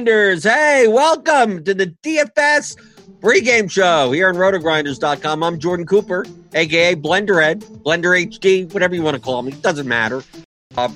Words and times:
Grinders. 0.00 0.44
Hey, 0.44 0.88
welcome 0.88 1.62
to 1.62 1.74
the 1.74 1.88
DFS 2.02 2.74
pregame 3.20 3.70
show 3.70 4.10
here 4.12 4.30
on 4.30 4.34
rotogrinders.com. 4.34 5.42
I'm 5.42 5.58
Jordan 5.58 5.84
Cooper, 5.84 6.24
aka 6.54 6.94
Blenderhead, 6.94 7.62
Blender 7.82 8.18
HD, 8.26 8.72
whatever 8.72 8.94
you 8.94 9.02
want 9.02 9.16
to 9.16 9.20
call 9.20 9.42
me. 9.42 9.52
It 9.52 9.60
doesn't 9.60 9.86
matter. 9.86 10.22
Uh, 10.74 10.88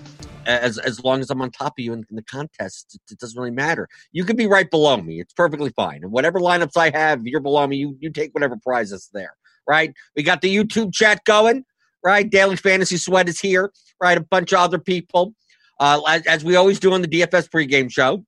as 0.47 0.79
as 0.79 1.05
long 1.05 1.21
as 1.21 1.29
I'm 1.29 1.43
on 1.43 1.51
top 1.51 1.75
of 1.79 1.85
you 1.85 1.93
in, 1.93 2.06
in 2.09 2.17
the 2.17 2.23
contest, 2.23 2.95
it, 2.95 3.12
it 3.12 3.19
doesn't 3.19 3.39
really 3.39 3.55
matter. 3.55 3.91
You 4.12 4.25
could 4.25 4.39
be 4.39 4.47
right 4.47 4.71
below 4.71 4.97
me. 4.97 5.21
It's 5.21 5.35
perfectly 5.35 5.71
fine. 5.77 6.03
And 6.03 6.11
whatever 6.11 6.41
lineups 6.41 6.79
I 6.79 6.89
have, 6.97 7.27
you're 7.27 7.41
below 7.41 7.67
me. 7.67 7.77
You 7.77 7.99
you 8.00 8.09
take 8.09 8.33
whatever 8.33 8.57
prize 8.57 8.91
is 8.91 9.11
there. 9.12 9.37
Right? 9.69 9.93
We 10.17 10.23
got 10.23 10.41
the 10.41 10.55
YouTube 10.55 10.95
chat 10.95 11.25
going. 11.25 11.67
Right? 12.03 12.29
Daily 12.31 12.57
Fantasy 12.57 12.97
Sweat 12.97 13.29
is 13.29 13.39
here. 13.39 13.71
Right? 14.00 14.17
A 14.17 14.23
bunch 14.23 14.55
of 14.55 14.61
other 14.61 14.79
people. 14.79 15.35
Uh, 15.79 16.00
as, 16.09 16.25
as 16.27 16.45
we 16.45 16.57
always 16.57 16.79
do 16.79 16.93
on 16.95 17.03
the 17.03 17.09
DFS 17.09 17.50
pregame 17.50 17.91
show, 17.91 18.25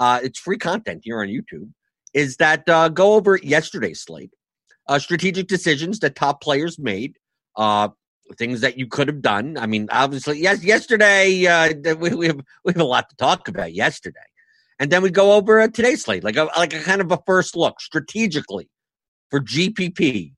uh, 0.00 0.18
it's 0.22 0.40
free 0.40 0.58
content 0.58 1.02
here 1.04 1.20
on 1.20 1.28
YouTube. 1.28 1.70
Is 2.12 2.38
that 2.38 2.68
uh, 2.68 2.88
go 2.88 3.14
over 3.14 3.38
yesterday's 3.40 4.00
slate, 4.00 4.32
uh, 4.88 4.98
strategic 4.98 5.46
decisions 5.46 6.00
that 6.00 6.16
top 6.16 6.40
players 6.40 6.76
made, 6.76 7.16
uh, 7.54 7.90
things 8.36 8.62
that 8.62 8.78
you 8.78 8.86
could 8.86 9.08
have 9.08 9.22
done. 9.22 9.56
I 9.58 9.66
mean, 9.66 9.88
obviously, 9.92 10.40
yes, 10.40 10.64
yesterday 10.64 11.46
uh, 11.46 11.94
we, 11.96 12.10
we 12.14 12.26
have 12.26 12.40
we 12.64 12.72
have 12.72 12.80
a 12.80 12.84
lot 12.84 13.08
to 13.10 13.16
talk 13.16 13.46
about 13.46 13.72
yesterday, 13.74 14.18
and 14.78 14.90
then 14.90 15.02
we 15.02 15.10
go 15.10 15.34
over 15.34 15.60
uh, 15.60 15.68
today's 15.68 16.02
slate, 16.02 16.24
like 16.24 16.36
a 16.36 16.48
like 16.56 16.74
a 16.74 16.80
kind 16.80 17.00
of 17.00 17.12
a 17.12 17.20
first 17.26 17.54
look 17.54 17.80
strategically 17.80 18.68
for 19.30 19.40
GPP, 19.40 20.32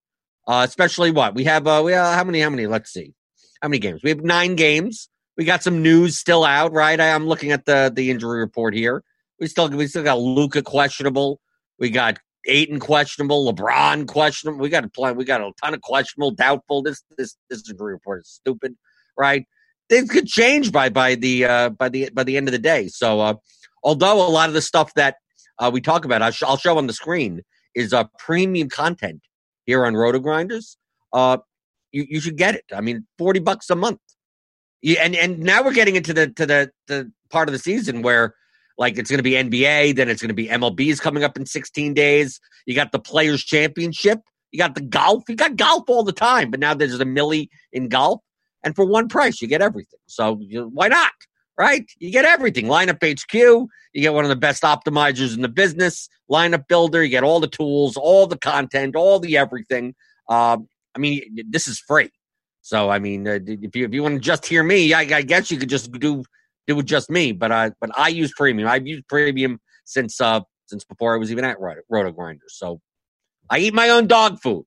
uh, 0.46 0.66
especially 0.68 1.10
what 1.10 1.34
we 1.34 1.44
have. 1.44 1.66
Uh, 1.66 1.82
we 1.84 1.92
have 1.92 2.14
how 2.14 2.24
many? 2.24 2.40
How 2.40 2.50
many? 2.50 2.66
Let's 2.66 2.92
see, 2.92 3.14
how 3.62 3.68
many 3.68 3.78
games? 3.78 4.02
We 4.02 4.10
have 4.10 4.22
nine 4.22 4.56
games. 4.56 5.08
We 5.36 5.44
got 5.46 5.62
some 5.62 5.82
news 5.82 6.18
still 6.18 6.44
out, 6.44 6.72
right? 6.72 7.00
I, 7.00 7.14
I'm 7.14 7.26
looking 7.26 7.52
at 7.52 7.64
the 7.64 7.90
the 7.94 8.10
injury 8.10 8.40
report 8.40 8.74
here. 8.74 9.02
We 9.42 9.48
still 9.48 9.68
we 9.70 9.88
still 9.88 10.04
got 10.04 10.20
Luka 10.20 10.62
questionable. 10.62 11.40
We 11.80 11.90
got 11.90 12.16
Ayton 12.46 12.78
questionable, 12.78 13.52
LeBron 13.52 14.06
questionable. 14.06 14.60
We 14.60 14.68
got 14.68 14.84
a 14.84 14.88
plan. 14.88 15.16
We 15.16 15.24
got 15.24 15.40
a 15.40 15.50
ton 15.60 15.74
of 15.74 15.80
questionable, 15.80 16.30
doubtful. 16.30 16.80
This 16.80 17.02
this 17.18 17.36
this 17.50 17.68
injury 17.68 17.92
report 17.92 18.20
is 18.20 18.28
stupid, 18.28 18.76
right? 19.18 19.44
Things 19.88 20.12
could 20.12 20.28
change 20.28 20.70
by 20.70 20.90
by 20.90 21.16
the 21.16 21.44
uh, 21.44 21.70
by 21.70 21.88
the 21.88 22.08
by 22.14 22.22
the 22.22 22.36
end 22.36 22.46
of 22.46 22.52
the 22.52 22.58
day. 22.60 22.86
So, 22.86 23.18
uh, 23.18 23.34
although 23.82 24.24
a 24.24 24.30
lot 24.30 24.48
of 24.48 24.54
the 24.54 24.62
stuff 24.62 24.94
that 24.94 25.16
uh, 25.58 25.72
we 25.74 25.80
talk 25.80 26.04
about, 26.04 26.22
I'll, 26.22 26.30
sh- 26.30 26.44
I'll 26.44 26.56
show 26.56 26.78
on 26.78 26.86
the 26.86 26.92
screen 26.92 27.42
is 27.74 27.92
uh, 27.92 28.04
premium 28.20 28.68
content 28.68 29.22
here 29.66 29.84
on 29.84 29.96
Roto 29.96 30.20
Grinders. 30.20 30.76
Uh, 31.12 31.38
you 31.90 32.06
you 32.08 32.20
should 32.20 32.36
get 32.36 32.54
it. 32.54 32.64
I 32.72 32.80
mean, 32.80 33.08
forty 33.18 33.40
bucks 33.40 33.70
a 33.70 33.74
month. 33.74 33.98
Yeah, 34.82 35.00
and 35.02 35.16
and 35.16 35.40
now 35.40 35.64
we're 35.64 35.74
getting 35.74 35.96
into 35.96 36.14
the 36.14 36.28
to 36.28 36.46
the 36.46 36.70
the 36.86 37.10
part 37.28 37.48
of 37.48 37.52
the 37.52 37.58
season 37.58 38.02
where 38.02 38.36
like 38.78 38.98
it's 38.98 39.10
going 39.10 39.18
to 39.18 39.22
be 39.22 39.32
NBA, 39.32 39.96
then 39.96 40.08
it's 40.08 40.22
going 40.22 40.28
to 40.28 40.34
be 40.34 40.48
MLB 40.48 40.88
is 40.88 41.00
coming 41.00 41.24
up 41.24 41.36
in 41.36 41.46
16 41.46 41.94
days. 41.94 42.40
You 42.66 42.74
got 42.74 42.92
the 42.92 42.98
Players 42.98 43.42
Championship, 43.42 44.20
you 44.50 44.58
got 44.58 44.74
the 44.74 44.80
golf, 44.80 45.24
you 45.28 45.36
got 45.36 45.56
golf 45.56 45.84
all 45.88 46.04
the 46.04 46.12
time, 46.12 46.50
but 46.50 46.60
now 46.60 46.74
there's 46.74 46.98
a 47.00 47.04
millie 47.04 47.50
in 47.72 47.88
golf, 47.88 48.20
and 48.62 48.74
for 48.74 48.84
one 48.84 49.08
price 49.08 49.40
you 49.40 49.48
get 49.48 49.62
everything. 49.62 50.00
So 50.06 50.38
you, 50.40 50.70
why 50.72 50.88
not? 50.88 51.12
Right? 51.58 51.84
You 51.98 52.10
get 52.10 52.24
everything. 52.24 52.66
Lineup 52.66 53.02
HQ, 53.02 53.34
you 53.34 53.68
get 54.00 54.14
one 54.14 54.24
of 54.24 54.30
the 54.30 54.36
best 54.36 54.62
optimizers 54.62 55.34
in 55.34 55.42
the 55.42 55.48
business. 55.48 56.08
Lineup 56.30 56.66
Builder, 56.66 57.04
you 57.04 57.10
get 57.10 57.24
all 57.24 57.40
the 57.40 57.46
tools, 57.46 57.96
all 57.96 58.26
the 58.26 58.38
content, 58.38 58.96
all 58.96 59.18
the 59.18 59.36
everything. 59.36 59.94
Um, 60.28 60.66
I 60.94 60.98
mean, 60.98 61.22
this 61.48 61.68
is 61.68 61.78
free. 61.78 62.10
So 62.62 62.88
I 62.90 63.00
mean, 63.00 63.26
uh, 63.26 63.40
if 63.44 63.76
you 63.76 63.84
if 63.84 63.92
you 63.92 64.02
want 64.02 64.14
to 64.14 64.20
just 64.20 64.46
hear 64.46 64.62
me, 64.62 64.94
I, 64.94 65.00
I 65.00 65.22
guess 65.22 65.50
you 65.50 65.58
could 65.58 65.68
just 65.68 65.90
do 65.92 66.24
do 66.66 66.76
with 66.76 66.86
just 66.86 67.10
me. 67.10 67.32
But 67.32 67.52
I 67.52 67.70
but 67.80 67.90
I 67.96 68.08
use 68.08 68.32
premium. 68.36 68.68
I've 68.68 68.86
used 68.86 69.06
premium 69.08 69.60
since 69.84 70.20
uh 70.20 70.40
since 70.66 70.84
before 70.84 71.14
I 71.14 71.18
was 71.18 71.30
even 71.30 71.44
at 71.44 71.58
Roto, 71.60 72.12
Grinders. 72.12 72.54
So 72.56 72.80
I 73.50 73.58
eat 73.58 73.74
my 73.74 73.90
own 73.90 74.06
dog 74.06 74.40
food. 74.40 74.64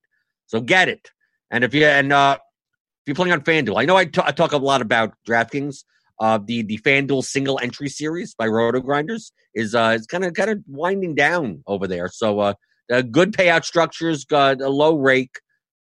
So 0.47 0.61
get 0.61 0.89
it. 0.89 1.09
And 1.51 1.63
if 1.63 1.73
you 1.73 1.85
and 1.85 2.11
uh 2.11 2.37
if 2.39 3.09
you're 3.09 3.15
playing 3.15 3.33
on 3.33 3.41
FanDuel, 3.41 3.79
I 3.79 3.85
know 3.85 3.95
I, 3.95 4.05
t- 4.05 4.21
I 4.23 4.31
talk 4.31 4.51
a 4.53 4.57
lot 4.57 4.81
about 4.81 5.13
DraftKings. 5.27 5.83
Uh, 6.19 6.39
the 6.43 6.61
the 6.63 6.77
FanDuel 6.79 7.23
single 7.23 7.59
entry 7.61 7.89
series 7.89 8.33
by 8.33 8.47
Roto 8.47 8.79
Grinders 8.79 9.31
is 9.53 9.75
uh 9.75 9.95
is 9.99 10.05
kind 10.07 10.23
of 10.23 10.33
kind 10.33 10.49
of 10.49 10.59
winding 10.67 11.15
down 11.15 11.63
over 11.67 11.87
there. 11.87 12.07
So 12.07 12.39
uh, 12.39 12.53
uh 12.91 13.01
good 13.01 13.33
payout 13.33 13.65
structures, 13.65 14.25
got 14.25 14.61
a 14.61 14.69
low 14.69 14.95
rake. 14.95 15.39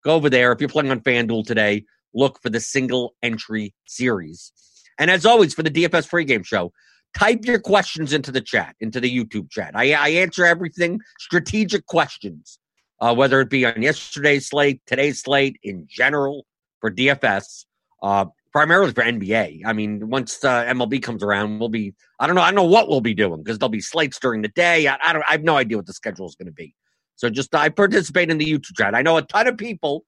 Go 0.05 0.15
over 0.15 0.31
there 0.31 0.53
if 0.53 0.61
you're 0.61 0.69
playing 0.69 0.91
on 0.91 1.01
FanDuel 1.01 1.47
today 1.47 1.85
look 2.17 2.43
for 2.43 2.51
the 2.51 2.61
single 2.61 3.15
entry 3.23 3.75
series. 3.87 4.53
And 4.99 5.11
as 5.11 5.27
always, 5.27 5.55
for 5.55 5.63
the 5.63 5.71
DFS 5.71 6.09
pregame 6.09 6.45
show, 6.45 6.73
type 7.17 7.45
your 7.45 7.59
questions 7.59 8.13
into 8.13 8.31
the 8.31 8.41
chat, 8.41 8.75
into 8.81 9.01
the 9.01 9.15
YouTube 9.15 9.51
chat. 9.51 9.73
I, 9.75 9.93
I 9.93 10.09
answer 10.09 10.45
everything, 10.45 11.01
strategic 11.19 11.87
questions, 11.87 12.59
uh, 13.01 13.15
whether 13.15 13.41
it 13.41 13.51
be 13.51 13.65
on 13.67 13.83
yesterday's 13.83 14.49
slate, 14.49 14.81
today's 14.87 15.23
slate, 15.23 15.59
in 15.63 15.87
general 15.89 16.47
for 16.81 16.91
DFS, 16.91 17.65
uh, 18.03 18.27
primarily 18.53 18.93
for 18.93 19.03
NBA. 19.03 19.63
I 19.67 19.73
mean, 19.73 20.09
once 20.09 20.43
uh, 20.45 20.65
MLB 20.65 21.03
comes 21.03 21.23
around, 21.23 21.59
we'll 21.59 21.69
be, 21.69 21.95
I 22.21 22.27
don't 22.27 22.37
know, 22.37 22.43
I 22.43 22.47
don't 22.47 22.57
know 22.57 22.65
what 22.65 22.89
we'll 22.89 23.01
be 23.01 23.15
doing 23.15 23.43
because 23.43 23.59
there'll 23.59 23.71
be 23.71 23.81
slates 23.81 24.19
during 24.19 24.43
the 24.43 24.49
day. 24.49 24.89
I, 24.89 24.99
I, 25.03 25.13
don't, 25.13 25.25
I 25.29 25.33
have 25.33 25.43
no 25.43 25.57
idea 25.57 25.77
what 25.77 25.87
the 25.87 25.93
schedule 25.93 26.27
is 26.27 26.35
going 26.35 26.47
to 26.47 26.53
be. 26.53 26.75
So 27.17 27.31
just 27.31 27.55
I 27.55 27.71
participate 27.71 28.31
in 28.31 28.39
the 28.39 28.45
YouTube 28.47 28.77
chat. 28.77 28.95
I 28.95 29.03
know 29.03 29.17
a 29.17 29.23
ton 29.23 29.47
of 29.47 29.57
people 29.57 30.05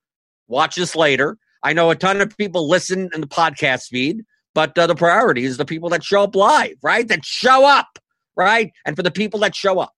watch 0.47 0.77
this 0.77 0.95
later 0.95 1.39
I 1.63 1.73
know 1.73 1.91
a 1.91 1.97
ton 1.97 2.21
of 2.21 2.37
people 2.37 2.69
listen 2.69 3.11
in 3.15 3.21
the 3.21 3.27
podcast 3.27 3.89
feed, 3.89 4.25
but 4.55 4.77
uh, 4.79 4.87
the 4.87 4.95
priority 4.95 5.45
is 5.45 5.57
the 5.57 5.65
people 5.65 5.89
that 5.91 6.03
show 6.05 6.23
up 6.23 6.35
live, 6.35 6.77
right? 6.83 7.07
That 7.07 7.25
show 7.25 7.65
up, 7.67 7.99
right? 8.37 8.73
And 8.85 8.97
for 8.97 9.03
the 9.03 9.11
people 9.11 9.41
that 9.41 9.55
show 9.55 9.79
up, 9.79 9.93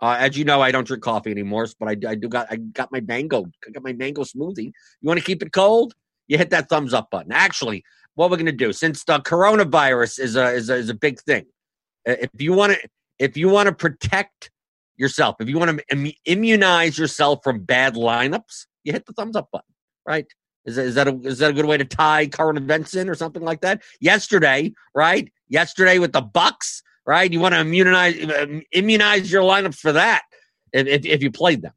uh, 0.00 0.16
as 0.18 0.36
you 0.36 0.44
know, 0.44 0.60
I 0.60 0.70
don't 0.70 0.86
drink 0.86 1.02
coffee 1.02 1.30
anymore, 1.30 1.66
but 1.80 1.88
I, 1.88 2.10
I 2.10 2.14
do 2.14 2.28
got 2.28 2.46
I 2.50 2.56
got 2.56 2.92
my 2.92 3.00
mango, 3.00 3.46
I 3.66 3.70
got 3.70 3.82
my 3.82 3.92
mango 3.92 4.22
smoothie. 4.22 4.66
You 4.66 4.72
want 5.02 5.18
to 5.18 5.24
keep 5.24 5.42
it 5.42 5.52
cold? 5.52 5.94
You 6.28 6.38
hit 6.38 6.50
that 6.50 6.68
thumbs 6.68 6.92
up 6.92 7.10
button. 7.10 7.32
Actually, 7.32 7.84
what 8.14 8.30
we're 8.30 8.36
going 8.36 8.46
to 8.46 8.52
do 8.52 8.72
since 8.72 9.04
the 9.04 9.20
coronavirus 9.20 10.20
is 10.20 10.36
a 10.36 10.50
is 10.50 10.68
a, 10.68 10.74
is 10.74 10.88
a 10.90 10.94
big 10.94 11.20
thing. 11.20 11.46
If 12.04 12.30
you 12.38 12.52
want 12.52 12.74
to 12.74 12.88
if 13.18 13.36
you 13.36 13.48
want 13.48 13.68
to 13.68 13.74
protect 13.74 14.50
yourself, 14.96 15.36
if 15.40 15.48
you 15.48 15.58
want 15.58 15.78
to 15.78 15.84
Im- 15.90 16.12
immunize 16.26 16.98
yourself 16.98 17.40
from 17.42 17.60
bad 17.60 17.94
lineups, 17.94 18.66
you 18.84 18.92
hit 18.92 19.06
the 19.06 19.12
thumbs 19.12 19.36
up 19.36 19.48
button, 19.52 19.74
right? 20.06 20.26
Is 20.66 20.76
that, 20.76 20.84
is 20.84 20.94
that 20.96 21.08
a, 21.08 21.20
is 21.22 21.38
that 21.38 21.50
a 21.50 21.54
good 21.54 21.64
way 21.64 21.76
to 21.76 21.84
tie 21.84 22.26
current 22.26 22.58
events 22.58 22.94
in 22.94 23.08
or 23.08 23.14
something 23.14 23.42
like 23.42 23.60
that? 23.60 23.82
Yesterday, 24.00 24.74
right? 24.94 25.32
Yesterday 25.48 25.98
with 25.98 26.12
the 26.12 26.20
Bucks, 26.20 26.82
right? 27.06 27.32
You 27.32 27.40
want 27.40 27.54
to 27.54 27.60
immunize 27.60 28.16
immunize 28.72 29.30
your 29.30 29.42
lineups 29.42 29.76
for 29.76 29.92
that 29.92 30.22
if, 30.72 30.86
if, 30.86 31.06
if 31.06 31.22
you 31.22 31.30
played 31.30 31.62
them. 31.62 31.72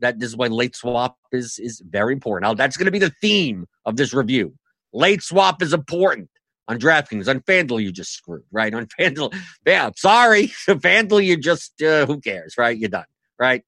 That 0.00 0.18
this 0.18 0.30
is 0.30 0.36
why 0.36 0.48
late 0.48 0.74
swap 0.74 1.16
is 1.32 1.58
is 1.58 1.80
very 1.80 2.12
important. 2.12 2.48
Now 2.48 2.54
that's 2.54 2.76
going 2.76 2.86
to 2.86 2.92
be 2.92 2.98
the 2.98 3.14
theme 3.20 3.66
of 3.84 3.96
this 3.96 4.12
review. 4.12 4.54
Late 4.92 5.22
swap 5.22 5.62
is 5.62 5.72
important 5.72 6.28
on 6.66 6.78
DraftKings. 6.78 7.28
On 7.28 7.40
FanDuel, 7.40 7.82
you 7.82 7.92
just 7.92 8.12
screwed, 8.12 8.44
right? 8.50 8.74
On 8.74 8.86
FanDuel, 8.86 9.34
yeah, 9.64 9.90
sorry, 9.96 10.48
FanDuel, 10.68 11.24
you 11.24 11.36
just 11.36 11.80
uh, 11.80 12.06
who 12.06 12.20
cares, 12.20 12.58
right? 12.58 12.76
You're 12.76 12.90
done, 12.90 13.06
right? 13.38 13.62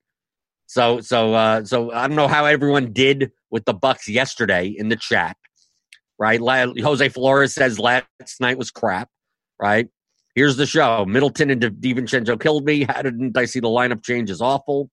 So 0.66 1.00
so 1.00 1.32
uh, 1.34 1.64
so 1.64 1.92
I 1.92 2.08
don't 2.08 2.16
know 2.16 2.28
how 2.28 2.44
everyone 2.44 2.92
did 2.92 3.30
with 3.56 3.64
the 3.64 3.73
Bucks 3.73 4.06
yesterday 4.06 4.67
in 4.67 4.91
the 4.91 4.97
chat, 4.97 5.35
right? 6.19 6.38
Jose 6.79 7.08
Flores 7.08 7.55
says 7.55 7.79
last 7.79 8.06
night 8.38 8.58
was 8.58 8.70
crap, 8.70 9.08
right? 9.58 9.88
Here's 10.35 10.58
the 10.58 10.67
show. 10.67 11.06
Middleton 11.06 11.49
and 11.49 11.62
DiVincenzo 11.62 12.38
killed 12.38 12.67
me. 12.67 12.85
How 12.85 13.00
didn't 13.00 13.35
I 13.35 13.47
see 13.47 13.61
the 13.61 13.69
lineup 13.69 14.05
change 14.05 14.29
is 14.29 14.43
awful? 14.43 14.91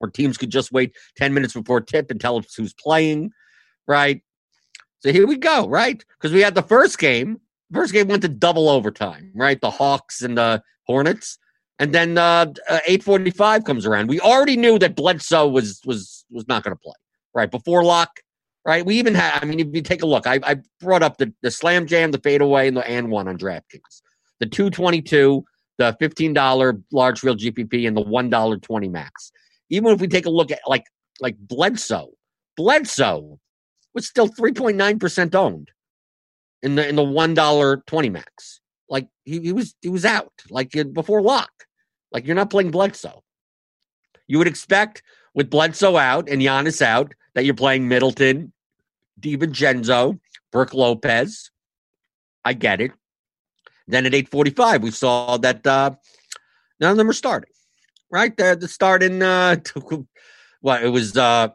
Or 0.00 0.10
teams 0.10 0.36
could 0.36 0.50
just 0.50 0.72
wait 0.72 0.96
10 1.18 1.32
minutes 1.32 1.54
before 1.54 1.80
tip 1.80 2.10
and 2.10 2.20
tell 2.20 2.36
us 2.36 2.52
who's 2.56 2.74
playing, 2.74 3.30
right? 3.86 4.20
So 4.98 5.12
here 5.12 5.28
we 5.28 5.38
go, 5.38 5.68
right? 5.68 6.04
Because 6.18 6.34
we 6.34 6.40
had 6.40 6.56
the 6.56 6.62
first 6.62 6.98
game. 6.98 7.40
First 7.72 7.92
game 7.92 8.08
went 8.08 8.22
to 8.22 8.28
double 8.28 8.68
overtime, 8.68 9.30
right? 9.36 9.60
The 9.60 9.70
Hawks 9.70 10.20
and 10.20 10.36
the 10.36 10.64
Hornets. 10.88 11.38
And 11.78 11.94
then 11.94 12.18
uh, 12.18 12.46
uh, 12.68 12.80
845 12.88 13.62
comes 13.62 13.86
around. 13.86 14.08
We 14.08 14.18
already 14.18 14.56
knew 14.56 14.80
that 14.80 14.96
Bledsoe 14.96 15.46
was 15.46 15.80
was 15.84 16.24
was 16.28 16.48
not 16.48 16.64
going 16.64 16.74
to 16.74 16.80
play 16.82 16.94
right 17.36 17.50
before 17.50 17.84
lock. 17.84 18.20
Right, 18.64 18.84
we 18.84 18.98
even 18.98 19.14
had. 19.14 19.40
I 19.40 19.46
mean, 19.46 19.60
if 19.60 19.68
you 19.72 19.80
take 19.80 20.02
a 20.02 20.06
look, 20.06 20.26
I, 20.26 20.40
I 20.42 20.56
brought 20.80 21.04
up 21.04 21.18
the, 21.18 21.32
the 21.40 21.52
slam 21.52 21.86
jam, 21.86 22.10
the 22.10 22.18
fadeaway, 22.18 22.66
and 22.66 22.76
the 22.76 22.84
and 22.84 23.10
one 23.12 23.28
on 23.28 23.38
DraftKings. 23.38 24.02
The 24.40 24.46
two 24.46 24.70
twenty 24.70 25.00
two, 25.00 25.44
the 25.78 25.96
fifteen 26.00 26.32
dollar 26.32 26.82
large 26.90 27.20
field 27.20 27.38
GPP, 27.38 27.86
and 27.86 27.96
the 27.96 28.00
one 28.00 28.28
dollar 28.28 28.56
twenty 28.56 28.88
max. 28.88 29.30
Even 29.70 29.92
if 29.92 30.00
we 30.00 30.08
take 30.08 30.26
a 30.26 30.30
look 30.30 30.50
at 30.50 30.58
like 30.66 30.84
like 31.20 31.36
Bledsoe, 31.38 32.10
Bledsoe 32.56 33.38
was 33.94 34.08
still 34.08 34.26
three 34.26 34.52
point 34.52 34.76
nine 34.76 34.98
percent 34.98 35.36
owned 35.36 35.70
in 36.64 36.74
the 36.74 36.88
in 36.88 36.96
the 36.96 37.04
one 37.04 37.34
dollar 37.34 37.84
twenty 37.86 38.10
max. 38.10 38.60
Like 38.88 39.06
he, 39.24 39.38
he 39.38 39.52
was 39.52 39.76
he 39.80 39.88
was 39.88 40.04
out 40.04 40.32
like 40.50 40.72
before 40.92 41.22
lock. 41.22 41.52
Like 42.10 42.26
you're 42.26 42.34
not 42.34 42.50
playing 42.50 42.72
Bledsoe. 42.72 43.22
You 44.26 44.38
would 44.38 44.48
expect 44.48 45.04
with 45.34 45.50
Bledsoe 45.50 45.96
out 45.96 46.28
and 46.28 46.42
Giannis 46.42 46.82
out 46.82 47.14
that 47.36 47.44
you're 47.44 47.54
playing 47.54 47.86
Middleton, 47.86 48.50
DiVincenzo, 49.20 50.18
Brook 50.50 50.72
Lopez. 50.72 51.50
I 52.44 52.54
get 52.54 52.80
it. 52.80 52.92
Then 53.86 54.06
at 54.06 54.12
8:45, 54.12 54.80
we 54.80 54.90
saw 54.90 55.36
that 55.36 55.64
uh, 55.66 55.90
none 56.80 56.92
of 56.92 56.96
them 56.96 57.10
are 57.10 57.12
starting. 57.12 57.50
Right, 58.10 58.34
the, 58.36 58.56
the 58.58 58.68
starting 58.68 59.22
uh, 59.22 59.56
what 60.60 60.82
it 60.82 60.88
was 60.88 61.16
uh, 61.16 61.48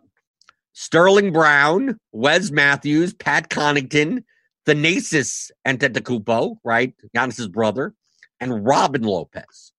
Sterling 0.73 1.33
Brown, 1.33 1.97
Wes 2.11 2.51
Matthews, 2.51 3.13
Pat 3.13 3.49
Connaughton, 3.49 4.23
Thanasis 4.67 5.49
Antetokounmpo, 5.67 6.57
right, 6.63 6.93
Giannis's 7.15 7.47
brother, 7.47 7.95
and 8.39 8.63
Robin 8.65 9.01
Lopez. 9.01 9.71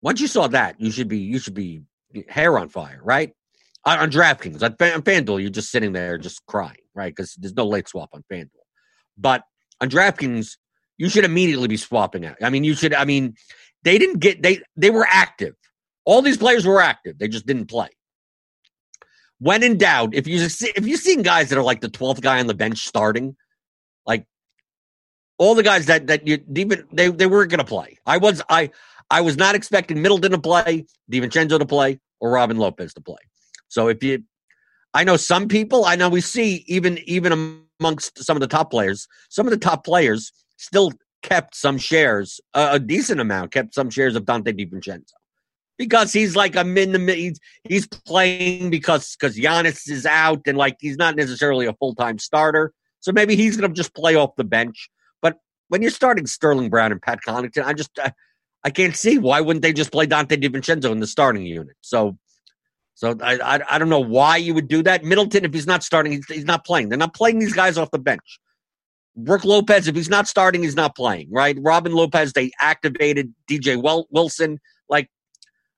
Once 0.00 0.20
you 0.20 0.28
saw 0.28 0.46
that, 0.48 0.80
you 0.80 0.90
should 0.90 1.08
be 1.08 1.18
you 1.18 1.38
should 1.38 1.54
be 1.54 1.82
hair 2.26 2.58
on 2.58 2.70
fire, 2.70 3.00
right? 3.02 3.34
On, 3.86 3.98
on 3.98 4.10
DraftKings, 4.10 4.62
on, 4.62 4.72
on 4.72 5.02
FanDuel, 5.02 5.40
you're 5.40 5.50
just 5.50 5.70
sitting 5.70 5.92
there 5.92 6.16
just 6.18 6.44
crying, 6.46 6.76
right? 6.94 7.14
Because 7.14 7.34
there's 7.34 7.54
no 7.54 7.66
late 7.66 7.88
swap 7.88 8.10
on 8.12 8.24
FanDuel. 8.32 8.48
But 9.18 9.42
on 9.80 9.90
DraftKings, 9.90 10.56
you 10.96 11.08
should 11.08 11.24
immediately 11.24 11.68
be 11.68 11.76
swapping 11.76 12.24
out. 12.24 12.36
I 12.42 12.50
mean, 12.50 12.64
you 12.64 12.74
should. 12.74 12.94
I 12.94 13.04
mean, 13.04 13.34
they 13.82 13.98
didn't 13.98 14.20
get 14.20 14.42
they 14.42 14.60
they 14.76 14.90
were 14.90 15.06
active. 15.08 15.54
All 16.04 16.22
these 16.22 16.36
players 16.36 16.66
were 16.66 16.80
active. 16.80 17.18
They 17.18 17.28
just 17.28 17.46
didn't 17.46 17.66
play. 17.66 17.88
When 19.38 19.62
in 19.62 19.78
doubt, 19.78 20.14
if 20.14 20.26
you 20.26 20.38
if 20.40 20.86
you've 20.86 21.00
seen 21.00 21.22
guys 21.22 21.50
that 21.50 21.58
are 21.58 21.62
like 21.62 21.80
the 21.80 21.90
twelfth 21.90 22.20
guy 22.20 22.40
on 22.40 22.46
the 22.46 22.54
bench 22.54 22.86
starting, 22.86 23.36
like 24.06 24.26
all 25.38 25.54
the 25.54 25.62
guys 25.62 25.86
that 25.86 26.06
that 26.06 26.26
you 26.26 26.38
even 26.54 26.86
they 26.92 27.08
they 27.08 27.26
weren't 27.26 27.50
going 27.50 27.58
to 27.58 27.64
play. 27.64 27.98
I 28.06 28.18
was 28.18 28.42
I 28.48 28.70
I 29.10 29.20
was 29.20 29.36
not 29.36 29.54
expecting 29.54 30.00
Middleton 30.00 30.30
to 30.30 30.38
play, 30.38 30.86
DiVincenzo 31.10 31.58
to 31.58 31.66
play, 31.66 32.00
or 32.20 32.30
Robin 32.30 32.56
Lopez 32.56 32.94
to 32.94 33.00
play. 33.00 33.18
So 33.74 33.88
if 33.88 34.04
you, 34.04 34.22
I 34.94 35.02
know 35.02 35.16
some 35.16 35.48
people, 35.48 35.84
I 35.84 35.96
know 35.96 36.08
we 36.08 36.20
see 36.20 36.64
even 36.68 36.98
even 37.06 37.64
amongst 37.80 38.24
some 38.24 38.36
of 38.36 38.40
the 38.40 38.46
top 38.46 38.70
players, 38.70 39.08
some 39.30 39.48
of 39.48 39.50
the 39.50 39.58
top 39.58 39.84
players 39.84 40.32
still 40.58 40.92
kept 41.22 41.56
some 41.56 41.76
shares, 41.76 42.40
uh, 42.54 42.68
a 42.72 42.78
decent 42.78 43.20
amount, 43.20 43.50
kept 43.50 43.74
some 43.74 43.90
shares 43.90 44.14
of 44.14 44.24
Donte 44.26 44.56
DiVincenzo 44.56 45.10
because 45.76 46.12
he's 46.12 46.36
like 46.36 46.54
a 46.54 46.62
min 46.62 46.92
the 46.92 47.14
he's 47.14 47.40
he's 47.64 47.88
playing 47.88 48.70
because 48.70 49.16
because 49.16 49.36
Giannis 49.36 49.90
is 49.90 50.06
out 50.06 50.42
and 50.46 50.56
like 50.56 50.76
he's 50.78 50.96
not 50.96 51.16
necessarily 51.16 51.66
a 51.66 51.72
full 51.72 51.96
time 51.96 52.20
starter. 52.20 52.72
So 53.00 53.10
maybe 53.10 53.34
he's 53.34 53.56
going 53.56 53.68
to 53.68 53.74
just 53.74 53.92
play 53.92 54.14
off 54.14 54.36
the 54.36 54.44
bench. 54.44 54.88
But 55.20 55.38
when 55.66 55.82
you're 55.82 55.90
starting 55.90 56.28
Sterling 56.28 56.70
Brown 56.70 56.92
and 56.92 57.02
Pat 57.02 57.18
Connaughton, 57.26 57.64
I 57.64 57.72
just 57.72 57.90
I, 57.98 58.12
I 58.62 58.70
can't 58.70 58.94
see 58.94 59.18
why 59.18 59.40
wouldn't 59.40 59.62
they 59.62 59.72
just 59.72 59.90
play 59.90 60.06
Donte 60.06 60.40
DiVincenzo 60.40 60.92
in 60.92 61.00
the 61.00 61.08
starting 61.08 61.44
unit. 61.44 61.74
So. 61.80 62.16
So 62.94 63.16
I, 63.20 63.38
I, 63.38 63.60
I 63.70 63.78
don't 63.78 63.88
know 63.88 64.00
why 64.00 64.36
you 64.36 64.54
would 64.54 64.68
do 64.68 64.82
that. 64.84 65.04
Middleton, 65.04 65.44
if 65.44 65.52
he's 65.52 65.66
not 65.66 65.82
starting, 65.82 66.12
he's, 66.12 66.26
he's 66.26 66.44
not 66.44 66.64
playing. 66.64 66.88
They're 66.88 66.98
not 66.98 67.14
playing 67.14 67.40
these 67.40 67.52
guys 67.52 67.76
off 67.76 67.90
the 67.90 67.98
bench. 67.98 68.40
Brook 69.16 69.44
Lopez, 69.44 69.86
if 69.86 69.94
he's 69.94 70.08
not 70.08 70.26
starting, 70.26 70.62
he's 70.62 70.76
not 70.76 70.96
playing, 70.96 71.28
right? 71.30 71.56
Robin 71.60 71.92
Lopez, 71.92 72.32
they 72.32 72.50
activated 72.60 73.32
DJ 73.48 73.80
Wilson. 74.10 74.58
Like, 74.88 75.08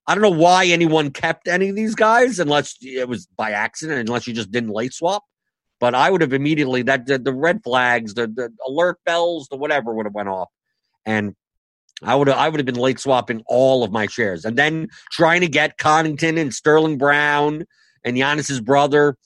I 0.07 0.15
don't 0.15 0.23
know 0.23 0.31
why 0.31 0.67
anyone 0.67 1.11
kept 1.11 1.49
any 1.49 1.69
of 1.69 1.77
these 1.77 1.95
guys 1.95 2.39
unless 2.39 2.77
it 2.81 3.09
was 3.09 3.27
by 3.37 3.51
accident, 3.51 4.09
unless 4.09 4.27
you 4.27 4.33
just 4.33 4.51
didn't 4.51 4.71
late 4.71 4.95
swap. 4.95 5.23
But 5.81 5.95
I 5.95 6.11
would 6.11 6.23
have 6.23 6.33
immediately 6.33 6.83
that 6.83 7.07
the, 7.07 7.19
the 7.19 7.35
red 7.35 7.61
flags, 7.63 8.15
the, 8.15 8.27
the 8.27 8.51
alert 8.67 8.99
bells, 9.05 9.49
the 9.49 9.57
whatever 9.57 9.93
would 9.93 10.07
have 10.07 10.15
went 10.15 10.29
off, 10.29 10.49
and 11.05 11.35
I 12.03 12.15
would 12.15 12.29
have 12.29 12.37
I 12.37 12.49
would 12.49 12.59
have 12.59 12.67
been 12.67 12.75
late 12.75 13.01
swapping 13.01 13.43
all 13.47 13.83
of 13.85 13.91
my 13.91 14.07
shares, 14.07 14.45
and 14.45 14.57
then 14.57 14.89
trying 15.11 15.41
to 15.41 15.49
get 15.49 15.79
Connaughton 15.79 16.39
and 16.39 16.53
Sterling 16.53 16.99
Brown 16.99 17.65
and 18.05 18.17
Giannis's 18.17 18.61
brother 18.61 19.17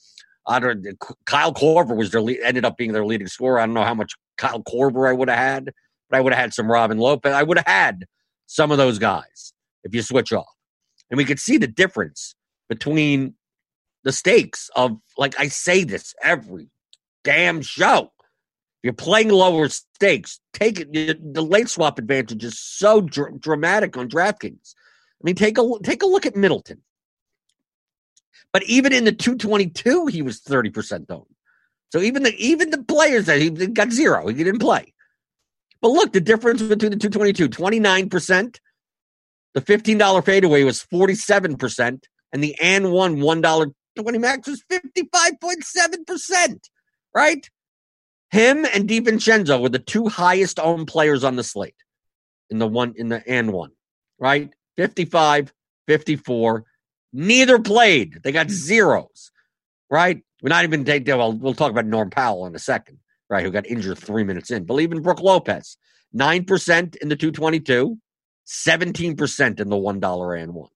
I 0.50 0.58
don't. 0.58 0.84
Kyle 1.26 1.54
Korver 1.54 1.96
was 1.96 2.10
their 2.10 2.20
lead, 2.20 2.40
ended 2.42 2.64
up 2.64 2.76
being 2.76 2.92
their 2.92 3.04
leading 3.04 3.28
scorer. 3.28 3.60
I 3.60 3.66
don't 3.66 3.74
know 3.74 3.84
how 3.84 3.94
much 3.94 4.14
Kyle 4.36 4.62
Korver 4.62 5.08
I 5.08 5.12
would 5.12 5.28
have 5.28 5.38
had, 5.38 5.70
but 6.08 6.18
I 6.18 6.20
would 6.20 6.32
have 6.32 6.40
had 6.40 6.54
some 6.54 6.70
Robin 6.70 6.98
Lopez. 6.98 7.32
I 7.32 7.42
would 7.42 7.58
have 7.58 7.66
had 7.66 8.06
some 8.46 8.72
of 8.72 8.78
those 8.78 8.98
guys 8.98 9.52
if 9.84 9.94
you 9.94 10.02
switch 10.02 10.32
off, 10.32 10.52
and 11.10 11.18
we 11.18 11.24
could 11.24 11.38
see 11.38 11.56
the 11.56 11.68
difference 11.68 12.34
between 12.68 13.34
the 14.02 14.12
stakes 14.12 14.70
of 14.74 14.96
like 15.16 15.38
I 15.38 15.48
say 15.48 15.84
this 15.84 16.14
every 16.22 16.68
damn 17.22 17.62
show. 17.62 18.10
You're 18.82 18.92
playing 18.94 19.28
lower 19.28 19.68
stakes, 19.68 20.40
take 20.52 20.80
it. 20.80 21.34
The 21.34 21.42
late 21.42 21.68
swap 21.68 21.98
advantage 21.98 22.44
is 22.44 22.58
so 22.58 23.02
dr- 23.02 23.38
dramatic 23.40 23.96
on 23.96 24.08
DraftKings. 24.08 24.74
I 24.74 25.22
mean, 25.22 25.34
take 25.34 25.58
a 25.58 25.70
take 25.82 26.02
a 26.02 26.06
look 26.06 26.24
at 26.24 26.34
Middleton. 26.34 26.80
But 28.52 28.62
even 28.64 28.92
in 28.92 29.04
the 29.04 29.12
222, 29.12 30.06
he 30.06 30.22
was 30.22 30.40
30% 30.40 31.10
owned. 31.10 31.26
So 31.92 32.00
even 32.00 32.22
the 32.22 32.34
even 32.36 32.70
the 32.70 32.82
players 32.82 33.26
that 33.26 33.40
he 33.40 33.50
got 33.50 33.90
zero, 33.90 34.28
he 34.28 34.42
didn't 34.42 34.60
play. 34.60 34.94
But 35.82 35.90
look, 35.90 36.12
the 36.12 36.20
difference 36.20 36.62
between 36.62 36.90
the 36.90 36.96
222, 36.96 37.48
29%. 37.48 38.58
The 39.52 39.60
$15 39.60 40.24
fadeaway 40.24 40.62
was 40.62 40.84
47%, 40.84 42.04
and 42.32 42.44
the 42.44 42.54
and 42.60 42.92
one 42.92 43.16
$1 43.16 43.72
20 43.96 44.18
max 44.18 44.46
was 44.46 44.62
55.7%. 44.70 46.60
Right? 47.12 47.50
Him 48.30 48.64
and 48.64 48.88
DiVincenzo 48.88 49.60
were 49.60 49.68
the 49.68 49.78
two 49.78 50.08
highest 50.08 50.60
owned 50.60 50.86
players 50.86 51.24
on 51.24 51.36
the 51.36 51.44
slate 51.44 51.74
in 52.48 52.58
the 52.58 52.66
one 52.66 52.94
in 52.96 53.08
the 53.08 53.22
and 53.28 53.52
one, 53.52 53.72
right? 54.18 54.50
55, 54.76 55.52
54, 55.86 56.64
Neither 57.12 57.58
played. 57.58 58.20
They 58.22 58.32
got 58.32 58.50
zeros, 58.50 59.30
right? 59.90 60.22
We're 60.42 60.48
not 60.48 60.64
even 60.64 60.84
taking, 60.84 61.16
well, 61.16 61.32
we'll 61.32 61.54
talk 61.54 61.70
about 61.70 61.86
Norm 61.86 62.10
Powell 62.10 62.46
in 62.46 62.54
a 62.54 62.58
second, 62.58 62.98
right? 63.28 63.44
Who 63.44 63.50
got 63.50 63.66
injured 63.66 63.98
three 63.98 64.24
minutes 64.24 64.50
in. 64.50 64.64
Believe 64.64 64.92
in 64.92 65.02
Brook 65.02 65.20
Lopez, 65.20 65.76
9% 66.14 66.96
in 66.96 67.08
the 67.08 67.16
222, 67.16 67.98
17% 68.46 69.60
in 69.60 69.68
the 69.68 69.76
$1 69.76 70.42
and 70.42 70.54
one. 70.54 70.70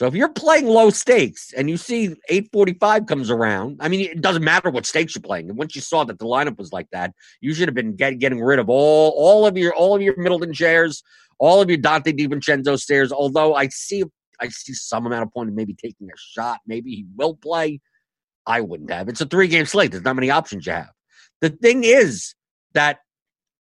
So 0.00 0.06
if 0.06 0.14
you're 0.14 0.30
playing 0.30 0.66
low 0.66 0.88
stakes 0.88 1.52
and 1.52 1.68
you 1.68 1.76
see 1.76 2.04
845 2.30 3.04
comes 3.04 3.30
around, 3.30 3.76
I 3.80 3.88
mean, 3.88 4.00
it 4.00 4.22
doesn't 4.22 4.42
matter 4.42 4.70
what 4.70 4.86
stakes 4.86 5.14
you're 5.14 5.20
playing. 5.20 5.50
And 5.50 5.58
once 5.58 5.76
you 5.76 5.82
saw 5.82 6.04
that 6.04 6.18
the 6.18 6.24
lineup 6.24 6.56
was 6.56 6.72
like 6.72 6.86
that, 6.92 7.12
you 7.42 7.52
should 7.52 7.68
have 7.68 7.74
been 7.74 7.96
get, 7.96 8.18
getting 8.18 8.40
rid 8.40 8.58
of 8.58 8.70
all 8.70 9.10
all 9.10 9.44
of 9.46 9.58
your 9.58 9.74
all 9.74 9.94
of 9.94 10.00
your 10.00 10.16
Middleton 10.16 10.54
shares, 10.54 11.02
all 11.38 11.60
of 11.60 11.68
your 11.68 11.76
Donte 11.76 12.18
DiVincenzo 12.18 12.82
shares. 12.82 13.12
Although 13.12 13.54
I 13.54 13.68
see 13.68 14.02
I 14.40 14.48
see 14.48 14.72
some 14.72 15.04
amount 15.04 15.24
of 15.24 15.34
point 15.34 15.50
in 15.50 15.54
maybe 15.54 15.74
taking 15.74 16.06
a 16.06 16.16
shot. 16.16 16.60
Maybe 16.66 16.92
he 16.92 17.04
will 17.14 17.34
play. 17.34 17.82
I 18.46 18.62
wouldn't 18.62 18.90
have. 18.90 19.10
It's 19.10 19.20
a 19.20 19.26
three 19.26 19.48
game 19.48 19.66
slate. 19.66 19.90
There's 19.90 20.04
not 20.04 20.16
many 20.16 20.30
options 20.30 20.64
you 20.64 20.72
have. 20.72 20.92
The 21.42 21.50
thing 21.50 21.84
is 21.84 22.34
that 22.72 23.00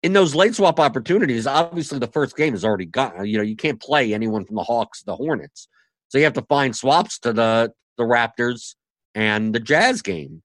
in 0.02 0.14
those 0.14 0.34
late 0.34 0.56
swap 0.56 0.80
opportunities, 0.80 1.46
obviously 1.46 2.00
the 2.00 2.08
first 2.08 2.36
game 2.36 2.56
is 2.56 2.64
already 2.64 2.86
gone. 2.86 3.24
You 3.24 3.36
know, 3.36 3.44
you 3.44 3.54
can't 3.54 3.80
play 3.80 4.12
anyone 4.12 4.44
from 4.44 4.56
the 4.56 4.64
Hawks, 4.64 5.04
the 5.04 5.14
Hornets. 5.14 5.68
So 6.14 6.18
you 6.18 6.24
have 6.24 6.34
to 6.34 6.42
find 6.42 6.76
swaps 6.76 7.18
to 7.20 7.32
the 7.32 7.72
the 7.98 8.04
Raptors 8.04 8.76
and 9.16 9.52
the 9.52 9.58
Jazz 9.58 10.00
game. 10.00 10.44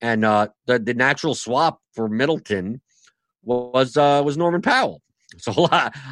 And 0.00 0.24
uh 0.24 0.48
the, 0.64 0.78
the 0.78 0.94
natural 0.94 1.34
swap 1.34 1.78
for 1.94 2.08
Middleton 2.08 2.80
was 3.42 3.98
uh 3.98 4.22
was 4.24 4.38
Norman 4.38 4.62
Powell. 4.62 5.02
So 5.38 5.68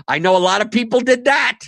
I 0.06 0.18
know 0.18 0.36
a 0.36 0.38
lot 0.38 0.60
of 0.60 0.70
people 0.70 1.00
did 1.00 1.24
that. 1.24 1.58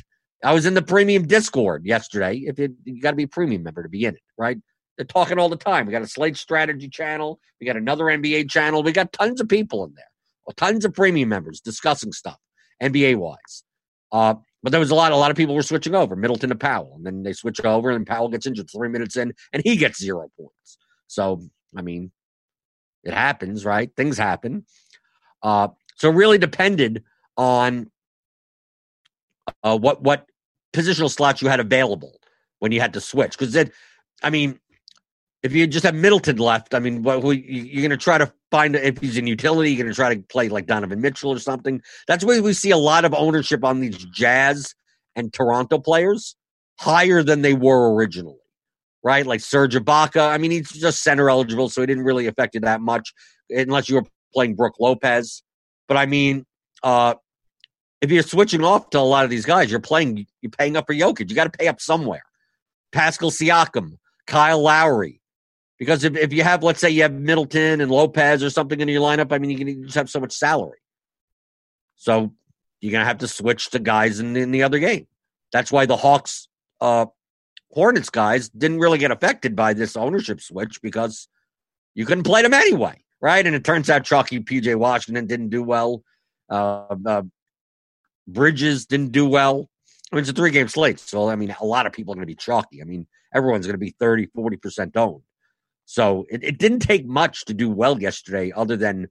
I 0.45 0.53
was 0.53 0.67
in 0.67 0.75
the 0.75 0.83
premium 0.83 1.27
Discord 1.27 1.85
yesterday. 1.85 2.37
If 2.47 2.61
it, 2.61 2.71
you 2.85 3.03
got 3.03 3.11
to 3.11 3.17
be 3.17 3.25
a 3.25 3.29
premium 3.29 3.65
member 3.65 3.83
to 3.83 3.89
be 3.89 4.05
in 4.05 4.15
it, 4.15 4.23
right? 4.39 4.57
They're 4.97 5.05
talking 5.05 5.37
all 5.37 5.49
the 5.49 5.57
time. 5.57 5.87
We 5.87 5.91
got 5.91 6.01
a 6.03 6.07
Slate 6.07 6.37
Strategy 6.37 6.89
channel. 6.89 7.41
We 7.61 7.67
got 7.67 7.77
another 7.77 8.05
NBA 8.05 8.51
channel. 8.51 8.85
We 8.85 8.93
got 8.93 9.13
tons 9.13 9.41
of 9.41 9.49
people 9.49 9.83
in 9.85 9.95
there. 9.97 10.05
Well, 10.47 10.55
tons 10.57 10.85
of 10.85 10.95
premium 10.95 11.29
members 11.29 11.61
discussing 11.61 12.13
stuff 12.13 12.39
NBA 12.81 13.17
wise. 13.17 13.65
Uh, 14.13 14.35
but 14.63 14.71
there 14.71 14.81
was 14.81 14.91
a 14.91 14.95
lot. 14.95 15.13
A 15.13 15.17
lot 15.17 15.31
of 15.31 15.37
people 15.37 15.55
were 15.55 15.63
switching 15.63 15.95
over 15.95 16.17
Middleton 16.17 16.51
to 16.51 16.55
Powell, 16.55 16.95
and 16.97 17.07
then 17.07 17.23
they 17.23 17.33
switch 17.33 17.61
over, 17.65 17.91
and 17.91 18.07
Powell 18.07 18.29
gets 18.29 18.47
injured 18.47 18.71
three 18.71 18.89
minutes 18.89 19.17
in, 19.17 19.33
and 19.53 19.63
he 19.65 19.77
gets 19.77 19.99
zero 19.99 20.31
points. 20.37 20.79
So 21.07 21.43
I 21.77 21.83
mean, 21.83 22.11
it 23.05 23.15
happens, 23.15 23.65
right? 23.65 23.91
Things 23.97 24.19
happen. 24.19 24.65
Uh, 25.43 25.69
so 25.97 26.11
really 26.11 26.39
depended 26.39 27.05
on 27.37 27.91
uh, 29.63 29.79
what 29.79 30.03
what 30.03 30.27
positional 30.73 31.11
slots 31.11 31.43
you 31.43 31.49
had 31.49 31.61
available 31.61 32.21
when 32.59 32.73
you 32.73 32.81
had 32.81 32.93
to 32.95 33.01
switch. 33.01 33.37
Because 33.39 33.57
I 34.23 34.31
mean, 34.31 34.61
if 35.43 35.53
you 35.53 35.67
just 35.67 35.85
have 35.85 35.95
Middleton 35.95 36.37
left, 36.37 36.75
I 36.75 36.81
mean, 36.81 37.03
what, 37.03 37.23
you're 37.23 37.81
going 37.81 37.91
to 37.91 37.97
try 37.97 38.19
to 38.19 38.33
find 38.51 38.77
if 38.77 38.99
he's 38.99 39.17
in 39.17 39.27
utility, 39.27 39.71
you're 39.71 39.85
going 39.85 39.93
to 39.93 39.97
try 39.97 40.15
to 40.15 40.21
play 40.23 40.49
like 40.49 40.67
Donovan 40.67 41.01
Mitchell 41.01 41.31
or 41.31 41.39
something. 41.39 41.81
That's 42.07 42.25
why 42.25 42.41
we 42.41 42.53
see 42.53 42.71
a 42.71 42.77
lot 42.77 43.05
of 43.05 43.15
ownership 43.15 43.65
on 43.65 43.81
these 43.81 43.97
Jazz 43.97 44.75
and 45.17 45.33
Toronto 45.33 45.79
players 45.79 46.37
higher 46.79 47.23
than 47.23 47.43
they 47.43 47.55
were 47.55 47.95
originally, 47.95 48.39
right? 49.03 49.27
Like 49.27 49.41
Serge 49.41 49.75
Ibaka. 49.75 50.31
I 50.31 50.39
mean, 50.39 50.51
he's 50.51 50.71
just 50.71 51.03
center 51.03 51.31
eligible, 51.31 51.71
so 51.71 51.81
he 51.81 51.87
didn't 51.87 52.05
really 52.05 52.27
affect 52.27 52.55
you 52.55 52.61
that 52.61 52.81
much 52.81 53.13
unless 53.49 53.89
you 53.89 53.97
were 53.97 54.05
playing 54.35 54.57
Brook 54.57 54.75
Lopez. 54.79 55.43
But 55.89 55.97
I 55.97 56.07
mean, 56.07 56.45
uh, 56.83 57.15
if 58.01 58.11
you're 58.11 58.23
switching 58.23 58.65
off 58.65 58.91
to 58.91 58.99
a 58.99 59.01
lot 59.01 59.25
of 59.25 59.31
these 59.31 59.45
guys, 59.45 59.71
you're 59.71 59.81
playing, 59.81 60.27
you're 60.41 60.51
paying 60.51 60.77
up 60.77 60.87
for 60.87 60.95
Jokic. 60.95 61.29
You 61.29 61.37
got 61.37 61.53
to 61.53 61.59
pay 61.59 61.69
up 61.69 61.81
somewhere. 61.81 62.23
Pascal 62.93 63.31
Siakam, 63.31 63.99
Kyle 64.27 64.63
Lowry. 64.63 65.20
Because 65.81 66.05
if, 66.05 66.15
if 66.15 66.31
you 66.31 66.43
have, 66.43 66.63
let's 66.63 66.79
say 66.79 66.91
you 66.91 67.01
have 67.03 67.15
Middleton 67.15 67.81
and 67.81 67.91
Lopez 67.91 68.45
or 68.45 68.51
something 68.51 68.79
in 68.79 68.87
your 68.87 69.01
lineup, 69.01 69.33
I 69.33 69.39
mean, 69.39 69.51
you 69.51 69.57
can 69.57 69.85
just 69.85 69.95
have 69.95 70.11
so 70.11 70.21
much 70.21 70.33
salary. 70.33 70.79
So 71.97 72.35
you're 72.83 72.93
going 72.93 73.01
to 73.01 73.09
have 73.09 73.19
to 73.19 73.29
switch 73.29 73.71
to 73.71 73.79
guys 73.79 74.21
in, 74.21 74.37
in 74.37 74.51
the 74.51 74.63
other 74.63 74.79
game. 74.79 75.07
That's 75.55 75.73
why 75.73 75.87
the 75.87 75.97
Hawks, 75.97 76.49
uh, 76.83 77.07
Hornets 77.73 78.11
guys 78.11 78.51
didn't 78.51 78.79
really 78.79 78.99
get 78.99 79.11
affected 79.11 79.57
by 79.57 79.73
this 79.73 79.97
ownership 79.97 80.43
switch 80.43 80.83
because 80.83 81.29
you 81.95 82.05
couldn't 82.05 82.25
play 82.25 82.43
them 82.43 82.53
anyway, 82.53 83.03
right? 83.23 83.47
And 83.47 83.57
it 83.57 83.65
turns 83.65 83.89
out 83.89 84.05
Chalky 84.05 84.41
PJ 84.41 84.77
Washington 84.77 85.27
didn't 85.27 85.49
do 85.49 85.63
well. 85.63 86.05
Uh, 86.51 86.95
uh, 87.07 87.23
Bridges 88.29 88.85
didn't 88.85 89.13
do 89.13 89.27
well. 89.27 89.71
I 90.13 90.17
mean, 90.17 90.21
it's 90.21 90.31
a 90.31 90.35
three 90.35 90.51
game 90.51 90.69
slate. 90.69 91.01
So, 91.01 91.31
I 91.31 91.37
mean, 91.37 91.57
a 91.59 91.65
lot 91.65 91.87
of 91.87 91.95
people 91.95 92.13
are 92.13 92.17
going 92.17 92.27
to 92.27 92.31
be 92.31 92.35
chalky. 92.35 92.83
I 92.83 92.85
mean, 92.85 93.07
everyone's 93.35 93.67
going 93.67 93.75
to 93.75 93.79
be 93.79 93.95
30, 93.99 94.27
40% 94.37 94.97
owned. 94.97 95.23
So 95.91 96.25
it, 96.31 96.45
it 96.45 96.59
didn't 96.59 96.79
take 96.79 97.05
much 97.05 97.47
to 97.47 97.53
do 97.53 97.69
well 97.69 98.01
yesterday, 98.01 98.53
other 98.55 98.77
than 98.77 99.09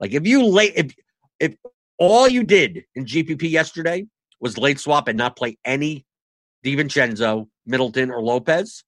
like 0.00 0.14
if 0.14 0.26
you 0.26 0.42
late, 0.46 0.72
if, 0.74 0.94
if 1.38 1.54
all 1.98 2.26
you 2.26 2.42
did 2.42 2.84
in 2.94 3.04
GPP 3.04 3.50
yesterday 3.50 4.06
was 4.40 4.56
late 4.56 4.80
swap 4.80 5.08
and 5.08 5.18
not 5.18 5.36
play 5.36 5.58
any 5.62 6.06
DiVincenzo, 6.64 7.48
Middleton, 7.66 8.10
or 8.10 8.22
Lopez, 8.22 8.82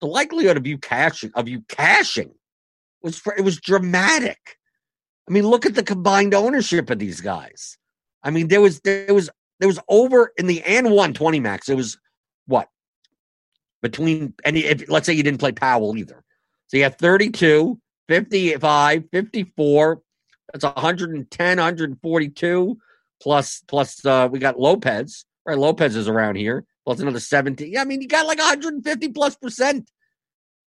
the 0.00 0.08
likelihood 0.08 0.56
of 0.56 0.66
you 0.66 0.76
cashing, 0.76 1.30
of 1.36 1.46
you 1.46 1.62
cashing 1.68 2.32
was, 3.02 3.22
it 3.38 3.42
was 3.42 3.60
dramatic. 3.60 4.58
I 5.28 5.32
mean, 5.32 5.46
look 5.46 5.66
at 5.66 5.76
the 5.76 5.84
combined 5.84 6.34
ownership 6.34 6.90
of 6.90 6.98
these 6.98 7.20
guys. 7.20 7.78
I 8.24 8.32
mean, 8.32 8.48
there 8.48 8.60
was 8.60 8.80
there 8.80 9.14
was 9.14 9.30
there 9.60 9.68
was 9.68 9.78
over 9.88 10.32
in 10.36 10.48
the 10.48 10.60
and 10.64 10.90
one 10.90 11.14
20 11.14 11.38
max. 11.38 11.68
It 11.68 11.76
was 11.76 11.98
what 12.48 12.68
between 13.80 14.34
and 14.44 14.56
if 14.56 14.88
let's 14.88 15.06
say 15.06 15.12
you 15.12 15.22
didn't 15.22 15.38
play 15.38 15.52
Powell 15.52 15.96
either. 15.96 16.23
So 16.74 16.78
you 16.78 16.84
have 16.84 16.96
32, 16.96 17.80
55, 18.08 19.04
54. 19.12 20.02
That's 20.52 20.64
110, 20.64 21.56
142 21.56 22.78
plus 23.22 23.62
plus 23.68 24.04
uh 24.04 24.28
we 24.28 24.40
got 24.40 24.58
Lopez. 24.58 25.24
Right, 25.46 25.56
Lopez 25.56 25.94
is 25.94 26.08
around 26.08 26.34
here. 26.34 26.64
Plus 26.84 26.98
another 26.98 27.20
17. 27.20 27.70
Yeah, 27.70 27.82
I 27.82 27.84
mean, 27.84 28.02
you 28.02 28.08
got 28.08 28.26
like 28.26 28.38
150 28.38 29.08
plus 29.10 29.36
percent 29.36 29.88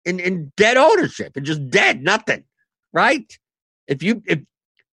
in 0.06 0.20
in 0.20 0.52
dead 0.56 0.78
ownership 0.78 1.36
and 1.36 1.44
just 1.44 1.72
dead 1.72 2.04
nothing. 2.04 2.44
Right? 2.94 3.36
If 3.88 4.04
you 4.04 4.22
if 4.28 4.42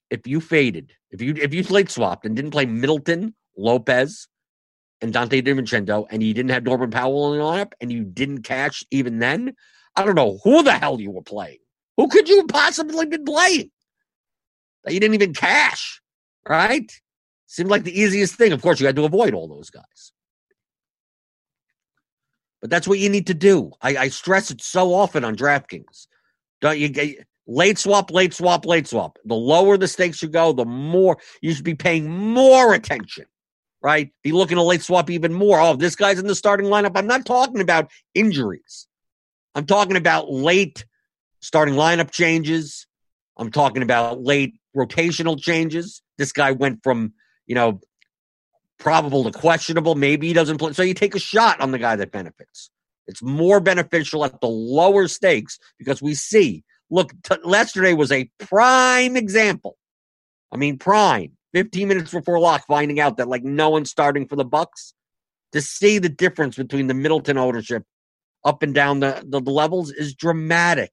if 0.09 0.25
you 0.25 0.39
faded, 0.39 0.93
if 1.09 1.21
you 1.21 1.35
if 1.35 1.53
you 1.53 1.61
late 1.63 1.91
swapped 1.91 2.25
and 2.25 2.37
didn't 2.37 2.51
play 2.51 2.65
Middleton, 2.65 3.35
Lopez, 3.57 4.29
and 5.01 5.13
Donte 5.13 5.45
DiVincenzo, 5.45 6.07
and 6.09 6.23
you 6.23 6.33
didn't 6.33 6.51
have 6.51 6.63
Norman 6.63 6.89
Powell 6.89 7.33
in 7.33 7.39
the 7.39 7.43
lineup, 7.43 7.73
and 7.81 7.91
you 7.91 8.05
didn't 8.05 8.43
cash 8.43 8.85
even 8.91 9.19
then, 9.19 9.55
I 9.95 10.03
don't 10.05 10.15
know 10.15 10.39
who 10.43 10.63
the 10.63 10.73
hell 10.73 10.99
you 10.99 11.11
were 11.11 11.21
playing. 11.21 11.59
Who 11.97 12.07
could 12.07 12.29
you 12.29 12.45
possibly 12.47 13.05
been 13.05 13.25
playing? 13.25 13.71
That 14.83 14.93
you 14.93 14.99
didn't 14.99 15.15
even 15.15 15.33
cash, 15.33 16.01
right? 16.47 16.91
Seemed 17.45 17.69
like 17.69 17.83
the 17.83 17.99
easiest 17.99 18.35
thing. 18.35 18.53
Of 18.53 18.61
course, 18.61 18.79
you 18.79 18.85
had 18.85 18.95
to 18.95 19.05
avoid 19.05 19.33
all 19.33 19.47
those 19.47 19.69
guys. 19.69 20.13
But 22.61 22.69
that's 22.69 22.87
what 22.87 22.99
you 22.99 23.09
need 23.09 23.27
to 23.27 23.33
do. 23.33 23.71
I, 23.81 23.97
I 23.97 24.07
stress 24.07 24.51
it 24.51 24.61
so 24.61 24.93
often 24.93 25.25
on 25.25 25.35
DraftKings. 25.35 26.07
Don't 26.61 26.77
you 26.77 26.89
get 26.89 27.27
late 27.47 27.77
swap, 27.79 28.11
late 28.11 28.33
swap, 28.33 28.65
late 28.65 28.87
swap? 28.87 29.17
The 29.25 29.35
lower 29.35 29.77
the 29.77 29.87
stakes 29.87 30.21
you 30.21 30.29
go, 30.29 30.53
the 30.53 30.65
more 30.65 31.17
you 31.41 31.53
should 31.53 31.65
be 31.65 31.75
paying 31.75 32.09
more 32.09 32.73
attention, 32.73 33.25
right? 33.81 34.11
Be 34.23 34.31
looking 34.31 34.57
to 34.57 34.63
late 34.63 34.83
swap 34.83 35.09
even 35.09 35.33
more. 35.33 35.59
Oh, 35.59 35.75
this 35.75 35.95
guy's 35.95 36.19
in 36.19 36.27
the 36.27 36.35
starting 36.35 36.67
lineup. 36.67 36.91
I'm 36.95 37.07
not 37.07 37.25
talking 37.25 37.61
about 37.61 37.91
injuries. 38.13 38.87
I'm 39.55 39.65
talking 39.65 39.97
about 39.97 40.31
late 40.31 40.85
starting 41.41 41.75
lineup 41.75 42.11
changes. 42.11 42.87
I'm 43.37 43.51
talking 43.51 43.83
about 43.83 44.21
late 44.21 44.59
rotational 44.75 45.41
changes. 45.41 46.01
This 46.17 46.31
guy 46.31 46.51
went 46.51 46.83
from, 46.83 47.13
you 47.47 47.55
know, 47.55 47.81
probable 48.79 49.23
to 49.23 49.31
questionable. 49.31 49.95
Maybe 49.95 50.27
he 50.27 50.33
doesn't 50.33 50.57
play. 50.57 50.73
So 50.73 50.83
you 50.83 50.93
take 50.93 51.15
a 51.15 51.19
shot 51.19 51.59
on 51.59 51.71
the 51.71 51.79
guy 51.79 51.95
that 51.95 52.11
benefits. 52.11 52.69
It's 53.07 53.21
more 53.21 53.59
beneficial 53.59 54.23
at 54.23 54.39
the 54.41 54.47
lower 54.47 55.07
stakes 55.07 55.59
because 55.77 56.01
we 56.01 56.13
see. 56.13 56.63
Look, 56.89 57.13
t- 57.23 57.35
yesterday 57.45 57.93
was 57.93 58.11
a 58.11 58.29
prime 58.39 59.17
example. 59.17 59.77
I 60.51 60.57
mean, 60.57 60.77
prime. 60.77 61.37
15 61.53 61.87
minutes 61.87 62.11
before 62.11 62.39
lock, 62.39 62.65
finding 62.67 62.99
out 62.99 63.17
that 63.17 63.27
like 63.27 63.43
no 63.43 63.69
one's 63.69 63.89
starting 63.89 64.27
for 64.27 64.35
the 64.35 64.45
Bucks. 64.45 64.93
To 65.51 65.61
see 65.61 65.97
the 65.97 66.07
difference 66.07 66.55
between 66.55 66.87
the 66.87 66.93
Middleton 66.93 67.37
ownership 67.37 67.83
up 68.43 68.63
and 68.63 68.73
down 68.73 68.99
the, 68.99 69.23
the, 69.27 69.39
levels 69.39 69.91
is 69.91 70.13
dramatic. 70.15 70.91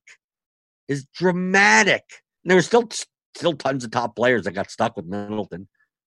Is 0.86 1.06
dramatic. 1.14 2.04
And 2.44 2.50
there 2.50 2.56
were 2.56 2.62
still 2.62 2.88
still 3.34 3.54
tons 3.54 3.84
of 3.84 3.90
top 3.90 4.16
players 4.16 4.44
that 4.44 4.52
got 4.52 4.70
stuck 4.70 4.96
with 4.96 5.06
Middleton 5.06 5.68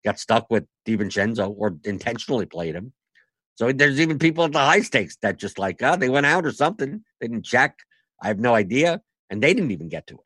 got 0.06 0.18
stuck 0.20 0.50
with 0.50 0.64
DiVincenzo 0.86 1.52
or 1.54 1.76
intentionally 1.84 2.46
played 2.46 2.74
him. 2.74 2.92
So 3.56 3.72
there's 3.72 4.00
even 4.00 4.18
people 4.18 4.44
at 4.44 4.52
the 4.52 4.58
high 4.58 4.80
stakes 4.80 5.16
that 5.22 5.38
just 5.38 5.58
like, 5.58 5.82
oh, 5.82 5.96
they 5.96 6.08
went 6.08 6.26
out 6.26 6.46
or 6.46 6.52
something. 6.52 7.02
They 7.20 7.28
didn't 7.28 7.44
check. 7.44 7.78
I 8.22 8.28
have 8.28 8.38
no 8.38 8.54
idea. 8.54 9.00
And 9.28 9.42
they 9.42 9.52
didn't 9.52 9.72
even 9.72 9.88
get 9.88 10.06
to 10.06 10.14
it. 10.14 10.20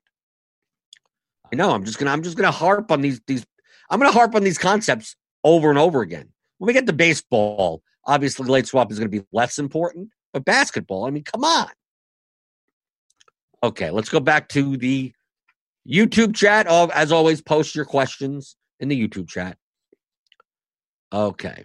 I 1.52 1.56
know. 1.56 1.70
I'm 1.70 1.84
just 1.84 1.98
gonna 1.98 2.12
I'm 2.12 2.22
just 2.22 2.36
gonna 2.36 2.50
harp 2.50 2.92
on 2.92 3.00
these 3.00 3.20
these 3.26 3.44
I'm 3.88 3.98
gonna 3.98 4.12
harp 4.12 4.34
on 4.34 4.44
these 4.44 4.58
concepts 4.58 5.16
over 5.42 5.70
and 5.70 5.78
over 5.78 6.02
again. 6.02 6.28
When 6.58 6.66
we 6.66 6.72
get 6.74 6.86
to 6.86 6.92
baseball, 6.92 7.82
obviously 8.06 8.46
late 8.46 8.66
swap 8.66 8.92
is 8.92 8.98
gonna 8.98 9.08
be 9.08 9.24
less 9.32 9.58
important, 9.58 10.10
but 10.32 10.44
basketball, 10.44 11.06
I 11.06 11.10
mean, 11.10 11.24
come 11.24 11.44
on. 11.44 11.68
Okay, 13.62 13.90
let's 13.90 14.08
go 14.08 14.20
back 14.20 14.48
to 14.50 14.76
the 14.76 15.12
YouTube 15.88 16.34
chat. 16.34 16.66
Of 16.66 16.90
as 16.92 17.12
always, 17.12 17.40
post 17.40 17.74
your 17.74 17.84
questions 17.84 18.56
in 18.78 18.88
the 18.88 19.08
YouTube 19.08 19.28
chat. 19.28 19.56
Okay. 21.12 21.64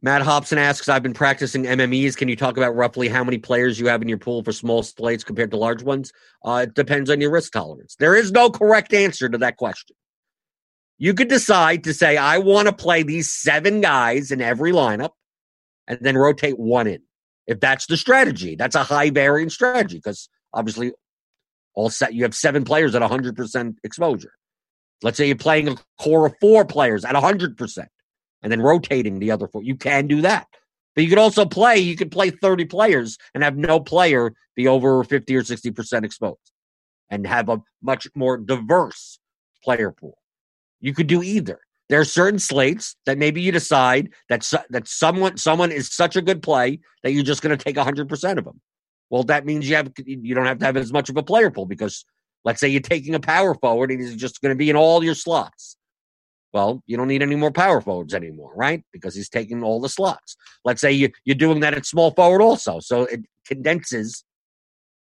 Matt 0.00 0.22
Hobson 0.22 0.58
asks, 0.58 0.88
I've 0.88 1.02
been 1.02 1.12
practicing 1.12 1.64
MMEs. 1.64 2.16
Can 2.16 2.28
you 2.28 2.36
talk 2.36 2.56
about 2.56 2.76
roughly 2.76 3.08
how 3.08 3.24
many 3.24 3.36
players 3.36 3.80
you 3.80 3.88
have 3.88 4.00
in 4.00 4.08
your 4.08 4.18
pool 4.18 4.44
for 4.44 4.52
small 4.52 4.84
slates 4.84 5.24
compared 5.24 5.50
to 5.50 5.56
large 5.56 5.82
ones? 5.82 6.12
Uh, 6.44 6.66
it 6.68 6.74
depends 6.74 7.10
on 7.10 7.20
your 7.20 7.32
risk 7.32 7.52
tolerance. 7.52 7.96
There 7.96 8.14
is 8.14 8.30
no 8.30 8.48
correct 8.48 8.94
answer 8.94 9.28
to 9.28 9.38
that 9.38 9.56
question. 9.56 9.96
You 10.98 11.14
could 11.14 11.28
decide 11.28 11.84
to 11.84 11.94
say, 11.94 12.16
I 12.16 12.38
want 12.38 12.66
to 12.66 12.74
play 12.74 13.02
these 13.02 13.30
seven 13.30 13.80
guys 13.80 14.30
in 14.32 14.40
every 14.40 14.72
lineup 14.72 15.10
and 15.86 15.98
then 16.00 16.16
rotate 16.16 16.58
one 16.58 16.86
in. 16.86 17.02
If 17.46 17.60
that's 17.60 17.86
the 17.86 17.96
strategy, 17.96 18.56
that's 18.56 18.74
a 18.74 18.82
high 18.82 19.10
variance 19.10 19.54
strategy 19.54 19.96
because 19.96 20.28
obviously 20.52 20.92
all 21.74 21.88
set 21.88 22.12
you 22.12 22.24
have 22.24 22.34
seven 22.34 22.64
players 22.64 22.94
at 22.94 23.02
100% 23.02 23.76
exposure. 23.84 24.32
Let's 25.02 25.16
say 25.16 25.26
you're 25.26 25.36
playing 25.36 25.68
a 25.68 25.76
core 26.00 26.26
of 26.26 26.34
four 26.40 26.64
players 26.64 27.04
at 27.04 27.14
100% 27.14 27.86
and 28.42 28.52
then 28.52 28.60
rotating 28.60 29.20
the 29.20 29.30
other 29.30 29.46
four. 29.46 29.62
You 29.62 29.76
can 29.76 30.08
do 30.08 30.20
that. 30.22 30.48
But 30.94 31.04
you 31.04 31.10
could 31.10 31.18
also 31.18 31.46
play, 31.46 31.78
you 31.78 31.94
could 31.94 32.10
play 32.10 32.30
30 32.30 32.64
players 32.64 33.18
and 33.32 33.44
have 33.44 33.56
no 33.56 33.78
player 33.78 34.32
be 34.56 34.66
over 34.66 35.04
50 35.04 35.36
or 35.36 35.42
60% 35.42 36.04
exposed 36.04 36.50
and 37.08 37.24
have 37.24 37.48
a 37.48 37.62
much 37.80 38.08
more 38.16 38.36
diverse 38.36 39.20
player 39.62 39.92
pool. 39.92 40.18
You 40.80 40.94
could 40.94 41.06
do 41.06 41.22
either. 41.22 41.60
There 41.88 42.00
are 42.00 42.04
certain 42.04 42.38
slates 42.38 42.96
that 43.06 43.16
maybe 43.16 43.40
you 43.40 43.50
decide 43.50 44.10
that 44.28 44.50
that 44.70 44.86
someone 44.86 45.36
someone 45.36 45.72
is 45.72 45.94
such 45.94 46.16
a 46.16 46.22
good 46.22 46.42
play 46.42 46.80
that 47.02 47.12
you're 47.12 47.24
just 47.24 47.42
going 47.42 47.56
to 47.56 47.62
take 47.62 47.76
100% 47.76 48.38
of 48.38 48.44
them. 48.44 48.60
Well, 49.10 49.22
that 49.24 49.46
means 49.46 49.68
you 49.68 49.76
have 49.76 49.90
you 50.04 50.34
don't 50.34 50.44
have 50.44 50.58
to 50.58 50.66
have 50.66 50.76
as 50.76 50.92
much 50.92 51.08
of 51.08 51.16
a 51.16 51.22
player 51.22 51.50
pool 51.50 51.64
because 51.64 52.04
Let's 52.44 52.60
say 52.60 52.68
you're 52.68 52.80
taking 52.80 53.14
a 53.14 53.20
power 53.20 53.54
forward 53.54 53.90
and 53.90 54.00
he's 54.00 54.16
just 54.16 54.40
going 54.40 54.54
to 54.54 54.58
be 54.58 54.70
in 54.70 54.76
all 54.76 55.02
your 55.02 55.14
slots. 55.14 55.76
Well, 56.52 56.82
you 56.86 56.96
don't 56.96 57.08
need 57.08 57.22
any 57.22 57.34
more 57.34 57.50
power 57.50 57.80
forwards 57.80 58.14
anymore, 58.14 58.52
right? 58.56 58.82
Because 58.92 59.14
he's 59.14 59.28
taking 59.28 59.62
all 59.62 59.80
the 59.80 59.88
slots. 59.88 60.36
Let's 60.64 60.80
say 60.80 60.92
you, 60.92 61.10
you're 61.24 61.34
doing 61.34 61.60
that 61.60 61.74
at 61.74 61.84
small 61.84 62.10
forward 62.12 62.40
also. 62.40 62.80
So 62.80 63.02
it 63.02 63.20
condenses 63.46 64.24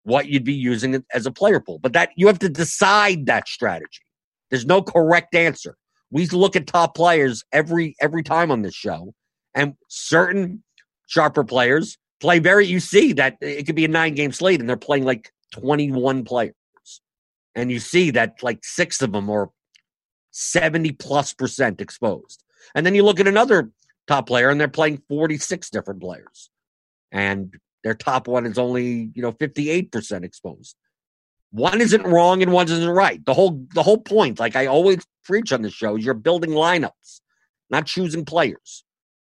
what 0.03 0.27
you'd 0.27 0.45
be 0.45 0.55
using 0.55 1.05
as 1.15 1.27
a 1.27 1.31
player 1.31 1.61
pool. 1.61 1.79
But 1.79 1.93
that 1.93 2.11
you 2.17 2.27
have 2.27 2.41
to 2.41 2.49
decide 2.49 3.27
that 3.27 3.47
strategy. 3.47 4.01
There's 4.51 4.67
no 4.67 4.83
correct 4.83 5.35
answer. 5.35 5.77
We 6.11 6.27
look 6.27 6.57
at 6.57 6.67
top 6.67 6.95
players 6.95 7.45
every 7.53 7.95
every 8.01 8.23
time 8.23 8.51
on 8.51 8.63
this 8.63 8.75
show, 8.75 9.15
and 9.55 9.75
certain 9.89 10.63
sharper 11.07 11.45
players 11.45 11.99
play 12.21 12.39
very. 12.39 12.67
You 12.67 12.81
see 12.81 13.13
that 13.15 13.37
it 13.41 13.67
could 13.67 13.77
be 13.77 13.85
a 13.85 13.89
nine 13.89 14.15
game 14.15 14.33
slate, 14.33 14.61
and 14.61 14.69
they're 14.69 14.77
playing 14.77 15.05
like 15.05 15.31
21 15.53 16.25
players 16.25 16.55
and 17.59 17.73
you 17.73 17.81
see 17.81 18.13
that 18.13 18.41
like 18.41 18.65
six 18.65 19.03
of 19.03 19.11
them 19.11 19.29
are 19.29 19.51
70 20.31 20.93
plus 20.93 21.35
percent 21.35 21.81
exposed. 21.81 22.45
And 22.75 22.87
then 22.87 22.95
you 22.95 23.03
look 23.03 23.19
at 23.19 23.27
another 23.27 23.71
top 24.07 24.29
player 24.29 24.49
and 24.49 24.61
they're 24.61 24.69
playing 24.69 25.03
46 25.09 25.69
different 25.71 26.01
players. 26.01 26.51
And 27.11 27.55
their 27.83 27.95
top 27.95 28.29
one 28.29 28.47
is 28.47 28.59
only, 28.59 29.11
you 29.13 29.23
know, 29.23 29.33
58% 29.33 30.23
exposed. 30.25 30.77
One 31.51 31.81
isn't 31.81 32.07
wrong 32.07 32.43
and 32.43 32.53
one 32.53 32.67
isn't 32.67 32.89
right. 32.89 33.25
The 33.25 33.35
whole 33.35 33.67
the 33.75 33.83
whole 33.83 33.99
point, 33.99 34.39
like 34.39 34.55
I 34.57 34.67
always 34.67 35.05
preach 35.25 35.53
on 35.53 35.63
the 35.63 35.71
show, 35.71 35.97
is 35.97 36.05
you're 36.05 36.15
building 36.15 36.51
lineups, 36.51 37.21
not 37.71 37.87
choosing 37.87 38.25
players. 38.25 38.85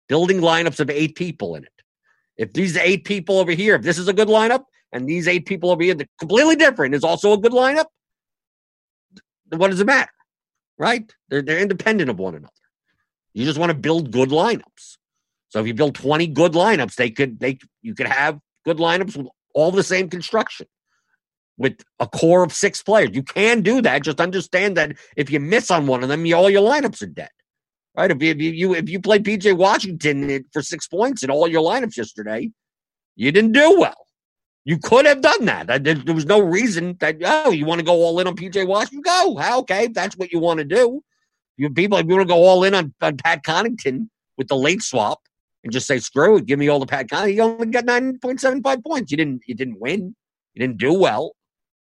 Building 0.08 0.40
lineups 0.40 0.80
of 0.80 0.90
eight 0.90 1.16
people 1.16 1.56
in 1.56 1.64
it. 1.64 1.72
If 2.38 2.54
these 2.54 2.78
eight 2.78 3.06
people 3.06 3.40
over 3.40 3.52
here, 3.52 3.76
if 3.76 3.82
this 3.82 3.98
is 3.98 4.08
a 4.08 4.14
good 4.14 4.28
lineup, 4.28 4.66
and 4.92 5.10
these 5.10 5.28
eight 5.28 5.46
people 5.46 5.72
over 5.72 5.84
here, 5.84 5.96
the 5.96 6.08
completely 6.20 6.56
different, 6.56 6.96
is 6.96 7.04
also 7.04 7.34
a 7.34 7.38
good 7.38 7.52
lineup, 7.52 7.86
what 9.50 9.72
does 9.72 9.80
it 9.80 9.88
matter? 9.88 10.12
Right? 10.78 11.12
They're, 11.30 11.42
they're 11.42 11.60
independent 11.60 12.10
of 12.10 12.20
one 12.20 12.36
another. 12.36 12.52
You 13.34 13.46
just 13.46 13.58
want 13.58 13.72
to 13.72 13.78
build 13.78 14.12
good 14.12 14.30
lineups. 14.30 14.98
So 15.50 15.60
if 15.60 15.68
you 15.68 15.74
build 15.74 15.96
20 15.96 16.28
good 16.28 16.54
lineups, 16.54 16.96
they 16.96 17.10
could 17.10 17.40
they 17.40 17.58
you 17.82 17.96
could 17.96 18.08
have 18.08 18.40
good 18.64 18.78
lineups 18.78 19.18
with 19.18 19.28
all 19.54 19.72
the 19.72 19.84
same 19.84 20.10
construction 20.10 20.68
with 21.58 21.84
a 22.00 22.08
core 22.08 22.44
of 22.44 22.52
six 22.52 22.84
players. 22.84 23.12
You 23.14 23.24
can 23.24 23.62
do 23.62 23.82
that. 23.82 24.04
Just 24.04 24.20
understand 24.20 24.78
that 24.78 24.98
if 25.16 25.30
you 25.30 25.40
miss 25.40 25.72
on 25.72 25.88
one 25.88 26.04
of 26.04 26.10
them, 26.10 26.26
you, 26.26 26.36
all 26.36 26.50
your 26.50 26.68
lineups 26.68 27.02
are 27.02 27.08
dead. 27.08 27.30
Right? 27.96 28.12
If 28.12 28.22
you, 28.22 28.32
if 28.32 28.42
you 28.42 28.74
if 28.76 28.90
you 28.90 29.00
play 29.00 29.20
PJ 29.20 29.56
Washington 29.56 30.44
for 30.52 30.62
six 30.62 30.88
points 30.88 31.24
in 31.24 31.32
all 31.32 31.48
your 31.48 31.64
lineups 31.64 31.96
yesterday, 31.96 32.52
you 33.16 33.32
didn't 33.32 33.54
do 33.54 33.80
well. 33.80 34.06
You 34.66 34.80
could 34.80 35.06
have 35.06 35.22
done 35.22 35.46
that. 35.46 35.84
There 35.84 36.14
was 36.14 36.26
no 36.26 36.40
reason 36.40 36.98
that, 37.00 37.18
oh, 37.24 37.52
you 37.52 37.66
want 37.66 37.80
to 37.80 37.86
go 37.86 37.94
all 37.94 38.20
in 38.20 38.28
on 38.28 38.36
PJ 38.36 38.68
Washington? 38.68 39.02
Go. 39.02 39.60
Okay, 39.60 39.88
that's 39.88 40.18
what 40.18 40.32
you 40.32 40.40
want 40.40 40.58
to 40.58 40.66
do. 40.66 41.04
You 41.56 41.70
people, 41.70 42.00
if 42.00 42.08
you 42.08 42.16
want 42.16 42.28
to 42.28 42.34
go 42.34 42.44
all 42.44 42.64
in 42.64 42.74
on, 42.74 42.94
on 43.00 43.16
Pat 43.18 43.44
Connaughton 43.44 44.10
with 44.38 44.48
the 44.48 44.58
late 44.58 44.82
swap 44.82 45.20
and 45.64 45.72
just 45.72 45.86
say, 45.86 46.00
screw 46.00 46.38
it, 46.38 46.48
give 46.48 46.58
me 46.58 46.68
all 46.68 46.80
the 46.80 46.88
Pat 46.88 47.08
Connaughton, 47.08 47.36
you 47.36 47.42
only 47.44 47.68
got 47.68 47.86
9.75 47.86 48.84
points. 48.84 49.12
You 49.12 49.18
didn't, 49.18 49.44
you 49.48 49.54
didn't 49.54 49.80
win. 49.80 50.16
You 50.56 50.60
didn't 50.60 50.78
do 50.78 50.94
well. 50.94 51.34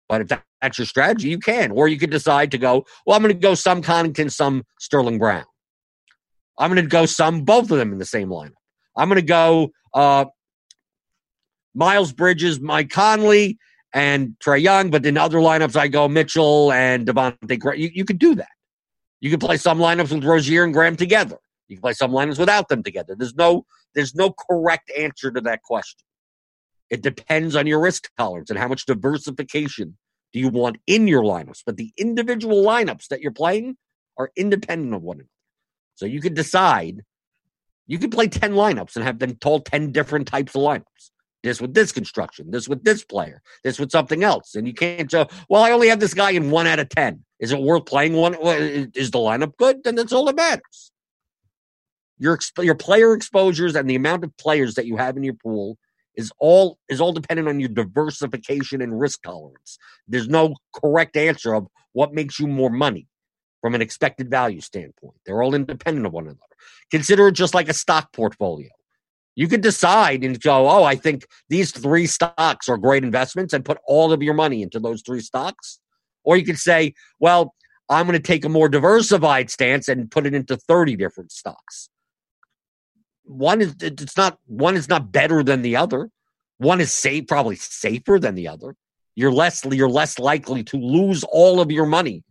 But 0.08 0.22
if 0.22 0.28
that, 0.28 0.44
that's 0.60 0.78
your 0.78 0.86
strategy, 0.86 1.28
you 1.28 1.38
can. 1.38 1.70
Or 1.70 1.88
you 1.88 1.98
could 1.98 2.10
decide 2.10 2.50
to 2.52 2.58
go, 2.58 2.84
well, 3.06 3.16
I'm 3.16 3.22
going 3.22 3.34
to 3.34 3.40
go 3.40 3.54
some 3.54 3.82
Connaughton, 3.82 4.30
some 4.30 4.64
Sterling 4.80 5.18
Brown. 5.18 5.44
I'm 6.58 6.70
going 6.70 6.82
to 6.82 6.88
go 6.88 7.06
some, 7.06 7.42
both 7.42 7.70
of 7.70 7.78
them 7.78 7.92
in 7.92 7.98
the 7.98 8.04
same 8.04 8.28
lineup. 8.28 8.52
I'm 8.96 9.08
going 9.08 9.20
to 9.20 9.26
go 9.26 9.70
uh, 9.92 10.26
Miles 11.74 12.12
Bridges, 12.12 12.60
Mike 12.60 12.90
Conley, 12.90 13.58
and 13.92 14.36
Trae 14.44 14.62
Young. 14.62 14.90
But 14.90 15.04
in 15.04 15.18
other 15.18 15.38
lineups, 15.38 15.76
I 15.76 15.88
go 15.88 16.06
Mitchell 16.08 16.72
and 16.72 17.06
Devontae. 17.06 17.78
You, 17.78 17.90
you 17.92 18.04
could 18.04 18.18
do 18.18 18.34
that. 18.36 18.48
You 19.20 19.30
could 19.30 19.40
play 19.40 19.56
some 19.56 19.78
lineups 19.78 20.12
with 20.12 20.24
Rozier 20.24 20.64
and 20.64 20.72
Graham 20.72 20.96
together. 20.96 21.38
You 21.68 21.76
can 21.76 21.82
play 21.82 21.94
some 21.94 22.10
lineups 22.10 22.38
without 22.38 22.68
them 22.68 22.82
together. 22.82 23.16
There's 23.18 23.34
no 23.34 23.64
there's 23.94 24.14
no 24.14 24.32
correct 24.32 24.92
answer 24.98 25.30
to 25.30 25.40
that 25.42 25.62
question. 25.62 26.03
It 26.90 27.02
depends 27.02 27.56
on 27.56 27.66
your 27.66 27.80
risk 27.80 28.10
tolerance 28.16 28.50
and 28.50 28.58
how 28.58 28.68
much 28.68 28.86
diversification 28.86 29.96
do 30.32 30.40
you 30.40 30.48
want 30.48 30.76
in 30.86 31.08
your 31.08 31.22
lineups. 31.22 31.62
But 31.64 31.76
the 31.76 31.92
individual 31.96 32.64
lineups 32.64 33.08
that 33.08 33.20
you're 33.20 33.32
playing 33.32 33.76
are 34.18 34.30
independent 34.36 34.94
of 34.94 35.02
one 35.02 35.16
another. 35.16 35.28
So 35.96 36.06
you 36.06 36.20
could 36.20 36.34
decide 36.34 37.02
you 37.86 37.98
could 37.98 38.12
play 38.12 38.28
10 38.28 38.52
lineups 38.52 38.96
and 38.96 39.04
have 39.04 39.18
them 39.18 39.36
told 39.36 39.66
10 39.66 39.92
different 39.92 40.26
types 40.26 40.54
of 40.54 40.62
lineups. 40.62 41.10
This 41.42 41.60
with 41.60 41.74
this 41.74 41.92
construction, 41.92 42.50
this 42.50 42.68
with 42.68 42.84
this 42.84 43.04
player, 43.04 43.42
this 43.62 43.78
with 43.78 43.90
something 43.90 44.24
else. 44.24 44.54
And 44.54 44.66
you 44.66 44.72
can't 44.72 45.10
go, 45.10 45.26
well, 45.50 45.62
I 45.62 45.72
only 45.72 45.88
have 45.88 46.00
this 46.00 46.14
guy 46.14 46.30
in 46.30 46.50
one 46.50 46.66
out 46.66 46.78
of 46.78 46.88
10. 46.88 47.22
Is 47.38 47.52
it 47.52 47.60
worth 47.60 47.84
playing 47.84 48.14
one? 48.14 48.34
Is 48.34 49.10
the 49.10 49.18
lineup 49.18 49.56
good? 49.58 49.84
Then 49.84 49.94
that's 49.94 50.12
all 50.12 50.24
that 50.24 50.36
matters. 50.36 50.90
Your, 52.16 52.38
your 52.58 52.74
player 52.74 53.12
exposures 53.12 53.76
and 53.76 53.90
the 53.90 53.96
amount 53.96 54.24
of 54.24 54.34
players 54.38 54.76
that 54.76 54.86
you 54.86 54.96
have 54.96 55.18
in 55.18 55.22
your 55.22 55.34
pool 55.34 55.76
is 56.16 56.32
all 56.38 56.78
is 56.88 57.00
all 57.00 57.12
dependent 57.12 57.48
on 57.48 57.60
your 57.60 57.68
diversification 57.68 58.80
and 58.80 58.98
risk 58.98 59.22
tolerance. 59.22 59.78
There's 60.06 60.28
no 60.28 60.54
correct 60.74 61.16
answer 61.16 61.54
of 61.54 61.66
what 61.92 62.12
makes 62.12 62.38
you 62.38 62.46
more 62.46 62.70
money 62.70 63.06
from 63.60 63.74
an 63.74 63.82
expected 63.82 64.30
value 64.30 64.60
standpoint. 64.60 65.14
They're 65.24 65.42
all 65.42 65.54
independent 65.54 66.06
of 66.06 66.12
one 66.12 66.24
another. 66.24 66.38
Consider 66.90 67.28
it 67.28 67.32
just 67.32 67.54
like 67.54 67.68
a 67.68 67.74
stock 67.74 68.12
portfolio. 68.12 68.68
You 69.36 69.48
could 69.48 69.62
decide 69.62 70.22
and 70.22 70.40
go, 70.40 70.68
oh, 70.68 70.84
I 70.84 70.94
think 70.96 71.26
these 71.48 71.72
three 71.72 72.06
stocks 72.06 72.68
are 72.68 72.76
great 72.76 73.04
investments 73.04 73.52
and 73.52 73.64
put 73.64 73.78
all 73.86 74.12
of 74.12 74.22
your 74.22 74.34
money 74.34 74.62
into 74.62 74.78
those 74.78 75.02
three 75.02 75.20
stocks. 75.20 75.80
Or 76.24 76.36
you 76.36 76.44
could 76.44 76.58
say, 76.58 76.94
well, 77.18 77.54
I'm 77.88 78.06
going 78.06 78.20
to 78.20 78.22
take 78.22 78.44
a 78.44 78.48
more 78.48 78.68
diversified 78.68 79.50
stance 79.50 79.88
and 79.88 80.10
put 80.10 80.26
it 80.26 80.34
into 80.34 80.56
30 80.56 80.96
different 80.96 81.32
stocks. 81.32 81.88
One 83.24 83.60
is 83.60 83.74
it's 83.80 84.16
not 84.16 84.38
one 84.46 84.76
is 84.76 84.88
not 84.88 85.10
better 85.10 85.42
than 85.42 85.62
the 85.62 85.76
other. 85.76 86.10
One 86.58 86.80
is 86.80 86.92
safe, 86.92 87.26
probably 87.26 87.56
safer 87.56 88.18
than 88.18 88.34
the 88.34 88.48
other. 88.48 88.76
You're 89.16 89.32
less 89.32 89.64
you're 89.64 89.88
less 89.88 90.18
likely 90.18 90.62
to 90.64 90.76
lose 90.76 91.24
all 91.24 91.60
of 91.60 91.70
your 91.70 91.86
money 91.86 92.22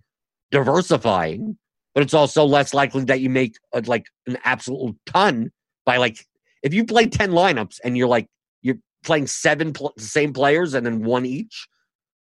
diversifying, 0.51 1.57
but 1.93 2.03
it's 2.03 2.13
also 2.13 2.45
less 2.45 2.73
likely 2.73 3.05
that 3.05 3.21
you 3.21 3.29
make 3.29 3.57
a, 3.73 3.81
like 3.81 4.07
an 4.27 4.37
absolute 4.43 4.95
ton 5.05 5.51
by 5.85 5.97
like 5.97 6.25
if 6.61 6.73
you 6.73 6.85
play 6.85 7.07
10 7.07 7.31
lineups 7.31 7.79
and 7.83 7.97
you're 7.97 8.07
like 8.07 8.27
you're 8.61 8.77
playing 9.03 9.27
seven 9.27 9.73
pl- 9.73 9.93
same 9.97 10.33
players 10.33 10.73
and 10.73 10.85
then 10.85 11.03
one 11.03 11.25
each 11.25 11.67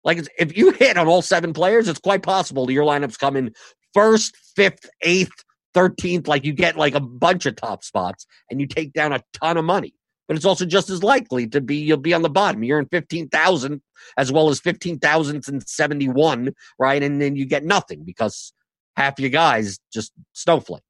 like 0.04 0.26
if 0.38 0.56
you 0.56 0.72
hit 0.72 0.96
on 0.96 1.06
all 1.06 1.22
seven 1.22 1.52
players 1.52 1.88
it's 1.88 2.00
quite 2.00 2.22
possible 2.22 2.70
your 2.70 2.84
lineups 2.84 3.18
come 3.18 3.36
in 3.36 3.52
first 3.94 4.36
fifth 4.56 4.88
eighth 5.02 5.44
13th 5.76 6.26
like 6.26 6.44
you 6.44 6.52
get 6.52 6.76
like 6.76 6.94
a 6.94 7.00
bunch 7.00 7.46
of 7.46 7.54
top 7.56 7.84
spots 7.84 8.26
and 8.50 8.60
you 8.60 8.66
take 8.66 8.92
down 8.92 9.12
a 9.12 9.22
ton 9.34 9.56
of 9.56 9.64
money 9.64 9.94
but 10.26 10.36
it's 10.36 10.44
also 10.44 10.66
just 10.66 10.90
as 10.90 11.02
likely 11.02 11.46
to 11.48 11.60
be 11.60 11.76
you'll 11.76 11.98
be 11.98 12.14
on 12.14 12.22
the 12.22 12.28
bottom. 12.28 12.64
You're 12.64 12.78
in 12.80 12.86
15,000 12.86 13.80
as 14.16 14.32
well 14.32 14.48
as 14.48 14.60
15,071, 14.60 16.54
right? 16.78 17.02
And 17.02 17.20
then 17.20 17.36
you 17.36 17.44
get 17.46 17.64
nothing 17.64 18.04
because 18.04 18.52
half 18.96 19.20
your 19.20 19.30
guys 19.30 19.78
just 19.92 20.12
snowflaked. 20.32 20.84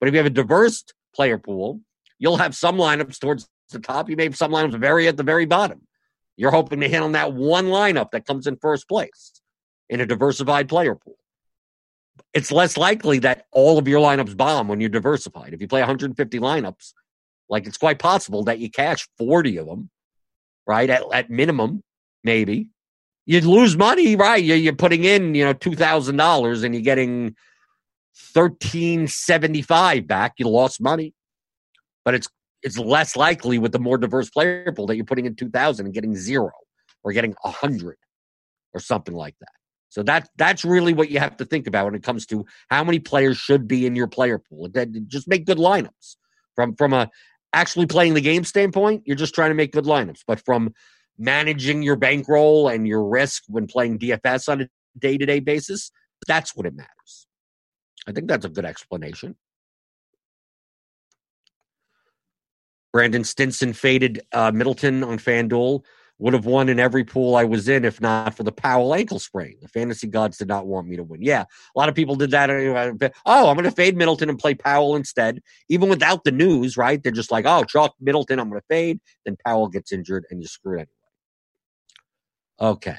But 0.00 0.08
if 0.08 0.14
you 0.14 0.18
have 0.18 0.26
a 0.26 0.30
diverse 0.30 0.84
player 1.14 1.38
pool, 1.38 1.80
you'll 2.18 2.38
have 2.38 2.56
some 2.56 2.76
lineups 2.76 3.18
towards 3.20 3.46
the 3.70 3.78
top. 3.78 4.08
You 4.08 4.16
may 4.16 4.24
have 4.24 4.36
some 4.36 4.52
lineups 4.52 4.80
very 4.80 5.06
at 5.06 5.16
the 5.16 5.22
very 5.22 5.46
bottom. 5.46 5.86
You're 6.36 6.50
hoping 6.50 6.80
to 6.80 6.88
hit 6.88 7.02
on 7.02 7.12
that 7.12 7.34
one 7.34 7.66
lineup 7.66 8.12
that 8.12 8.26
comes 8.26 8.46
in 8.46 8.56
first 8.56 8.88
place 8.88 9.32
in 9.90 10.00
a 10.00 10.06
diversified 10.06 10.68
player 10.68 10.94
pool. 10.94 11.18
It's 12.34 12.52
less 12.52 12.76
likely 12.76 13.18
that 13.20 13.46
all 13.52 13.78
of 13.78 13.88
your 13.88 14.00
lineups 14.00 14.36
bomb 14.36 14.68
when 14.68 14.80
you're 14.80 14.90
diversified. 14.90 15.54
If 15.54 15.60
you 15.60 15.68
play 15.68 15.80
150 15.80 16.38
lineups, 16.38 16.92
like 17.48 17.66
it's 17.66 17.78
quite 17.78 17.98
possible 17.98 18.44
that 18.44 18.58
you 18.58 18.70
cash 18.70 19.08
40 19.18 19.58
of 19.58 19.66
them, 19.66 19.90
right? 20.66 20.88
At, 20.88 21.02
at 21.12 21.30
minimum, 21.30 21.82
maybe. 22.24 22.68
You'd 23.24 23.44
lose 23.44 23.76
money, 23.76 24.16
right? 24.16 24.42
You're, 24.42 24.56
you're 24.56 24.74
putting 24.74 25.04
in, 25.04 25.34
you 25.34 25.44
know, 25.44 25.54
$2,000 25.54 26.64
and 26.64 26.74
you're 26.74 26.82
getting 26.82 27.36
1375 28.34 30.06
back. 30.06 30.34
You 30.38 30.48
lost 30.48 30.80
money. 30.80 31.14
But 32.04 32.14
it's 32.14 32.28
it's 32.62 32.78
less 32.78 33.16
likely 33.16 33.58
with 33.58 33.72
the 33.72 33.78
more 33.78 33.98
diverse 33.98 34.30
player 34.30 34.72
pool 34.72 34.86
that 34.86 34.96
you're 34.96 35.04
putting 35.04 35.26
in 35.26 35.34
2000 35.34 35.84
and 35.84 35.94
getting 35.94 36.14
zero 36.14 36.52
or 37.02 37.12
getting 37.12 37.34
100 37.42 37.96
or 38.72 38.80
something 38.80 39.14
like 39.14 39.34
that. 39.40 39.48
So 39.92 40.02
that 40.04 40.30
that's 40.38 40.64
really 40.64 40.94
what 40.94 41.10
you 41.10 41.18
have 41.18 41.36
to 41.36 41.44
think 41.44 41.66
about 41.66 41.84
when 41.84 41.94
it 41.94 42.02
comes 42.02 42.24
to 42.28 42.46
how 42.70 42.82
many 42.82 42.98
players 42.98 43.36
should 43.36 43.68
be 43.68 43.84
in 43.84 43.94
your 43.94 44.06
player 44.06 44.38
pool. 44.38 44.66
Just 45.06 45.28
make 45.28 45.44
good 45.44 45.58
lineups 45.58 46.16
from 46.54 46.74
from 46.76 46.94
a 46.94 47.10
actually 47.52 47.84
playing 47.84 48.14
the 48.14 48.22
game 48.22 48.42
standpoint, 48.42 49.02
you're 49.04 49.18
just 49.18 49.34
trying 49.34 49.50
to 49.50 49.54
make 49.54 49.70
good 49.70 49.84
lineups. 49.84 50.20
But 50.26 50.42
from 50.46 50.72
managing 51.18 51.82
your 51.82 51.96
bankroll 51.96 52.68
and 52.68 52.88
your 52.88 53.04
risk 53.04 53.42
when 53.48 53.66
playing 53.66 53.98
DFS 53.98 54.48
on 54.48 54.62
a 54.62 54.68
day 54.98 55.18
to 55.18 55.26
day 55.26 55.40
basis, 55.40 55.90
that's 56.26 56.56
what 56.56 56.64
it 56.64 56.74
matters. 56.74 57.26
I 58.06 58.12
think 58.12 58.28
that's 58.28 58.46
a 58.46 58.48
good 58.48 58.64
explanation. 58.64 59.36
Brandon 62.94 63.24
Stinson 63.24 63.74
faded 63.74 64.22
uh, 64.32 64.52
Middleton 64.52 65.04
on 65.04 65.18
FanDuel 65.18 65.84
would 66.18 66.34
have 66.34 66.46
won 66.46 66.68
in 66.68 66.78
every 66.78 67.02
pool 67.04 67.34
I 67.34 67.44
was 67.44 67.68
in 67.68 67.84
if 67.84 68.00
not 68.00 68.36
for 68.36 68.44
the 68.44 68.52
Powell 68.52 68.94
ankle 68.94 69.18
sprain. 69.18 69.56
The 69.60 69.68
fantasy 69.68 70.06
gods 70.06 70.38
did 70.38 70.46
not 70.48 70.66
want 70.66 70.86
me 70.86 70.96
to 70.96 71.02
win. 71.02 71.20
Yeah, 71.20 71.42
a 71.42 71.78
lot 71.78 71.88
of 71.88 71.94
people 71.94 72.14
did 72.14 72.30
that. 72.30 72.48
Oh, 73.26 73.48
I'm 73.48 73.56
going 73.56 73.64
to 73.64 73.70
fade 73.72 73.96
Middleton 73.96 74.28
and 74.28 74.38
play 74.38 74.54
Powell 74.54 74.94
instead, 74.94 75.40
even 75.68 75.88
without 75.88 76.22
the 76.24 76.30
news, 76.30 76.76
right? 76.76 77.02
They're 77.02 77.10
just 77.12 77.32
like, 77.32 77.44
oh, 77.46 77.64
chalk 77.64 77.94
Middleton, 78.00 78.38
I'm 78.38 78.48
going 78.48 78.60
to 78.60 78.66
fade. 78.68 79.00
Then 79.24 79.36
Powell 79.44 79.68
gets 79.68 79.90
injured 79.92 80.24
and 80.30 80.40
you 80.40 80.46
screw 80.46 80.78
it 80.78 80.88
anyway. 82.60 82.72
Okay. 82.72 82.98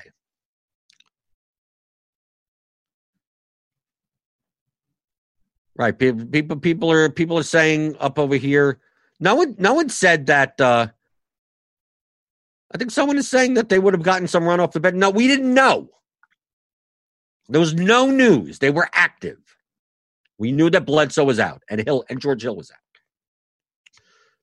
Right. 5.75 5.97
People, 5.97 6.57
people 6.57 6.91
are 6.91 7.09
people 7.09 7.37
are 7.37 7.43
saying 7.43 7.95
up 7.99 8.19
over 8.19 8.35
here. 8.35 8.79
No 9.19 9.35
one, 9.35 9.55
no 9.57 9.73
one 9.73 9.89
said 9.89 10.25
that. 10.27 10.59
uh 10.59 10.87
I 12.73 12.77
think 12.77 12.91
someone 12.91 13.17
is 13.17 13.27
saying 13.27 13.53
that 13.53 13.69
they 13.69 13.79
would 13.79 13.93
have 13.93 14.03
gotten 14.03 14.27
some 14.27 14.45
run 14.45 14.59
off 14.59 14.71
the 14.71 14.79
bed. 14.79 14.95
No, 14.95 15.09
we 15.09 15.27
didn't 15.27 15.53
know. 15.53 15.89
There 17.49 17.61
was 17.61 17.73
no 17.73 18.09
news. 18.09 18.59
They 18.59 18.71
were 18.71 18.89
active. 18.93 19.37
We 20.39 20.51
knew 20.51 20.69
that 20.71 20.85
Bledsoe 20.85 21.23
was 21.23 21.39
out 21.39 21.61
and 21.69 21.81
Hill 21.85 22.03
and 22.09 22.19
George 22.19 22.41
Hill 22.41 22.55
was 22.55 22.71
out. 22.71 22.77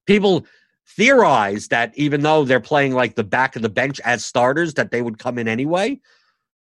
People 0.07 0.47
theorize 0.87 1.69
that 1.69 1.97
even 1.97 2.23
though 2.23 2.45
they're 2.45 2.61
playing 2.61 2.95
like 2.95 3.16
the 3.16 3.25
back 3.25 3.57
of 3.57 3.62
the 3.62 3.69
bench 3.69 4.01
as 4.01 4.25
starters, 4.25 4.75
that 4.75 4.90
they 4.90 5.03
would 5.03 5.19
come 5.19 5.38
in 5.38 5.49
anyway. 5.49 6.01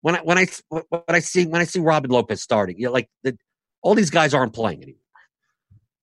When 0.01 0.17
I 0.17 0.21
when 0.21 0.39
I 0.39 0.47
when 0.71 1.03
I 1.09 1.19
see 1.19 1.45
when 1.45 1.61
I 1.61 1.65
see 1.65 1.81
Robin 1.81 2.11
Lopez 2.11 2.41
starting, 2.41 2.79
you 2.79 2.87
know, 2.87 2.93
like 2.93 3.11
the, 3.25 3.37
all 3.83 3.95
these 3.95 4.11
guys 4.11 4.33
aren't 4.33 4.55
playing 4.55 4.83
anymore. 4.83 5.01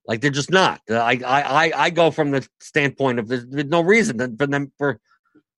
Like 0.06 0.21
they're 0.21 0.32
just 0.32 0.51
not. 0.51 0.82
I 0.89 1.19
I 1.25 1.71
I 1.75 1.89
go 1.89 2.12
from 2.12 2.32
the 2.32 2.47
standpoint 2.60 3.19
of 3.19 3.28
there's 3.28 3.45
no 3.45 3.82
reason 3.82 4.38
for 4.38 4.47
them 4.47 4.71
for 4.78 4.99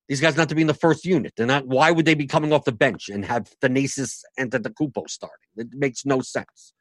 these 0.07 0.21
guys 0.21 0.37
not 0.37 0.49
to 0.49 0.55
be 0.55 0.61
in 0.61 0.67
the 0.67 0.73
first 0.73 1.05
unit. 1.05 1.33
They're 1.35 1.45
not. 1.45 1.67
Why 1.67 1.91
would 1.91 2.05
they 2.05 2.15
be 2.15 2.27
coming 2.27 2.53
off 2.53 2.63
the 2.65 2.71
bench 2.71 3.09
and 3.09 3.25
have 3.25 3.51
Thanasis 3.61 4.21
and 4.37 4.51
Antetokounmpo 4.51 5.09
starting? 5.09 5.37
It 5.57 5.67
makes 5.73 6.05
no 6.05 6.21
sense. 6.21 6.73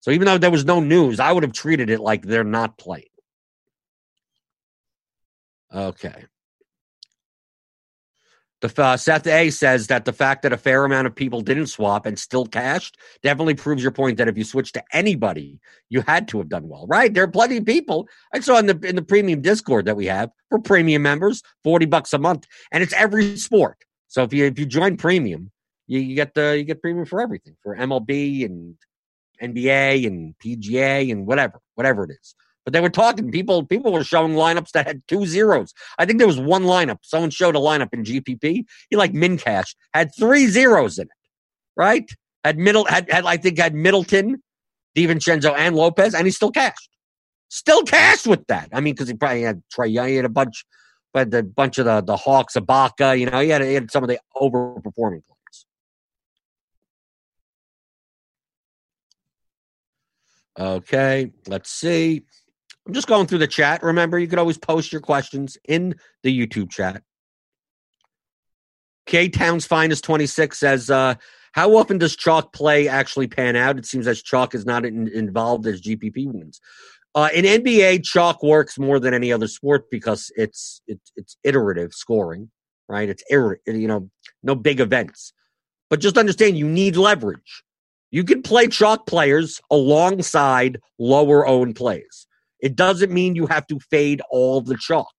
So 0.00 0.10
even 0.10 0.26
though 0.26 0.38
there 0.38 0.50
was 0.50 0.64
no 0.64 0.80
news, 0.80 1.20
I 1.20 1.30
would 1.30 1.44
have 1.44 1.52
treated 1.52 1.88
it 1.88 2.00
like 2.00 2.22
they're 2.22 2.42
not 2.42 2.76
playing. 2.76 3.04
Okay. 5.72 6.26
The 8.62 8.72
uh, 8.80 8.96
Seth 8.96 9.26
A 9.26 9.50
says 9.50 9.88
that 9.88 10.04
the 10.04 10.12
fact 10.12 10.42
that 10.42 10.52
a 10.52 10.56
fair 10.56 10.84
amount 10.84 11.08
of 11.08 11.16
people 11.16 11.40
didn't 11.40 11.66
swap 11.66 12.06
and 12.06 12.16
still 12.16 12.46
cashed 12.46 12.96
definitely 13.20 13.54
proves 13.54 13.82
your 13.82 13.90
point 13.90 14.18
that 14.18 14.28
if 14.28 14.38
you 14.38 14.44
switch 14.44 14.70
to 14.72 14.84
anybody, 14.92 15.58
you 15.88 16.02
had 16.02 16.28
to 16.28 16.38
have 16.38 16.48
done 16.48 16.68
well, 16.68 16.86
right? 16.86 17.12
There 17.12 17.24
are 17.24 17.28
plenty 17.28 17.56
of 17.56 17.66
people. 17.66 18.08
I 18.32 18.38
saw 18.38 18.58
in 18.58 18.66
the 18.66 18.78
in 18.84 18.94
the 18.94 19.02
premium 19.02 19.40
Discord 19.40 19.86
that 19.86 19.96
we 19.96 20.06
have 20.06 20.30
for 20.48 20.60
premium 20.60 21.02
members, 21.02 21.42
forty 21.64 21.86
bucks 21.86 22.12
a 22.12 22.18
month, 22.18 22.46
and 22.70 22.84
it's 22.84 22.92
every 22.92 23.36
sport. 23.36 23.78
So 24.06 24.22
if 24.22 24.32
you 24.32 24.46
if 24.46 24.56
you 24.60 24.66
join 24.66 24.96
premium, 24.96 25.50
you, 25.88 25.98
you 25.98 26.14
get 26.14 26.34
the 26.34 26.56
you 26.56 26.62
get 26.62 26.80
premium 26.80 27.04
for 27.04 27.20
everything 27.20 27.56
for 27.64 27.76
MLB 27.76 28.44
and 28.44 28.76
NBA 29.42 30.06
and 30.06 30.36
PGA 30.38 31.10
and 31.10 31.26
whatever 31.26 31.60
whatever 31.74 32.04
it 32.04 32.12
is. 32.12 32.36
But 32.64 32.72
they 32.72 32.80
were 32.80 32.90
talking. 32.90 33.30
People 33.30 33.64
people 33.66 33.92
were 33.92 34.04
showing 34.04 34.34
lineups 34.34 34.70
that 34.72 34.86
had 34.86 35.02
two 35.08 35.26
zeros. 35.26 35.72
I 35.98 36.06
think 36.06 36.18
there 36.18 36.28
was 36.28 36.38
one 36.38 36.62
lineup. 36.62 36.98
Someone 37.02 37.30
showed 37.30 37.56
a 37.56 37.58
lineup 37.58 37.88
in 37.92 38.04
GPP. 38.04 38.64
He 38.88 38.96
like 38.96 39.12
Mincash 39.12 39.74
had 39.92 40.10
three 40.16 40.46
zeros 40.46 40.98
in 40.98 41.06
it, 41.06 41.10
right? 41.76 42.08
Had 42.44 42.58
middle 42.58 42.84
had, 42.84 43.10
had 43.10 43.24
I 43.24 43.36
think 43.36 43.58
had 43.58 43.74
Middleton, 43.74 44.42
DiVincenzo, 44.96 45.54
and 45.56 45.74
Lopez, 45.74 46.14
and 46.14 46.26
he 46.26 46.30
still 46.30 46.52
cashed. 46.52 46.90
Still 47.48 47.82
cashed 47.82 48.26
with 48.26 48.46
that. 48.46 48.68
I 48.72 48.80
mean, 48.80 48.94
because 48.94 49.08
he 49.08 49.14
probably 49.14 49.42
had 49.42 49.62
Young, 49.84 50.08
he 50.08 50.16
had 50.16 50.24
a 50.24 50.30
bunch, 50.30 50.64
but 51.12 51.34
a 51.34 51.42
bunch 51.42 51.78
of 51.78 51.86
the 51.86 52.00
the 52.00 52.16
Hawks, 52.16 52.54
Ibaka, 52.54 53.18
you 53.18 53.26
know, 53.26 53.40
he 53.40 53.48
had, 53.48 53.62
he 53.62 53.74
had 53.74 53.90
some 53.90 54.04
of 54.04 54.08
the 54.08 54.20
overperforming 54.36 55.22
players. 55.26 55.66
Okay, 60.58 61.32
let's 61.48 61.70
see. 61.70 62.22
I'm 62.86 62.94
just 62.94 63.06
going 63.06 63.26
through 63.26 63.38
the 63.38 63.46
chat. 63.46 63.82
Remember, 63.82 64.18
you 64.18 64.26
can 64.26 64.38
always 64.38 64.58
post 64.58 64.92
your 64.92 65.00
questions 65.00 65.56
in 65.68 65.94
the 66.22 66.46
YouTube 66.46 66.70
chat. 66.70 67.02
K 69.06 69.28
Town's 69.28 69.66
Finest 69.66 70.04
26 70.04 70.58
says, 70.58 70.90
uh, 70.90 71.14
How 71.52 71.76
often 71.76 71.98
does 71.98 72.16
chalk 72.16 72.52
play 72.52 72.88
actually 72.88 73.28
pan 73.28 73.56
out? 73.56 73.78
It 73.78 73.86
seems 73.86 74.06
as 74.06 74.22
chalk 74.22 74.54
is 74.54 74.66
not 74.66 74.84
in, 74.84 75.08
involved 75.08 75.66
as 75.66 75.80
GPP 75.80 76.32
wins. 76.32 76.60
Uh, 77.14 77.28
in 77.34 77.44
NBA, 77.44 78.04
chalk 78.04 78.42
works 78.42 78.78
more 78.78 78.98
than 78.98 79.12
any 79.12 79.32
other 79.32 79.46
sport 79.46 79.90
because 79.90 80.32
it's 80.36 80.80
it's 80.86 81.12
it's 81.14 81.36
iterative 81.44 81.92
scoring, 81.92 82.50
right? 82.88 83.08
It's 83.08 83.22
ir- 83.30 83.60
you 83.66 83.86
know 83.86 84.08
no 84.42 84.54
big 84.54 84.80
events, 84.80 85.34
but 85.90 86.00
just 86.00 86.16
understand 86.16 86.56
you 86.56 86.66
need 86.66 86.96
leverage. 86.96 87.64
You 88.10 88.24
can 88.24 88.42
play 88.42 88.66
chalk 88.66 89.06
players 89.06 89.60
alongside 89.70 90.80
lower 90.98 91.46
owned 91.46 91.76
plays. 91.76 92.26
It 92.62 92.76
doesn't 92.76 93.12
mean 93.12 93.34
you 93.34 93.46
have 93.48 93.66
to 93.66 93.78
fade 93.90 94.22
all 94.30 94.62
the 94.62 94.76
chalk. 94.76 95.12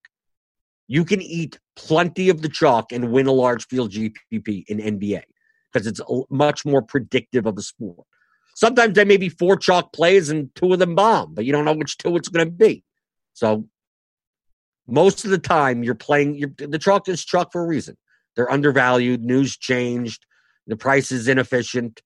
You 0.87 1.05
can 1.05 1.21
eat 1.21 1.59
plenty 1.75 2.29
of 2.29 2.41
the 2.41 2.49
chalk 2.49 2.91
and 2.91 3.11
win 3.11 3.27
a 3.27 3.31
large 3.31 3.67
field 3.67 3.91
GPP 3.91 4.65
in 4.67 4.77
NBA 4.77 5.23
because 5.71 5.85
it's 5.85 6.01
much 6.29 6.65
more 6.65 6.81
predictive 6.81 7.45
of 7.45 7.55
the 7.55 7.61
sport. 7.61 8.05
Sometimes 8.55 8.95
there 8.95 9.05
may 9.05 9.17
be 9.17 9.29
four 9.29 9.57
chalk 9.57 9.91
plays 9.93 10.29
and 10.29 10.53
two 10.55 10.73
of 10.73 10.79
them 10.79 10.95
bomb, 10.95 11.33
but 11.33 11.45
you 11.45 11.51
don't 11.51 11.65
know 11.65 11.73
which 11.73 11.97
two 11.97 12.15
it's 12.15 12.29
going 12.29 12.45
to 12.45 12.51
be. 12.51 12.83
So 13.33 13.67
most 14.87 15.25
of 15.25 15.31
the 15.31 15.39
time, 15.39 15.83
you're 15.83 15.95
playing. 15.95 16.35
You're, 16.35 16.51
the 16.57 16.79
chalk 16.79 17.07
is 17.07 17.25
chalk 17.25 17.51
for 17.51 17.63
a 17.63 17.67
reason. 17.67 17.97
They're 18.35 18.51
undervalued. 18.51 19.23
News 19.23 19.57
changed. 19.57 20.25
The 20.67 20.77
price 20.77 21.11
is 21.11 21.27
inefficient. 21.27 22.01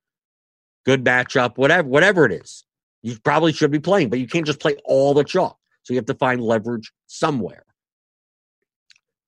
Good 0.85 1.03
matchup. 1.03 1.57
Whatever. 1.57 1.87
Whatever 1.87 2.25
it 2.25 2.31
is, 2.31 2.63
you 3.03 3.17
probably 3.23 3.53
should 3.53 3.71
be 3.71 3.79
playing, 3.79 4.09
but 4.09 4.19
you 4.19 4.27
can't 4.27 4.45
just 4.45 4.59
play 4.59 4.75
all 4.85 5.13
the 5.13 5.23
chalk. 5.23 5.57
So 5.83 5.93
you 5.93 5.97
have 5.97 6.05
to 6.07 6.15
find 6.15 6.41
leverage 6.41 6.91
somewhere. 7.05 7.63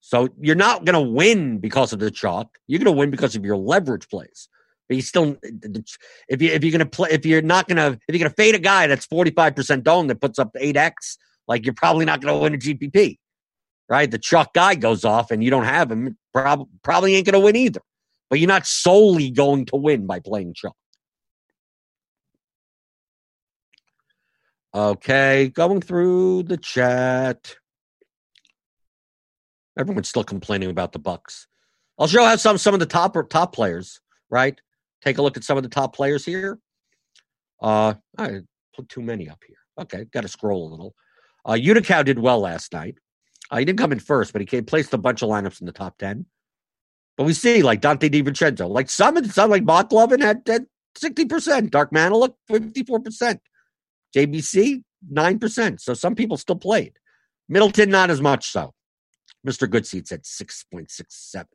So 0.01 0.27
you're 0.39 0.55
not 0.55 0.85
going 0.85 0.95
to 0.95 1.13
win 1.13 1.59
because 1.59 1.93
of 1.93 1.99
the 1.99 2.11
chalk. 2.11 2.57
You're 2.67 2.79
going 2.79 2.93
to 2.93 2.99
win 2.99 3.11
because 3.11 3.35
of 3.35 3.45
your 3.45 3.57
leverage 3.57 4.09
plays. 4.09 4.49
But 4.89 4.95
you 4.95 5.01
still, 5.03 5.37
if 6.27 6.41
you 6.41 6.49
if 6.49 6.63
you're 6.63 6.71
gonna 6.71 6.87
play, 6.87 7.09
if 7.11 7.23
you're 7.23 7.43
not 7.43 7.67
gonna, 7.67 7.91
if 8.07 8.15
you're 8.15 8.17
gonna 8.17 8.33
fade 8.35 8.55
a 8.55 8.59
guy 8.59 8.87
that's 8.87 9.05
45 9.05 9.55
percent 9.55 9.87
owned 9.87 10.09
that 10.09 10.19
puts 10.19 10.39
up 10.39 10.49
eight 10.59 10.75
x, 10.75 11.15
like 11.47 11.63
you're 11.63 11.75
probably 11.75 12.05
not 12.05 12.21
gonna 12.21 12.39
win 12.39 12.55
a 12.55 12.57
GPP, 12.57 13.19
right? 13.87 14.09
The 14.09 14.17
chalk 14.17 14.51
guy 14.55 14.73
goes 14.73 15.05
off 15.05 15.29
and 15.29 15.43
you 15.43 15.51
don't 15.51 15.65
have 15.65 15.91
him, 15.91 16.17
prob- 16.33 16.67
probably 16.83 17.15
ain't 17.15 17.27
gonna 17.27 17.39
win 17.39 17.55
either. 17.55 17.81
But 18.31 18.39
you're 18.39 18.47
not 18.47 18.65
solely 18.65 19.29
going 19.29 19.65
to 19.67 19.75
win 19.75 20.07
by 20.07 20.21
playing 20.21 20.55
chalk. 20.55 20.75
Okay, 24.73 25.49
going 25.49 25.81
through 25.81 26.43
the 26.43 26.57
chat. 26.57 27.55
Everyone's 29.77 30.09
still 30.09 30.23
complaining 30.23 30.69
about 30.69 30.91
the 30.91 30.99
Bucks. 30.99 31.47
I'll 31.97 32.07
show 32.07 32.23
how 32.23 32.35
some 32.35 32.57
some 32.57 32.73
of 32.73 32.79
the 32.79 32.85
top 32.85 33.15
top 33.29 33.53
players, 33.53 33.99
right? 34.29 34.59
Take 35.03 35.17
a 35.17 35.21
look 35.21 35.37
at 35.37 35.43
some 35.43 35.57
of 35.57 35.63
the 35.63 35.69
top 35.69 35.95
players 35.95 36.23
here. 36.23 36.59
Uh, 37.61 37.95
I 38.17 38.41
put 38.75 38.89
too 38.89 39.01
many 39.01 39.27
up 39.27 39.41
here. 39.45 39.57
Okay, 39.79 40.05
got 40.13 40.21
to 40.21 40.27
scroll 40.27 40.67
a 40.67 40.71
little. 40.71 40.95
Uh, 41.45 41.53
Unicow 41.53 42.05
did 42.05 42.19
well 42.19 42.39
last 42.39 42.71
night. 42.73 42.95
Uh, 43.49 43.57
he 43.57 43.65
didn't 43.65 43.79
come 43.79 43.91
in 43.91 43.99
first, 43.99 44.33
but 44.33 44.41
he 44.41 44.45
came, 44.45 44.65
placed 44.65 44.93
a 44.93 44.97
bunch 44.97 45.23
of 45.23 45.29
lineups 45.29 45.61
in 45.61 45.65
the 45.65 45.71
top 45.71 45.97
ten. 45.97 46.25
But 47.17 47.25
we 47.25 47.33
see 47.33 47.63
like 47.63 47.81
Donte 47.81 48.09
DiVincenzo, 48.09 48.69
like 48.69 48.89
some, 48.89 49.23
some 49.25 49.49
like 49.49 49.63
Lovin 49.91 50.21
had, 50.21 50.41
had 50.47 50.67
60%. 50.97 51.69
Dark 51.71 51.91
Manilow, 51.91 52.33
54%. 52.49 53.39
JBC, 54.15 54.83
9%. 55.11 55.79
So 55.79 55.93
some 55.93 56.15
people 56.15 56.37
still 56.37 56.55
played. 56.55 56.93
Middleton, 57.47 57.89
not 57.89 58.09
as 58.09 58.21
much 58.21 58.47
so. 58.49 58.73
Mr. 59.47 59.67
Goodseats 59.67 60.11
at 60.11 60.23
6.67. 60.23 61.45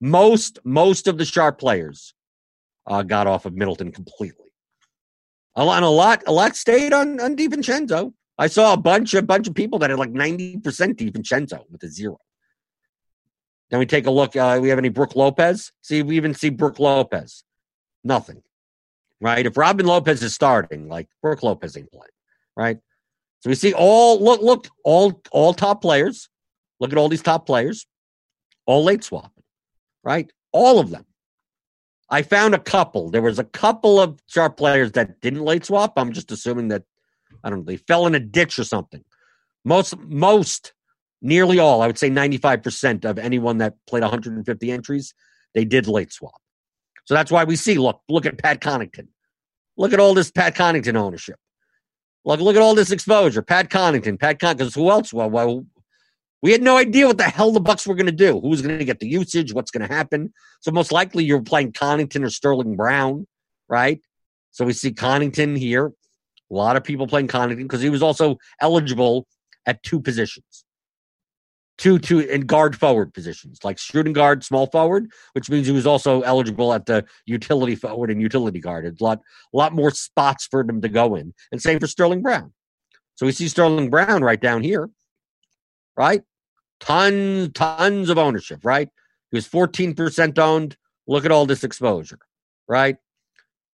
Most, 0.00 0.58
most 0.64 1.06
of 1.06 1.18
the 1.18 1.24
sharp 1.24 1.58
players 1.58 2.14
uh, 2.86 3.02
got 3.02 3.26
off 3.26 3.44
of 3.44 3.54
Middleton 3.54 3.92
completely. 3.92 4.50
A 5.56 5.64
lot, 5.64 5.82
a 5.82 5.88
lot, 5.88 6.22
a 6.26 6.32
lot 6.32 6.56
stayed 6.56 6.92
on 6.92 7.20
on 7.20 7.36
DiVincenzo. 7.36 8.12
I 8.38 8.46
saw 8.46 8.72
a 8.72 8.76
bunch, 8.76 9.14
a 9.14 9.22
bunch 9.22 9.48
of 9.48 9.54
people 9.54 9.80
that 9.80 9.90
had 9.90 9.98
like 9.98 10.12
ninety 10.12 10.56
percent 10.56 10.96
DiVincenzo 10.96 11.64
with 11.70 11.82
a 11.82 11.88
zero. 11.88 12.18
Then 13.68 13.80
we 13.80 13.86
take 13.86 14.06
a 14.06 14.10
look. 14.10 14.36
Uh, 14.36 14.58
we 14.62 14.68
have 14.68 14.78
any 14.78 14.88
Brook 14.88 15.16
Lopez? 15.16 15.72
See, 15.82 16.02
we 16.02 16.16
even 16.16 16.34
see 16.34 16.50
Brook 16.50 16.78
Lopez. 16.78 17.44
Nothing, 18.04 18.42
right? 19.20 19.44
If 19.44 19.56
Robin 19.56 19.86
Lopez 19.86 20.22
is 20.22 20.34
starting, 20.34 20.88
like 20.88 21.08
Brook 21.22 21.42
Lopez 21.42 21.76
ain't 21.76 21.90
playing, 21.90 22.04
right? 22.56 22.78
So 23.40 23.50
we 23.50 23.54
see 23.54 23.72
all 23.72 24.22
look, 24.22 24.40
look, 24.40 24.68
all 24.84 25.20
all 25.32 25.54
top 25.54 25.82
players. 25.82 26.28
Look 26.78 26.92
at 26.92 26.98
all 26.98 27.08
these 27.08 27.22
top 27.22 27.44
players, 27.46 27.86
all 28.66 28.84
late 28.84 29.04
swapping, 29.04 29.44
right? 30.02 30.32
All 30.52 30.78
of 30.78 30.90
them. 30.90 31.04
I 32.08 32.22
found 32.22 32.54
a 32.54 32.58
couple. 32.58 33.10
There 33.10 33.22
was 33.22 33.38
a 33.38 33.44
couple 33.44 34.00
of 34.00 34.18
sharp 34.26 34.56
players 34.56 34.92
that 34.92 35.20
didn't 35.20 35.44
late 35.44 35.64
swap. 35.64 35.92
I'm 35.96 36.12
just 36.12 36.32
assuming 36.32 36.68
that 36.68 36.82
I 37.44 37.50
don't 37.50 37.60
know, 37.60 37.64
they 37.64 37.76
fell 37.76 38.06
in 38.06 38.14
a 38.14 38.20
ditch 38.20 38.58
or 38.58 38.64
something. 38.64 39.04
Most 39.64 39.96
most 39.98 40.72
nearly 41.22 41.58
all, 41.58 41.82
I 41.82 41.86
would 41.86 41.98
say 41.98 42.10
95% 42.10 43.04
of 43.04 43.18
anyone 43.18 43.58
that 43.58 43.74
played 43.86 44.02
150 44.02 44.70
entries, 44.70 45.14
they 45.54 45.64
did 45.64 45.86
late 45.86 46.12
swap. 46.12 46.40
So 47.10 47.14
that's 47.14 47.32
why 47.32 47.42
we 47.42 47.56
see 47.56 47.76
look, 47.76 48.02
look 48.08 48.24
at 48.24 48.38
Pat 48.38 48.60
Connaughton. 48.60 49.08
Look 49.76 49.92
at 49.92 49.98
all 49.98 50.14
this 50.14 50.30
Pat 50.30 50.54
Connaughton 50.54 50.94
ownership. 50.94 51.40
Look, 52.24 52.38
look 52.38 52.54
at 52.54 52.62
all 52.62 52.76
this 52.76 52.92
exposure. 52.92 53.42
Pat 53.42 53.68
Connaughton, 53.68 54.16
Pat 54.20 54.38
because 54.38 54.76
who 54.76 54.88
else? 54.90 55.12
Well, 55.12 55.28
well, 55.28 55.66
we 56.40 56.52
had 56.52 56.62
no 56.62 56.76
idea 56.76 57.08
what 57.08 57.18
the 57.18 57.24
hell 57.24 57.50
the 57.50 57.58
Bucks 57.58 57.84
were 57.84 57.96
going 57.96 58.06
to 58.06 58.12
do. 58.12 58.38
Who 58.38 58.50
was 58.50 58.62
going 58.62 58.78
to 58.78 58.84
get 58.84 59.00
the 59.00 59.08
usage? 59.08 59.52
What's 59.52 59.72
going 59.72 59.84
to 59.88 59.92
happen? 59.92 60.32
So 60.60 60.70
most 60.70 60.92
likely 60.92 61.24
you're 61.24 61.42
playing 61.42 61.72
Connaughton 61.72 62.24
or 62.24 62.30
Sterling 62.30 62.76
Brown, 62.76 63.26
right? 63.68 64.00
So 64.52 64.64
we 64.64 64.72
see 64.72 64.92
Connaughton 64.92 65.58
here. 65.58 65.86
A 65.86 66.54
lot 66.54 66.76
of 66.76 66.84
people 66.84 67.08
playing 67.08 67.26
Connaughton 67.26 67.56
because 67.56 67.82
he 67.82 67.90
was 67.90 68.04
also 68.04 68.36
eligible 68.60 69.26
at 69.66 69.82
two 69.82 70.00
positions, 70.00 70.64
two 71.80 71.98
two 71.98 72.20
in 72.20 72.42
guard 72.42 72.76
forward 72.76 73.12
positions, 73.14 73.58
like 73.64 73.78
shooting 73.78 74.12
guard, 74.12 74.44
small 74.44 74.66
forward, 74.66 75.10
which 75.32 75.48
means 75.48 75.66
he 75.66 75.72
was 75.72 75.86
also 75.86 76.20
eligible 76.20 76.74
at 76.74 76.84
the 76.84 77.04
utility 77.24 77.74
forward 77.74 78.10
and 78.10 78.20
utility 78.20 78.60
guard. 78.60 78.84
A 78.84 79.02
lot, 79.02 79.20
a 79.52 79.56
lot 79.56 79.72
more 79.72 79.90
spots 79.90 80.46
for 80.46 80.60
him 80.60 80.82
to 80.82 80.88
go 80.88 81.14
in, 81.16 81.32
and 81.50 81.60
same 81.60 81.80
for 81.80 81.86
Sterling 81.86 82.20
Brown. 82.20 82.52
So 83.14 83.24
we 83.24 83.32
see 83.32 83.48
Sterling 83.48 83.88
Brown 83.88 84.22
right 84.22 84.40
down 84.40 84.62
here, 84.62 84.90
right? 85.96 86.22
Tons, 86.80 87.50
tons 87.54 88.10
of 88.10 88.18
ownership, 88.18 88.60
right? 88.62 88.88
He 89.30 89.36
was 89.36 89.48
14% 89.48 90.38
owned. 90.38 90.76
Look 91.06 91.24
at 91.24 91.32
all 91.32 91.46
this 91.46 91.64
exposure, 91.64 92.18
right? 92.68 92.96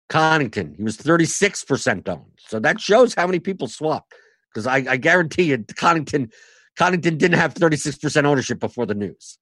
Connaughton, 0.09 0.75
he 0.75 0.83
was 0.83 0.97
36% 0.97 2.07
owned. 2.07 2.21
So 2.37 2.59
that 2.59 2.79
shows 2.79 3.13
how 3.15 3.25
many 3.25 3.39
people 3.39 3.67
swapped. 3.67 4.13
Because 4.53 4.67
I, 4.67 4.77
I 4.87 4.97
guarantee 4.97 5.43
you, 5.43 5.57
Connaughton, 5.57 6.31
Connaughton 6.79 7.17
didn't 7.17 7.33
have 7.33 7.53
36% 7.53 8.25
ownership 8.25 8.59
before 8.59 8.85
the 8.85 8.95
news, 8.95 9.37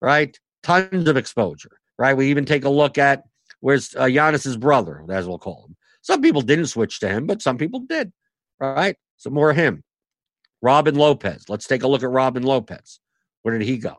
right? 0.00 0.38
Tons 0.62 1.08
of 1.08 1.16
exposure, 1.16 1.78
right? 1.98 2.16
We 2.16 2.30
even 2.30 2.44
take 2.44 2.64
a 2.64 2.70
look 2.70 2.98
at 2.98 3.24
where's 3.60 3.94
uh, 3.96 4.04
Giannis's 4.04 4.56
brother, 4.56 5.04
as 5.10 5.26
we'll 5.26 5.38
call 5.38 5.66
him. 5.66 5.76
Some 6.02 6.20
people 6.20 6.42
didn't 6.42 6.66
switch 6.66 7.00
to 7.00 7.08
him, 7.08 7.26
but 7.26 7.42
some 7.42 7.58
people 7.58 7.80
did, 7.80 8.12
right? 8.60 8.96
So 9.16 9.30
more 9.30 9.50
of 9.50 9.56
him. 9.56 9.82
Robin 10.60 10.94
Lopez. 10.94 11.48
Let's 11.48 11.66
take 11.66 11.82
a 11.82 11.88
look 11.88 12.02
at 12.02 12.10
Robin 12.10 12.44
Lopez. 12.44 13.00
Where 13.42 13.58
did 13.58 13.66
he 13.66 13.78
go? 13.78 13.96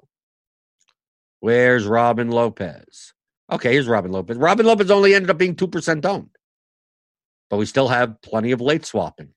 Where's 1.42 1.86
Robin 1.86 2.32
Lopez? 2.32 3.14
Okay, 3.52 3.74
here's 3.74 3.88
Robin 3.88 4.12
Lopez. 4.12 4.38
Robin 4.38 4.66
Lopez 4.66 4.90
only 4.90 5.14
ended 5.14 5.30
up 5.30 5.38
being 5.38 5.56
2% 5.56 6.06
owned, 6.06 6.30
but 7.50 7.58
we 7.58 7.66
still 7.66 7.90
have 7.90 8.22
plenty 8.22 8.52
of 8.52 8.62
late 8.62 8.86
swapping. 8.86 9.30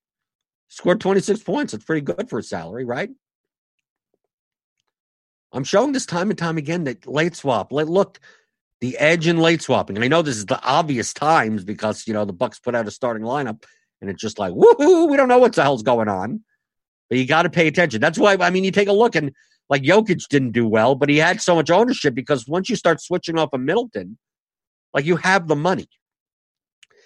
Scored 0.69 1.01
26 1.01 1.43
points. 1.43 1.75
It's 1.75 1.85
pretty 1.85 2.03
good 2.03 2.29
for 2.29 2.39
a 2.39 2.43
salary, 2.43 2.85
right? 2.85 3.11
I'm 5.53 5.65
showing 5.65 5.93
this 5.93 6.07
time 6.07 6.31
and 6.31 6.39
time 6.39 6.59
again 6.59 6.85
that 6.85 7.07
late 7.07 7.37
swap. 7.37 7.73
Look, 7.73 8.21
the 8.81 8.97
edge 8.99 9.27
in 9.27 9.39
late 9.39 9.63
swapping. 9.63 9.97
And 9.97 10.05
I 10.05 10.09
know 10.09 10.23
this 10.23 10.37
is 10.37 10.47
the 10.47 10.63
obvious 10.63 11.13
times 11.13 11.65
because 11.65 12.07
you 12.07 12.13
know 12.13 12.25
the 12.25 12.33
Bucks 12.33 12.59
put 12.59 12.75
out 12.75 12.89
a 12.89 12.91
starting 12.91 13.23
lineup 13.23 13.65
and 14.01 14.11
it's 14.11 14.21
just 14.21 14.39
like 14.39 14.53
woohoo, 14.53 15.09
we 15.09 15.17
don't 15.17 15.29
know 15.29 15.39
what 15.39 15.55
the 15.55 15.63
hell's 15.63 15.83
going 15.83 16.09
on 16.09 16.45
But 17.09 17.19
you 17.19 17.27
got 17.27 17.43
to 17.43 17.51
pay 17.51 17.67
attention. 17.69 18.01
That's 18.01 18.19
why 18.19 18.37
I 18.39 18.51
mean 18.51 18.65
you 18.65 18.71
take 18.71 18.89
a 18.89 18.93
look 18.93 19.17
and 19.17 19.33
like 19.69 19.83
Jokic 19.83 20.29
didn't 20.29 20.53
do 20.53 20.69
well, 20.69 20.95
but 20.95 21.09
he 21.09 21.17
had 21.17 21.41
so 21.41 21.55
much 21.55 21.71
ownership 21.71 22.15
because 22.15 22.47
once 22.47 22.69
you 22.69 22.77
start 22.77 23.01
switching 23.01 23.39
off 23.39 23.53
of 23.53 23.61
Middleton, 23.61 24.19
like 24.95 25.05
you 25.05 25.17
have 25.17 25.49
the 25.49 25.57
money. 25.57 25.89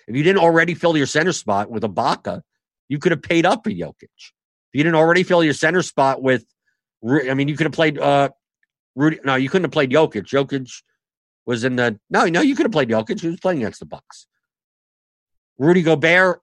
If 0.08 0.16
you 0.16 0.22
didn't 0.22 0.42
already 0.42 0.74
fill 0.74 0.96
your 0.96 1.06
center 1.06 1.32
spot 1.32 1.70
with 1.70 1.84
Ibaka, 1.84 2.42
you 2.90 2.98
could 2.98 3.12
have 3.12 3.22
paid 3.22 3.46
up 3.46 3.62
for 3.62 3.70
Jokic. 3.70 4.03
If 4.03 4.74
you 4.74 4.83
didn't 4.83 4.96
already 4.96 5.22
fill 5.22 5.44
your 5.44 5.55
center 5.55 5.81
spot 5.81 6.20
with, 6.20 6.44
I 7.09 7.35
mean, 7.35 7.46
you 7.46 7.57
could 7.57 7.66
have 7.66 7.72
played 7.72 7.98
uh, 7.98 8.31
Rudy. 8.96 9.20
No, 9.24 9.37
you 9.37 9.48
couldn't 9.48 9.64
have 9.64 9.72
played 9.72 9.90
Jokic. 9.90 10.24
Jokic 10.24 10.68
was 11.46 11.62
in 11.62 11.76
the 11.76 11.98
no, 12.11 12.26
no. 12.26 12.40
You 12.40 12.57
could 12.57 12.66
have 12.66 12.72
played 12.72 12.88
Jokic. 12.88 13.20
He 13.20 13.29
was 13.29 13.38
playing 13.40 13.61
against 13.61 13.79
the 13.79 13.87
Bucks. 13.87 14.26
Rudy 15.57 15.83
Gobert. 15.83 16.40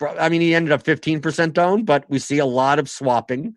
I 0.00 0.28
mean, 0.28 0.40
he 0.40 0.54
ended 0.54 0.70
up 0.70 0.84
fifteen 0.84 1.20
percent 1.20 1.58
owned, 1.58 1.84
but 1.84 2.08
we 2.08 2.20
see 2.20 2.38
a 2.38 2.46
lot 2.46 2.78
of 2.78 2.88
swapping, 2.88 3.56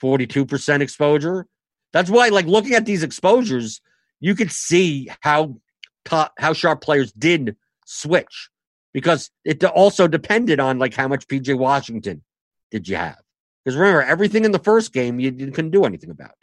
forty-two 0.00 0.44
percent 0.44 0.82
exposure. 0.82 1.46
That's 1.94 2.10
why, 2.10 2.28
like 2.28 2.46
looking 2.46 2.74
at 2.74 2.84
these 2.84 3.02
exposures, 3.02 3.80
you 4.20 4.34
could 4.34 4.52
see 4.52 5.08
how 5.20 5.56
top, 6.04 6.34
how 6.38 6.52
sharp 6.52 6.82
players 6.82 7.10
did 7.12 7.56
switch 7.86 8.50
because 8.94 9.30
it 9.44 9.62
also 9.64 10.08
depended 10.08 10.60
on 10.60 10.78
like 10.78 10.94
how 10.94 11.08
much 11.08 11.26
PJ 11.26 11.58
Washington 11.58 12.22
did 12.70 12.88
you 12.88 12.96
have. 12.96 13.18
Because 13.62 13.76
remember, 13.76 14.02
everything 14.02 14.44
in 14.44 14.52
the 14.52 14.58
first 14.58 14.92
game 14.92 15.18
you, 15.18 15.32
couldn't 15.32 15.72
do 15.72 15.84
anything 15.84 16.10
about. 16.10 16.34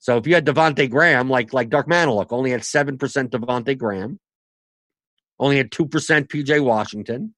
So 0.00 0.16
if 0.16 0.26
you 0.26 0.34
had 0.34 0.44
Devonte 0.44 0.90
Graham, 0.90 1.30
like 1.30 1.52
like 1.52 1.70
Dark 1.70 1.88
Manilook, 1.88 2.26
only 2.30 2.50
had 2.50 2.64
seven 2.64 2.98
percent 2.98 3.30
Devonte 3.30 3.78
Graham, 3.78 4.18
only 5.38 5.56
had 5.56 5.70
two 5.72 5.86
percent 5.86 6.28
PJ 6.28 6.62
Washington, 6.62 7.34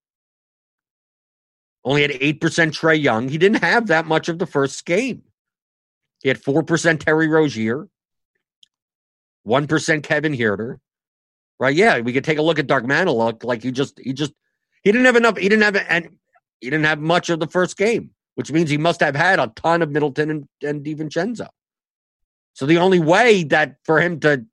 only 1.85 2.03
had 2.03 2.13
eight 2.13 2.41
percent 2.41 2.75
Trae 2.75 3.01
Young. 3.01 3.29
He 3.29 3.39
didn't 3.39 3.63
have 3.63 3.89
that 3.89 4.07
much 4.07 4.29
of 4.29 4.39
the 4.39 4.47
first 4.47 4.85
game. 4.87 5.23
He 6.23 6.29
had 6.29 6.43
four 6.43 6.63
percent 6.63 7.01
Terry 7.01 7.29
Rozier, 7.29 7.89
one 9.43 9.67
percent 9.67 10.05
Kevin 10.05 10.33
Huerter, 10.35 10.79
right? 11.61 11.77
Yeah, 11.77 12.01
we 12.01 12.13
could 12.13 12.25
take 12.25 12.39
a 12.39 12.43
look 12.43 12.59
at 12.59 12.67
Dark 12.67 12.87
Mantle. 12.87 13.19
Look, 13.19 13.45
Like 13.45 13.63
he 13.63 13.71
just 13.71 14.01
he 14.01 14.13
just 14.13 14.33
he 14.83 14.91
didn't 14.91 15.05
have 15.05 15.17
enough. 15.17 15.37
He 15.37 15.49
didn't 15.49 15.63
have 15.63 15.77
and 15.89 16.09
he 16.61 16.71
didn't 16.71 16.87
have 16.87 16.99
much 16.99 17.31
of 17.31 17.39
the 17.39 17.47
first 17.47 17.77
game, 17.77 18.11
which 18.35 18.51
means 18.51 18.71
he 18.71 18.79
must 18.79 19.01
have 19.01 19.15
had 19.15 19.39
a 19.39 19.53
ton 19.55 19.83
of 19.83 19.91
Middleton 19.91 20.31
and, 20.31 20.49
and 20.63 20.85
DiVincenzo. 20.85 21.49
So 22.55 22.67
the 22.67 22.79
only 22.79 22.99
way 22.99 23.45
that 23.45 23.77
for 23.85 24.01
him 24.01 24.19
to 24.21 24.45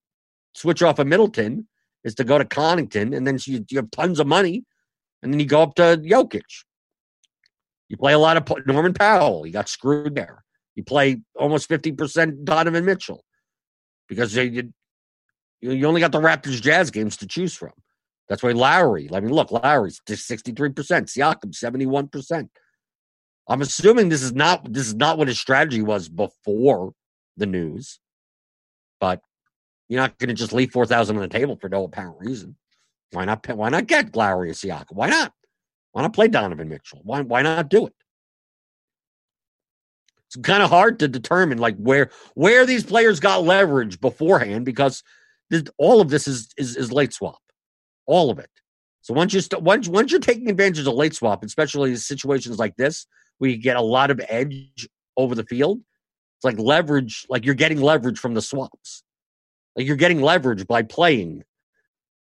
switch 0.53 0.83
off 0.83 0.99
of 0.99 1.07
Middleton 1.07 1.67
is 2.03 2.13
to 2.15 2.23
go 2.23 2.37
to 2.37 2.45
Connaughton, 2.45 3.15
and 3.15 3.25
then 3.25 3.37
you, 3.45 3.65
you 3.69 3.77
have 3.77 3.91
tons 3.91 4.19
of 4.19 4.27
money, 4.27 4.63
and 5.21 5.33
then 5.33 5.39
you 5.39 5.45
go 5.45 5.61
up 5.61 5.75
to 5.75 5.97
Jokic. 5.97 6.43
You 7.89 7.97
play 7.97 8.13
a 8.13 8.19
lot 8.19 8.37
of 8.37 8.65
Norman 8.65 8.93
Powell. 8.93 9.43
He 9.43 9.51
got 9.51 9.69
screwed 9.69 10.15
there. 10.15 10.43
You 10.75 10.83
play 10.83 11.21
almost 11.35 11.67
fifty 11.67 11.91
percent 11.91 12.45
Donovan 12.45 12.85
Mitchell 12.85 13.23
because 14.07 14.35
you, 14.35 14.71
you 15.61 15.87
only 15.87 16.01
got 16.01 16.11
the 16.11 16.19
Raptors 16.19 16.61
Jazz 16.61 16.91
games 16.91 17.17
to 17.17 17.27
choose 17.27 17.55
from. 17.55 17.71
That's 18.29 18.43
why 18.43 18.51
Lowry. 18.51 19.09
I 19.13 19.19
mean, 19.19 19.31
look, 19.31 19.51
Lowry's 19.51 20.01
just 20.07 20.27
sixty 20.27 20.51
three 20.51 20.69
percent. 20.69 21.07
Siakam 21.07 21.55
seventy 21.55 21.85
one 21.85 22.07
percent. 22.07 22.49
I'm 23.47 23.61
assuming 23.61 24.09
this 24.09 24.21
is 24.23 24.33
not 24.33 24.71
this 24.71 24.87
is 24.87 24.95
not 24.95 25.17
what 25.17 25.29
his 25.29 25.39
strategy 25.39 25.81
was 25.81 26.09
before 26.09 26.93
the 27.37 27.45
news, 27.45 27.99
but 28.99 29.21
you're 29.87 30.01
not 30.01 30.17
going 30.17 30.27
to 30.27 30.33
just 30.33 30.53
leave 30.53 30.71
four 30.71 30.85
thousand 30.85 31.15
on 31.15 31.21
the 31.21 31.27
table 31.29 31.57
for 31.59 31.69
no 31.69 31.85
apparent 31.85 32.17
reason. 32.19 32.57
Why 33.11 33.25
not? 33.25 33.47
Why 33.47 33.69
not 33.69 33.87
get 33.87 34.15
Lowry 34.15 34.49
or 34.49 34.53
Siakam? 34.53 34.91
Why 34.91 35.09
not? 35.09 35.31
Why 35.93 36.01
not 36.01 36.13
play 36.13 36.27
Donovan 36.27 36.67
Mitchell? 36.67 37.01
Why 37.03 37.21
why 37.21 37.41
not 37.41 37.69
do 37.69 37.87
it? 37.87 37.93
It's 40.27 40.35
kind 40.35 40.61
of 40.61 40.69
hard 40.69 40.99
to 40.99 41.07
determine 41.07 41.57
like 41.57 41.77
where 41.77 42.11
where 42.35 42.65
these 42.65 42.83
players 42.83 43.21
got 43.21 43.45
leverage 43.45 44.01
beforehand 44.01 44.65
because 44.65 45.03
all 45.77 46.01
of 46.01 46.09
this 46.09 46.27
is, 46.27 46.49
is 46.57 46.75
is 46.75 46.91
late 46.91 47.13
swap, 47.13 47.41
all 48.05 48.29
of 48.29 48.39
it. 48.39 48.49
So 49.01 49.13
once 49.13 49.33
you 49.33 49.41
st- 49.41 49.61
once 49.61 49.87
once 49.87 50.11
you're 50.11 50.19
taking 50.19 50.49
advantage 50.49 50.85
of 50.85 50.93
late 50.93 51.15
swap, 51.15 51.43
especially 51.43 51.91
in 51.91 51.97
situations 51.97 52.59
like 52.59 52.75
this, 52.75 53.07
where 53.37 53.49
you 53.49 53.57
get 53.57 53.77
a 53.77 53.81
lot 53.81 54.11
of 54.11 54.21
edge 54.27 54.87
over 55.15 55.35
the 55.35 55.45
field, 55.45 55.79
it's 56.37 56.43
like 56.43 56.59
leverage, 56.59 57.25
like 57.29 57.45
you're 57.45 57.55
getting 57.55 57.81
leverage 57.81 58.19
from 58.19 58.33
the 58.33 58.41
swaps. 58.41 59.03
Like 59.75 59.87
you're 59.87 59.95
getting 59.95 60.21
leverage 60.21 60.67
by 60.67 60.83
playing 60.83 61.43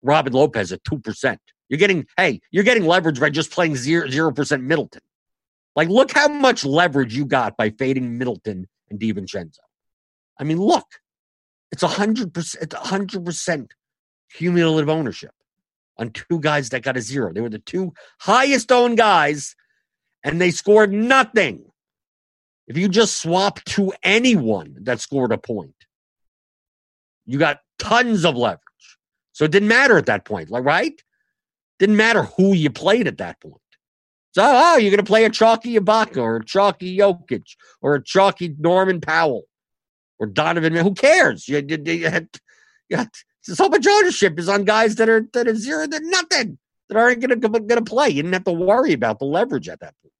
Robin 0.02 0.32
Lopez 0.32 0.72
at 0.72 0.82
2%. 0.84 1.38
You're 1.68 1.78
getting, 1.78 2.06
hey, 2.16 2.40
you're 2.50 2.64
getting 2.64 2.84
leverage 2.84 3.18
by 3.18 3.30
just 3.30 3.50
playing 3.50 3.76
zero, 3.76 4.06
0% 4.06 4.62
Middleton. 4.62 5.02
Like, 5.74 5.88
look 5.88 6.12
how 6.12 6.28
much 6.28 6.64
leverage 6.64 7.14
you 7.14 7.26
got 7.26 7.56
by 7.56 7.70
fading 7.70 8.16
Middleton 8.16 8.66
and 8.90 8.98
DiVincenzo. 8.98 9.58
I 10.38 10.44
mean, 10.44 10.58
look, 10.58 10.86
it's 11.72 11.82
a 11.82 11.88
hundred 11.88 12.32
percent, 12.32 12.72
hundred 12.72 13.24
percent 13.24 13.72
cumulative 14.32 14.88
ownership 14.88 15.32
on 15.98 16.10
two 16.10 16.40
guys 16.40 16.70
that 16.70 16.82
got 16.82 16.96
a 16.96 17.00
zero. 17.00 17.32
They 17.32 17.40
were 17.40 17.48
the 17.48 17.58
two 17.58 17.92
highest 18.20 18.70
owned 18.70 18.98
guys, 18.98 19.54
and 20.24 20.40
they 20.40 20.50
scored 20.50 20.92
nothing. 20.92 21.64
If 22.66 22.76
you 22.76 22.88
just 22.88 23.20
swap 23.20 23.62
to 23.64 23.92
anyone 24.02 24.76
that 24.82 25.00
scored 25.00 25.32
a 25.32 25.38
point, 25.38 25.74
you 27.24 27.38
got 27.38 27.60
tons 27.78 28.24
of 28.24 28.36
leverage. 28.36 28.60
So 29.32 29.44
it 29.44 29.50
didn't 29.50 29.68
matter 29.68 29.96
at 29.98 30.06
that 30.06 30.24
point, 30.24 30.50
like 30.50 30.64
right? 30.64 31.00
Didn't 31.78 31.96
matter 31.96 32.22
who 32.22 32.54
you 32.54 32.70
played 32.70 33.06
at 33.06 33.18
that 33.18 33.40
point. 33.40 33.60
So, 34.32 34.42
oh, 34.44 34.76
you're 34.76 34.90
going 34.90 34.98
to 34.98 35.04
play 35.04 35.24
a 35.24 35.30
chalky 35.30 35.76
Ibaka 35.76 36.18
or 36.18 36.36
a 36.36 36.44
chalky 36.44 36.98
Jokic 36.98 37.44
or 37.80 37.94
a 37.94 38.02
chalky 38.02 38.54
Norman 38.58 39.00
Powell 39.00 39.44
or 40.18 40.26
Donovan. 40.26 40.74
Who 40.74 40.94
cares? 40.94 41.48
You, 41.48 41.64
you, 41.66 41.78
you, 41.84 42.08
had, 42.08 42.28
you 42.88 42.96
had, 42.96 43.10
so 43.42 43.68
much 43.68 43.86
ownership 43.86 44.38
is 44.38 44.48
on 44.48 44.64
guys 44.64 44.96
that 44.96 45.08
are 45.08 45.26
that 45.32 45.46
are 45.46 45.54
zero, 45.54 45.86
that 45.86 46.02
nothing, 46.02 46.58
that 46.88 46.98
aren't 46.98 47.20
going 47.20 47.40
to 47.40 47.48
going 47.48 47.68
to 47.68 47.82
play. 47.82 48.08
You 48.08 48.22
didn't 48.22 48.34
have 48.34 48.44
to 48.44 48.52
worry 48.52 48.92
about 48.92 49.18
the 49.18 49.24
leverage 49.24 49.68
at 49.68 49.80
that 49.80 49.94
point. 50.02 50.12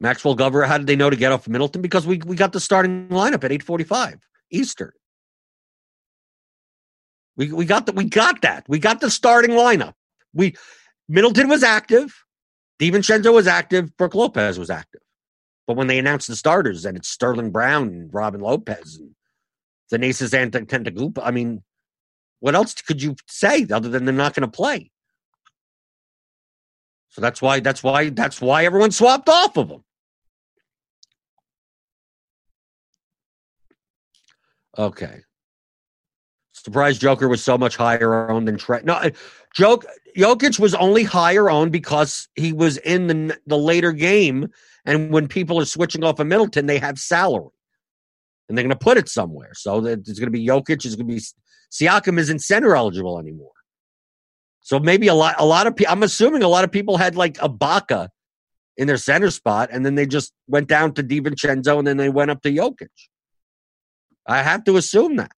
Maxwell 0.00 0.34
Glover, 0.34 0.64
how 0.64 0.78
did 0.78 0.86
they 0.86 0.96
know 0.96 1.10
to 1.10 1.16
get 1.16 1.30
off 1.30 1.46
of 1.46 1.52
Middleton? 1.52 1.82
Because 1.82 2.06
we, 2.06 2.22
we 2.24 2.34
got 2.34 2.52
the 2.52 2.60
starting 2.60 3.08
lineup 3.08 3.44
at 3.44 3.52
845 3.52 4.18
Eastern. 4.50 4.92
We, 7.36 7.52
we 7.52 7.66
got 7.66 7.86
the, 7.86 7.92
we 7.92 8.04
got 8.04 8.40
that. 8.42 8.64
We 8.66 8.78
got 8.78 9.00
the 9.00 9.10
starting 9.10 9.50
lineup. 9.50 9.92
We 10.32 10.56
Middleton 11.08 11.48
was 11.48 11.62
active, 11.62 12.24
DiVincenzo 12.80 13.32
was 13.32 13.46
active, 13.46 13.96
Brook 13.96 14.14
Lopez 14.14 14.58
was 14.58 14.70
active. 14.70 15.02
But 15.66 15.76
when 15.76 15.86
they 15.86 15.98
announced 15.98 16.28
the 16.28 16.36
starters, 16.36 16.84
and 16.84 16.96
it's 16.96 17.08
Sterling 17.08 17.50
Brown 17.50 17.88
and 17.88 18.14
Robin 18.14 18.40
Lopez 18.40 18.98
and 18.98 19.14
Thanasis 19.92 20.32
Antetokounmpo, 20.32 21.20
I 21.22 21.30
mean, 21.30 21.62
what 22.40 22.54
else 22.54 22.74
could 22.74 23.02
you 23.02 23.16
say 23.28 23.66
other 23.70 23.88
than 23.88 24.04
they're 24.04 24.14
not 24.14 24.34
going 24.34 24.50
to 24.50 24.56
play? 24.56 24.90
So 27.10 27.20
that's 27.20 27.42
why 27.42 27.60
that's 27.60 27.82
why 27.82 28.10
that's 28.10 28.40
why 28.40 28.64
everyone 28.64 28.92
swapped 28.92 29.28
off 29.28 29.56
of 29.56 29.68
them. 29.68 29.84
Okay. 34.78 35.22
Surprise 36.52 36.98
Joker 36.98 37.28
was 37.28 37.42
so 37.42 37.58
much 37.58 37.76
higher 37.76 38.30
owned 38.30 38.46
than 38.46 38.58
Trey. 38.58 38.80
No, 38.84 38.94
uh, 38.94 39.10
Joke 39.54 39.84
Jokic 40.16 40.58
was 40.58 40.74
only 40.74 41.04
higher 41.04 41.50
owned 41.50 41.72
because 41.72 42.28
he 42.34 42.52
was 42.52 42.76
in 42.78 43.06
the 43.06 43.38
the 43.46 43.58
later 43.58 43.92
game, 43.92 44.48
and 44.84 45.10
when 45.10 45.28
people 45.28 45.60
are 45.60 45.64
switching 45.64 46.04
off 46.04 46.20
of 46.20 46.26
Middleton, 46.26 46.66
they 46.66 46.78
have 46.78 46.98
salary, 46.98 47.50
and 48.48 48.56
they're 48.56 48.64
going 48.64 48.70
to 48.70 48.84
put 48.84 48.98
it 48.98 49.08
somewhere. 49.08 49.52
So 49.54 49.84
it's 49.84 50.18
going 50.18 50.26
to 50.26 50.30
be 50.30 50.46
Jokic. 50.46 50.84
It's 50.84 50.94
going 50.96 51.08
to 51.08 51.14
be 51.14 51.22
Siakam 51.72 52.18
isn't 52.18 52.40
center 52.40 52.74
eligible 52.74 53.18
anymore. 53.18 53.52
So 54.60 54.78
maybe 54.78 55.08
a 55.08 55.14
lot 55.14 55.36
a 55.38 55.46
lot 55.46 55.66
of 55.66 55.76
people. 55.76 55.92
I'm 55.92 56.02
assuming 56.02 56.42
a 56.42 56.48
lot 56.48 56.64
of 56.64 56.72
people 56.72 56.96
had 56.96 57.16
like 57.16 57.34
Ibaka 57.34 58.08
in 58.76 58.86
their 58.86 58.96
center 58.96 59.30
spot, 59.30 59.70
and 59.72 59.84
then 59.84 59.94
they 59.94 60.06
just 60.06 60.32
went 60.46 60.68
down 60.68 60.94
to 60.94 61.02
DiVincenzo, 61.02 61.78
and 61.78 61.86
then 61.86 61.96
they 61.96 62.08
went 62.08 62.30
up 62.30 62.42
to 62.42 62.50
Jokic. 62.50 62.88
I 64.26 64.42
have 64.42 64.64
to 64.64 64.76
assume 64.76 65.16
that. 65.16 65.32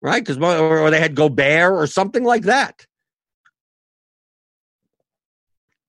Right? 0.00 0.24
Because 0.24 0.38
or 0.38 0.90
they 0.90 1.00
had 1.00 1.14
Gobert 1.14 1.72
or 1.72 1.86
something 1.86 2.24
like 2.24 2.42
that. 2.42 2.86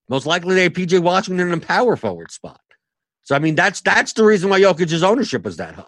Most 0.10 0.26
likely 0.26 0.56
they 0.56 0.64
had 0.64 0.74
PJ 0.74 1.00
Washington 1.02 1.48
in 1.48 1.54
a 1.54 1.60
power 1.60 1.96
forward 1.96 2.32
spot. 2.32 2.60
So 3.24 3.36
I 3.36 3.40
mean 3.40 3.56
that's 3.56 3.82
that's 3.82 4.14
the 4.14 4.26
reason 4.26 4.50
why 4.50 4.60
Jokic's 4.60 5.04
ownership 5.04 5.44
was 5.44 5.58
that 5.58 5.76
high. 5.76 5.86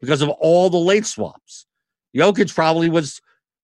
Because 0.00 0.20
of 0.22 0.28
all 0.28 0.68
the 0.68 0.78
late 0.78 1.06
swaps. 1.06 1.66
Jokic 2.14 2.54
probably 2.54 2.88
was 2.88 3.20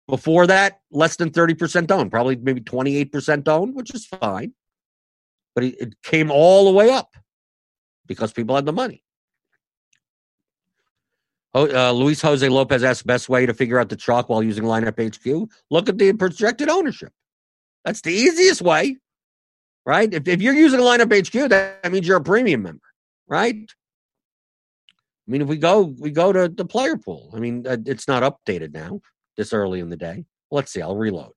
before 0.09 0.47
that 0.47 0.81
less 0.91 1.17
than 1.17 1.31
30% 1.31 1.91
owned, 1.91 2.11
probably 2.11 2.37
maybe 2.37 2.61
28% 2.61 3.49
owned, 3.49 3.75
which 3.75 3.95
is 3.95 4.07
fine. 4.07 4.53
But 5.55 5.65
it 5.65 6.03
came 6.03 6.31
all 6.31 6.65
the 6.67 6.73
way 6.73 6.91
up 6.91 7.15
because 8.07 8.33
people 8.33 8.57
had 8.57 8.67
the 8.67 8.73
money. 8.73 9.03
Uh, 11.55 11.93
Luis 11.93 12.23
Jose 12.23 12.49
Lopez 12.49 12.83
asked 12.83 13.07
best 13.07 13.29
way 13.29 13.45
to 13.45 13.53
figure 13.53 13.79
out 13.79 13.91
the 13.91 13.97
chalk 13.97 14.31
while 14.31 14.43
using 14.43 14.65
lineup 14.65 14.99
HQ. 14.99 15.51
Look 15.71 15.89
at 15.89 15.99
the 15.99 16.13
projected 16.15 16.71
ownership. 16.71 17.13
That's 17.85 18.01
the 18.01 18.13
easiest 18.13 18.63
way, 18.63 18.97
right? 19.85 20.13
If, 20.13 20.29
if 20.29 20.41
you're 20.41 20.55
using 20.55 20.81
a 20.81 20.83
lineup 20.83 21.13
HQ, 21.13 21.49
that, 21.51 21.83
that 21.83 21.93
means 21.93 22.07
you're 22.07 22.19
a 22.19 22.23
premium 22.23 22.63
member, 22.63 22.87
right? 23.27 23.57
I 23.57 25.31
mean, 25.31 25.43
if 25.43 25.49
we 25.49 25.57
go 25.57 25.95
we 25.99 26.11
go 26.11 26.33
to 26.33 26.49
the 26.49 26.65
player 26.65 26.97
pool, 26.97 27.31
I 27.35 27.39
mean, 27.39 27.67
uh, 27.67 27.77
it's 27.87 28.09
not 28.09 28.23
updated 28.23 28.75
now 28.75 29.01
this 29.37 29.53
early 29.53 29.81
in 29.81 29.89
the 29.89 29.97
day. 29.97 30.25
Let's 30.51 30.73
see. 30.73 30.83
I'll 30.83 30.97
reload. 30.97 31.33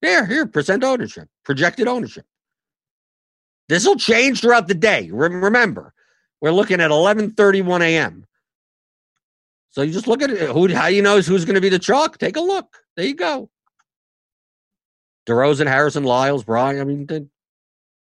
Here, 0.00 0.24
here, 0.26 0.46
percent 0.46 0.84
ownership, 0.84 1.28
projected 1.44 1.88
ownership. 1.88 2.24
This 3.68 3.84
will 3.84 3.96
change 3.96 4.40
throughout 4.40 4.68
the 4.68 4.74
day. 4.74 5.10
Remember, 5.12 5.92
we're 6.40 6.52
looking 6.52 6.80
at 6.80 6.90
11:31 6.90 7.82
a.m. 7.82 8.24
So 9.70 9.82
you 9.82 9.92
just 9.92 10.06
look 10.06 10.22
at 10.22 10.30
it. 10.30 10.50
Who? 10.50 10.72
How 10.72 10.86
you 10.86 11.02
know 11.02 11.20
who's 11.20 11.44
going 11.44 11.56
to 11.56 11.60
be 11.60 11.68
the 11.68 11.78
chalk? 11.78 12.18
Take 12.18 12.36
a 12.36 12.40
look. 12.40 12.78
There 12.96 13.06
you 13.06 13.14
go. 13.14 13.50
DeRozan, 15.28 15.66
Harrison, 15.66 16.04
Lyles, 16.04 16.44
Bryant. 16.44 16.80
I 16.80 16.84
mean, 16.84 17.30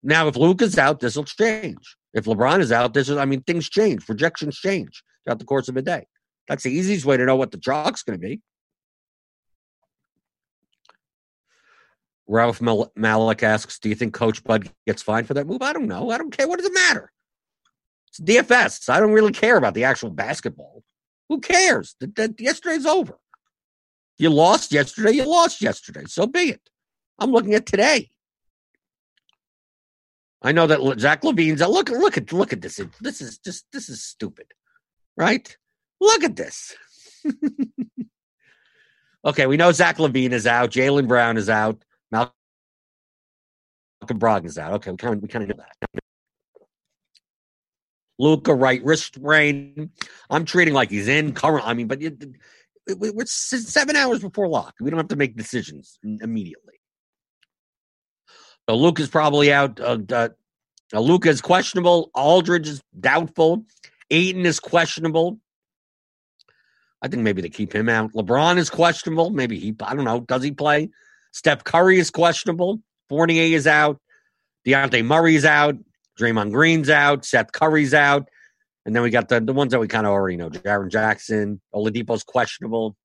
now 0.04 0.28
if 0.28 0.36
Luke 0.36 0.62
is 0.62 0.78
out, 0.78 1.00
this 1.00 1.16
will 1.16 1.24
change. 1.24 1.96
If 2.14 2.26
LeBron 2.26 2.60
is 2.60 2.72
out, 2.72 2.94
this 2.94 3.10
is. 3.10 3.18
I 3.18 3.26
mean, 3.26 3.42
things 3.42 3.70
change. 3.70 4.06
Projections 4.06 4.58
change 4.58 5.04
throughout 5.24 5.40
the 5.40 5.46
course 5.46 5.68
of 5.68 5.78
a 5.78 5.82
day. 5.82 6.08
That's 6.48 6.64
the 6.64 6.72
easiest 6.72 7.06
way 7.06 7.18
to 7.18 7.26
know 7.26 7.36
what 7.36 7.52
the 7.52 7.58
chalk's 7.58 8.04
going 8.04 8.20
to 8.20 8.28
be. 8.28 8.42
Ralph 12.28 12.62
Mal- 12.62 12.92
Malik 12.96 13.44
asks, 13.44 13.80
"Do 13.80 13.90
you 13.90 13.96
think 13.96 14.14
Coach 14.14 14.44
Bud 14.44 14.72
gets 14.88 15.02
fined 15.02 15.28
for 15.28 15.34
that 15.36 15.48
move?" 15.48 15.62
I 15.62 15.74
don't 15.74 15.88
know. 15.88 16.12
I 16.12 16.18
don't 16.18 16.36
care. 16.36 16.48
What 16.48 16.58
does 16.58 16.68
it 16.68 16.74
matter? 16.74 17.12
It's 18.08 18.20
DFS. 18.20 18.90
I 18.90 19.00
don't 19.00 19.12
really 19.12 19.32
care 19.32 19.58
about 19.58 19.74
the 19.74 19.84
actual 19.84 20.10
basketball. 20.10 20.84
Who 21.28 21.40
cares? 21.40 21.96
The, 22.00 22.08
the, 22.08 22.36
yesterday's 22.40 22.86
over. 22.86 23.20
You 24.18 24.32
lost 24.32 24.72
yesterday. 24.72 25.12
You 25.12 25.26
lost 25.26 25.62
yesterday. 25.62 26.04
So 26.08 26.26
be 26.26 26.52
it. 26.52 26.70
I'm 27.20 27.32
looking 27.32 27.54
at 27.54 27.66
today. 27.66 28.10
I 30.42 30.52
know 30.52 30.68
that 30.68 31.00
Zach 31.00 31.24
LaVine's. 31.24 31.62
Look, 31.62 31.90
look 31.90 32.18
at, 32.18 32.32
look 32.32 32.54
at 32.54 32.62
this. 32.62 32.80
This 33.02 33.22
is 33.22 33.38
just, 33.40 33.66
this 33.74 33.90
is 33.90 34.04
stupid, 34.04 34.48
right? 35.18 35.56
Look 36.00 36.24
at 36.24 36.38
this. 36.38 36.76
okay, 39.26 39.48
we 39.48 39.58
know 39.58 39.72
Zach 39.72 39.98
LaVine 39.98 40.32
is 40.32 40.48
out. 40.48 40.72
Jaylen 40.72 41.08
Brown 41.08 41.36
is 41.36 41.50
out. 41.50 41.84
Malcolm 42.12 42.34
Brogdon 44.08 44.46
is 44.46 44.58
out. 44.58 44.74
Okay, 44.74 44.92
we 44.92 44.98
kind 44.98 45.16
of 45.16 45.22
we 45.22 45.28
kind 45.28 45.44
of 45.44 45.58
know 45.58 45.64
that. 45.64 46.02
Luka 48.18 48.54
right 48.54 48.84
wrist 48.84 49.16
sprain. 49.16 49.92
I'm 50.30 50.46
treating 50.46 50.74
like 50.74 50.90
he's 50.90 51.08
in 51.08 51.34
current. 51.34 51.68
I 51.68 51.74
mean, 51.74 51.88
but 51.88 52.02
it, 52.02 52.22
it, 52.88 52.98
we're 52.98 53.26
seven 53.26 53.96
hours 53.96 54.20
before 54.20 54.48
lock. 54.48 54.76
We 54.80 54.90
don't 54.90 54.98
have 54.98 55.08
to 55.10 55.16
make 55.16 55.38
decisions 55.38 56.00
immediately. 56.04 56.79
Luke 58.76 59.00
is 59.00 59.10
probably 59.10 59.52
out. 59.52 59.80
Uh, 59.80 60.00
uh, 60.12 60.30
Luka 60.94 61.30
is 61.30 61.42
questionable. 61.42 62.10
Aldridge 62.14 62.68
is 62.68 62.82
doubtful. 63.00 63.66
Ayton 64.10 64.46
is 64.46 64.60
questionable. 64.60 65.40
I 67.02 67.08
think 67.08 67.24
maybe 67.24 67.42
they 67.42 67.50
keep 67.50 67.74
him 67.74 67.88
out. 67.88 68.12
LeBron 68.14 68.58
is 68.58 68.70
questionable. 68.70 69.30
Maybe 69.30 69.58
he, 69.58 69.76
I 69.82 69.96
don't 69.96 70.04
know. 70.04 70.22
Does 70.22 70.44
he 70.44 70.52
play? 70.52 70.90
Steph 71.32 71.64
Curry 71.64 72.00
is 72.00 72.12
questionable. 72.12 72.82
Fournier 73.08 73.56
is 73.56 73.68
out. 73.68 74.00
Dejounte 74.68 75.06
Murray's 75.06 75.46
out. 75.46 75.76
Draymond 76.20 76.52
Green's 76.52 76.90
out. 76.90 77.24
Seth 77.24 77.52
Curry's 77.54 77.94
out. 77.94 78.28
And 78.86 78.96
then 78.96 79.04
we 79.04 79.10
got 79.10 79.30
the, 79.30 79.40
the 79.40 79.54
ones 79.54 79.72
that 79.72 79.80
we 79.80 79.88
kind 79.88 80.06
of 80.06 80.12
already 80.12 80.36
know. 80.36 80.50
Jaren 80.50 80.90
Jackson. 80.90 81.62
Oladipo's 81.74 82.24
questionable. 82.24 82.98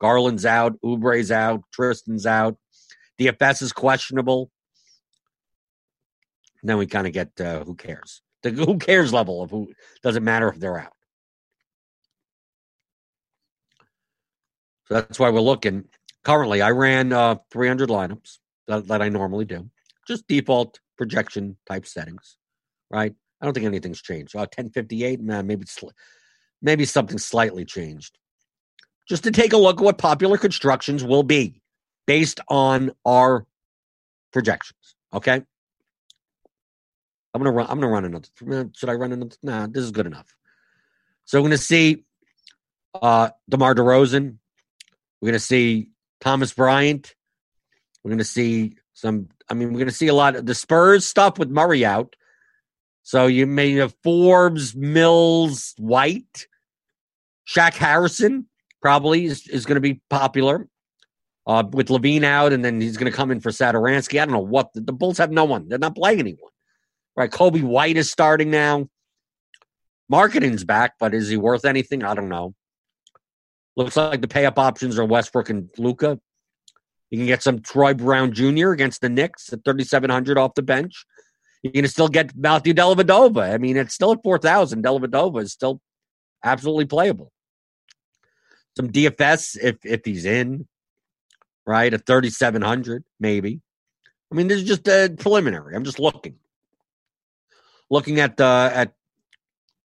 Garland's 0.00 0.46
out. 0.46 0.74
Oubre's 0.84 1.32
out. 1.32 1.62
Tristan's 1.72 2.26
out. 2.26 2.56
DFS 3.18 3.62
is 3.62 3.72
questionable. 3.72 4.50
Then 6.62 6.78
we 6.78 6.86
kind 6.86 7.06
of 7.06 7.12
get 7.12 7.40
uh, 7.40 7.64
who 7.64 7.74
cares. 7.74 8.22
The 8.42 8.50
who 8.50 8.78
cares 8.78 9.12
level 9.12 9.42
of 9.42 9.50
who 9.50 9.72
doesn't 10.02 10.24
matter 10.24 10.48
if 10.48 10.58
they're 10.58 10.78
out. 10.78 10.92
So 14.88 14.94
that's 14.94 15.18
why 15.18 15.30
we're 15.30 15.40
looking. 15.40 15.84
Currently, 16.24 16.62
I 16.62 16.70
ran 16.70 17.12
uh, 17.12 17.36
300 17.50 17.88
lineups 17.88 18.38
that, 18.68 18.86
that 18.88 19.02
I 19.02 19.08
normally 19.08 19.44
do, 19.44 19.68
just 20.06 20.26
default 20.28 20.78
projection 20.96 21.56
type 21.66 21.86
settings, 21.86 22.36
right? 22.90 23.14
I 23.40 23.44
don't 23.44 23.54
think 23.54 23.66
anything's 23.66 24.00
changed. 24.00 24.36
Uh, 24.36 24.40
1058, 24.40 25.20
man, 25.20 25.46
maybe 25.46 25.64
maybe 26.60 26.84
something 26.84 27.18
slightly 27.18 27.64
changed. 27.64 28.18
Just 29.08 29.24
to 29.24 29.32
take 29.32 29.52
a 29.52 29.56
look 29.56 29.78
at 29.78 29.84
what 29.84 29.98
popular 29.98 30.38
constructions 30.38 31.02
will 31.02 31.24
be 31.24 31.60
based 32.06 32.40
on 32.48 32.92
our 33.04 33.46
projections. 34.32 34.96
Okay. 35.12 35.42
I'm 37.34 37.40
gonna 37.40 37.52
run. 37.52 37.66
I'm 37.68 37.80
gonna 37.80 37.92
run 37.92 38.04
another. 38.04 38.70
Should 38.74 38.88
I 38.88 38.94
run 38.94 39.12
another? 39.12 39.36
Nah, 39.42 39.66
this 39.66 39.84
is 39.84 39.90
good 39.90 40.06
enough. 40.06 40.34
So 41.24 41.40
we're 41.40 41.48
gonna 41.48 41.58
see 41.58 42.04
uh 42.94 43.30
DeMar 43.48 43.74
DeRozan. 43.74 44.36
We're 45.20 45.28
gonna 45.28 45.38
see 45.38 45.88
Thomas 46.20 46.52
Bryant. 46.52 47.14
We're 48.04 48.16
to 48.16 48.24
see 48.24 48.76
some. 48.94 49.28
I 49.48 49.54
mean, 49.54 49.72
we're 49.72 49.84
to 49.84 49.92
see 49.92 50.08
a 50.08 50.14
lot 50.14 50.36
of 50.36 50.46
the 50.46 50.54
Spurs 50.54 51.06
stuff 51.06 51.38
with 51.38 51.50
Murray 51.50 51.84
out. 51.84 52.16
So 53.02 53.26
you 53.26 53.46
may 53.46 53.72
have 53.72 53.94
Forbes, 54.02 54.74
Mills, 54.74 55.74
White, 55.76 56.46
Shaq 57.46 57.74
Harrison 57.74 58.46
probably 58.80 59.24
is, 59.24 59.48
is 59.48 59.66
going 59.66 59.74
to 59.76 59.80
be 59.80 60.00
popular 60.08 60.68
uh, 61.46 61.64
with 61.68 61.88
LaVine 61.88 62.22
out, 62.22 62.52
and 62.52 62.64
then 62.64 62.80
he's 62.80 62.96
going 62.96 63.10
to 63.10 63.16
come 63.16 63.32
in 63.32 63.40
for 63.40 63.50
Satoransky. 63.50 64.20
I 64.20 64.24
don't 64.24 64.32
know 64.32 64.38
what 64.38 64.72
the, 64.72 64.80
the, 64.80 64.92
Bulls 64.92 65.18
have. 65.18 65.32
No 65.32 65.44
one. 65.44 65.68
They're 65.68 65.78
not 65.78 65.96
playing 65.96 66.20
anyone. 66.20 66.51
Right? 67.16 67.30
Coby 67.30 67.62
White 67.62 67.96
is 67.96 68.10
starting 68.10 68.50
now. 68.50 68.88
Markkanen's 70.10 70.64
back, 70.64 70.94
but 70.98 71.14
is 71.14 71.28
he 71.28 71.36
worth 71.36 71.64
anything? 71.64 72.04
I 72.04 72.14
don't 72.14 72.28
know. 72.28 72.54
Looks 73.76 73.96
like 73.96 74.20
the 74.20 74.28
pay 74.28 74.44
up 74.44 74.58
options 74.58 74.98
are 74.98 75.04
Westbrook 75.04 75.48
and 75.48 75.70
Luka. 75.78 76.18
You 77.10 77.18
can 77.18 77.26
get 77.26 77.42
some 77.42 77.60
Troy 77.60 77.94
Brown 77.94 78.32
Jr. 78.32 78.70
against 78.70 79.00
the 79.00 79.08
Knicks 79.08 79.52
at 79.52 79.64
3,700 79.64 80.38
off 80.38 80.54
the 80.54 80.62
bench. 80.62 81.04
You 81.62 81.70
can 81.70 81.86
still 81.88 82.08
get 82.08 82.34
Matthew 82.36 82.74
Dellavedova. 82.74 83.52
I 83.52 83.58
mean, 83.58 83.76
it's 83.76 83.94
still 83.94 84.12
at 84.12 84.22
4,000. 84.22 84.82
Dellavedova 84.82 85.42
is 85.42 85.52
still 85.52 85.80
absolutely 86.44 86.86
playable. 86.86 87.30
Some 88.76 88.90
DFS 88.90 89.58
if 89.62 89.76
if 89.84 90.00
he's 90.04 90.24
in, 90.24 90.66
right? 91.66 91.92
At 91.92 92.06
3,700, 92.06 93.04
maybe. 93.20 93.60
I 94.30 94.34
mean, 94.34 94.48
this 94.48 94.62
is 94.62 94.64
just 94.66 94.88
a 94.88 95.14
preliminary. 95.18 95.76
I'm 95.76 95.84
just 95.84 96.00
looking. 96.00 96.36
Looking 97.92 98.18
at 98.18 98.38
the 98.38 98.72
at 98.74 98.94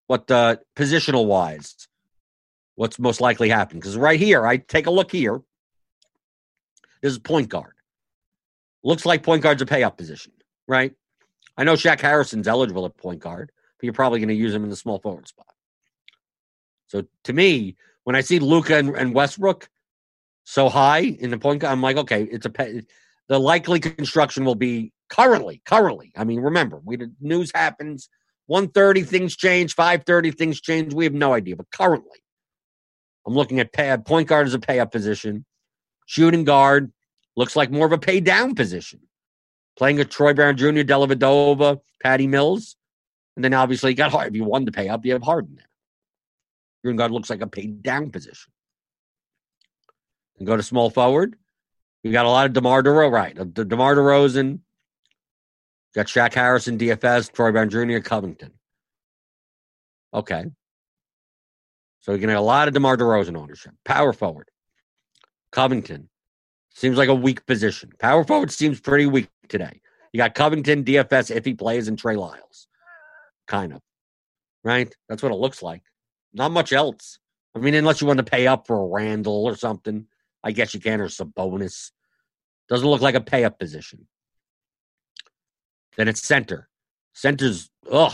what 0.07 0.27
the 0.27 0.61
positional 0.75 1.27
wise 1.27 1.87
what's 2.77 2.99
most 2.99 3.19
likely 3.19 3.49
happening. 3.49 3.81
Because 3.81 3.97
right 3.97 4.19
here, 4.19 4.47
I 4.47 4.57
take 4.57 4.85
a 4.85 4.91
look 4.91 5.11
here. 5.11 5.41
This 7.01 7.11
is 7.11 7.19
point 7.19 7.49
guard. 7.49 7.73
Looks 8.83 9.05
like 9.05 9.23
point 9.23 9.43
guard's 9.43 9.61
a 9.61 9.65
pay 9.65 9.83
up 9.83 9.97
position, 9.97 10.31
right? 10.67 10.93
I 11.57 11.63
know 11.63 11.73
Shaq 11.73 11.99
Harrison's 11.99 12.47
eligible 12.47 12.85
at 12.85 12.95
point 12.95 13.19
guard, 13.19 13.51
but 13.77 13.83
you're 13.83 13.93
probably 13.93 14.19
going 14.19 14.29
to 14.29 14.35
use 14.35 14.53
him 14.53 14.63
in 14.63 14.69
the 14.69 14.75
small 14.75 14.99
forward 14.99 15.27
spot. 15.27 15.47
So 16.87 17.03
to 17.23 17.33
me, 17.33 17.75
when 18.03 18.15
I 18.15 18.21
see 18.21 18.39
Luka 18.39 18.77
and, 18.77 18.95
and, 18.95 19.13
Westbrook 19.13 19.67
so 20.43 20.69
high 20.69 20.99
in 20.99 21.31
the 21.31 21.37
point 21.39 21.61
guard, 21.61 21.73
I'm 21.73 21.81
like, 21.81 21.97
okay, 21.97 22.23
it's 22.23 22.45
a 22.45 22.51
pay, 22.51 22.83
the 23.29 23.39
likely 23.39 23.79
construction 23.79 24.45
will 24.45 24.55
be 24.55 24.91
currently, 25.09 25.61
currently. 25.65 26.11
I 26.15 26.23
mean, 26.23 26.39
remember, 26.39 26.81
we 26.83 26.97
the 26.97 27.11
news 27.19 27.51
happens 27.53 28.09
1:30, 28.49 29.05
things 29.05 29.35
change, 29.35 29.75
5:30, 29.75 30.31
things 30.37 30.61
change. 30.61 30.93
We 30.93 31.03
have 31.05 31.13
no 31.13 31.33
idea, 31.33 31.55
but 31.55 31.71
currently, 31.71 32.19
I'm 33.25 33.33
looking 33.33 33.59
at 33.59 33.73
pay, 33.73 33.95
point 33.97 34.27
guard 34.27 34.47
as 34.47 34.53
a 34.53 34.59
pay 34.59 34.79
up 34.79 34.91
position. 34.91 35.45
Shooting 36.05 36.45
guard 36.45 36.91
looks 37.35 37.55
like 37.55 37.69
more 37.69 37.85
of 37.85 37.91
a 37.91 37.97
pay 37.97 38.21
down 38.21 38.55
position. 38.55 39.01
Playing 39.77 39.99
a 39.99 40.05
Troy 40.05 40.33
Brown 40.33 40.57
Jr., 40.57 40.81
Dellavedova, 40.81 41.79
Patty 42.01 42.25
Mills. 42.25 42.77
And 43.35 43.43
then 43.43 43.53
obviously 43.53 43.91
you 43.91 43.95
got 43.95 44.11
Harden. 44.11 44.33
If 44.33 44.37
you 44.37 44.45
wanted 44.45 44.65
to 44.67 44.71
pay 44.71 44.87
up, 44.89 45.05
you 45.05 45.13
have 45.13 45.21
Harden 45.21 45.55
there. 45.55 45.69
Shooting 46.83 46.97
guard 46.97 47.11
looks 47.11 47.29
like 47.29 47.41
a 47.41 47.47
pay 47.47 47.67
down 47.67 48.09
position. 48.09 48.51
And 50.39 50.47
go 50.47 50.55
to 50.55 50.63
small 50.63 50.89
forward. 50.89 51.37
You 52.03 52.11
got 52.11 52.25
a 52.25 52.29
lot 52.29 52.45
of 52.45 52.53
DeMar 52.53 52.83
DeRozan, 52.83 53.11
right? 53.11 53.35
The 53.55 53.65
DeMar 53.65 53.95
DeRozan. 53.95 54.59
Got 55.95 56.05
Shaq 56.07 56.33
Harrison, 56.33 56.77
DFS, 56.77 57.31
Troy 57.31 57.51
Brown 57.51 57.69
Jr., 57.69 57.99
Covington. 57.99 58.51
Okay. 60.13 60.45
So 61.99 62.13
going 62.13 62.27
to 62.27 62.29
have 62.29 62.39
a 62.39 62.41
lot 62.41 62.67
of 62.67 62.73
DeMar 62.73 62.97
DeRozan 62.97 63.35
ownership. 63.35 63.73
Power 63.83 64.13
forward. 64.13 64.49
Covington. 65.51 66.09
Seems 66.73 66.97
like 66.97 67.09
a 67.09 67.15
weak 67.15 67.45
position. 67.45 67.91
Power 67.99 68.23
forward 68.23 68.51
seems 68.51 68.79
pretty 68.79 69.07
weak 69.07 69.29
today. 69.49 69.81
You 70.13 70.19
got 70.19 70.35
Covington, 70.35 70.83
DFS, 70.83 71.35
if 71.35 71.43
he 71.43 71.53
plays, 71.53 71.87
and 71.87 71.97
Trey 71.97 72.15
Lyles. 72.15 72.67
Kind 73.47 73.73
of. 73.73 73.81
Right? 74.63 74.93
That's 75.09 75.23
what 75.23 75.31
it 75.31 75.35
looks 75.39 75.63
like. 75.63 75.81
Not 76.33 76.51
much 76.51 76.71
else. 76.71 77.19
I 77.55 77.59
mean, 77.59 77.73
unless 77.73 78.01
you 78.01 78.07
want 78.07 78.17
to 78.17 78.23
pay 78.23 78.45
up 78.45 78.67
for 78.67 78.79
a 78.79 78.87
Randle 78.87 79.45
or 79.45 79.55
something. 79.55 80.05
I 80.47 80.51
guess 80.51 80.73
you 80.73 80.79
can, 80.79 81.01
or 81.01 81.09
Sabonis. 81.09 81.91
Doesn't 82.69 82.87
look 82.87 83.01
like 83.01 83.15
a 83.15 83.21
pay 83.21 83.43
up 83.43 83.59
position. 83.59 84.07
Then 85.97 86.07
it's 86.07 86.25
center. 86.25 86.69
Center's 87.13 87.69
ugh. 87.91 88.13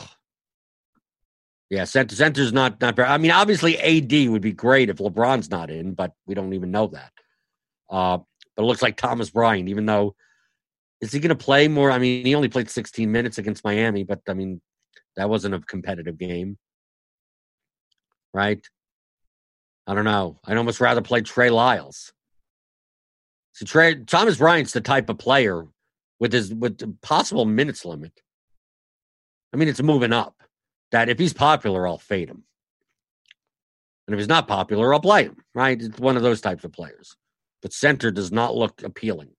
Yeah, 1.69 1.84
center 1.84 2.15
center's 2.15 2.51
not 2.51 2.81
not 2.81 2.95
very. 2.95 3.07
I 3.07 3.19
mean, 3.19 3.29
obviously 3.29 3.77
AD 3.77 4.29
would 4.29 4.41
be 4.41 4.51
great 4.51 4.89
if 4.89 4.97
LeBron's 4.97 5.51
not 5.51 5.69
in, 5.69 5.93
but 5.93 6.13
we 6.25 6.34
don't 6.34 6.53
even 6.53 6.71
know 6.71 6.88
that. 6.88 7.11
Uh, 7.88 8.17
but 8.55 8.63
it 8.63 8.65
looks 8.65 8.81
like 8.81 8.97
Thomas 8.97 9.29
Bryant, 9.29 9.69
even 9.69 9.86
though 9.86 10.15
is 11.01 11.11
he 11.11 11.19
going 11.19 11.29
to 11.29 11.36
play 11.36 11.67
more? 11.67 11.91
I 11.91 11.99
mean, 11.99 12.25
he 12.25 12.34
only 12.34 12.49
played 12.49 12.69
16 12.69 13.11
minutes 13.11 13.38
against 13.38 13.63
Miami, 13.63 14.03
but 14.03 14.21
I 14.27 14.34
mean, 14.34 14.59
that 15.17 15.29
wasn't 15.29 15.53
a 15.53 15.59
competitive 15.59 16.17
game, 16.17 16.57
right? 18.34 18.65
I 19.86 19.93
don't 19.93 20.05
know. 20.05 20.39
I'd 20.45 20.57
almost 20.57 20.79
rather 20.79 21.01
play 21.01 21.21
Trey 21.21 21.49
Lyles. 21.49 22.12
So 23.53 23.65
Trey 23.65 23.95
Thomas 24.03 24.37
Bryant's 24.37 24.73
the 24.73 24.81
type 24.81 25.09
of 25.09 25.17
player 25.17 25.65
with 26.19 26.33
his 26.33 26.53
with 26.53 27.01
possible 27.01 27.45
minutes 27.45 27.85
limit. 27.85 28.11
I 29.53 29.57
mean, 29.57 29.67
it's 29.67 29.81
moving 29.81 30.13
up. 30.13 30.35
That 30.91 31.09
if 31.09 31.17
he's 31.17 31.33
popular, 31.33 31.87
I'll 31.87 31.97
fade 31.97 32.29
him. 32.29 32.43
And 34.07 34.13
if 34.13 34.19
he's 34.19 34.27
not 34.27 34.47
popular, 34.47 34.93
I'll 34.93 34.99
play 34.99 35.23
him. 35.23 35.37
Right? 35.55 35.81
It's 35.81 35.99
one 35.99 36.17
of 36.17 36.23
those 36.23 36.41
types 36.41 36.63
of 36.63 36.71
players. 36.71 37.15
But 37.61 37.73
center 37.73 38.11
does 38.11 38.31
not 38.31 38.55
look 38.55 38.83
appealing. 38.83 39.29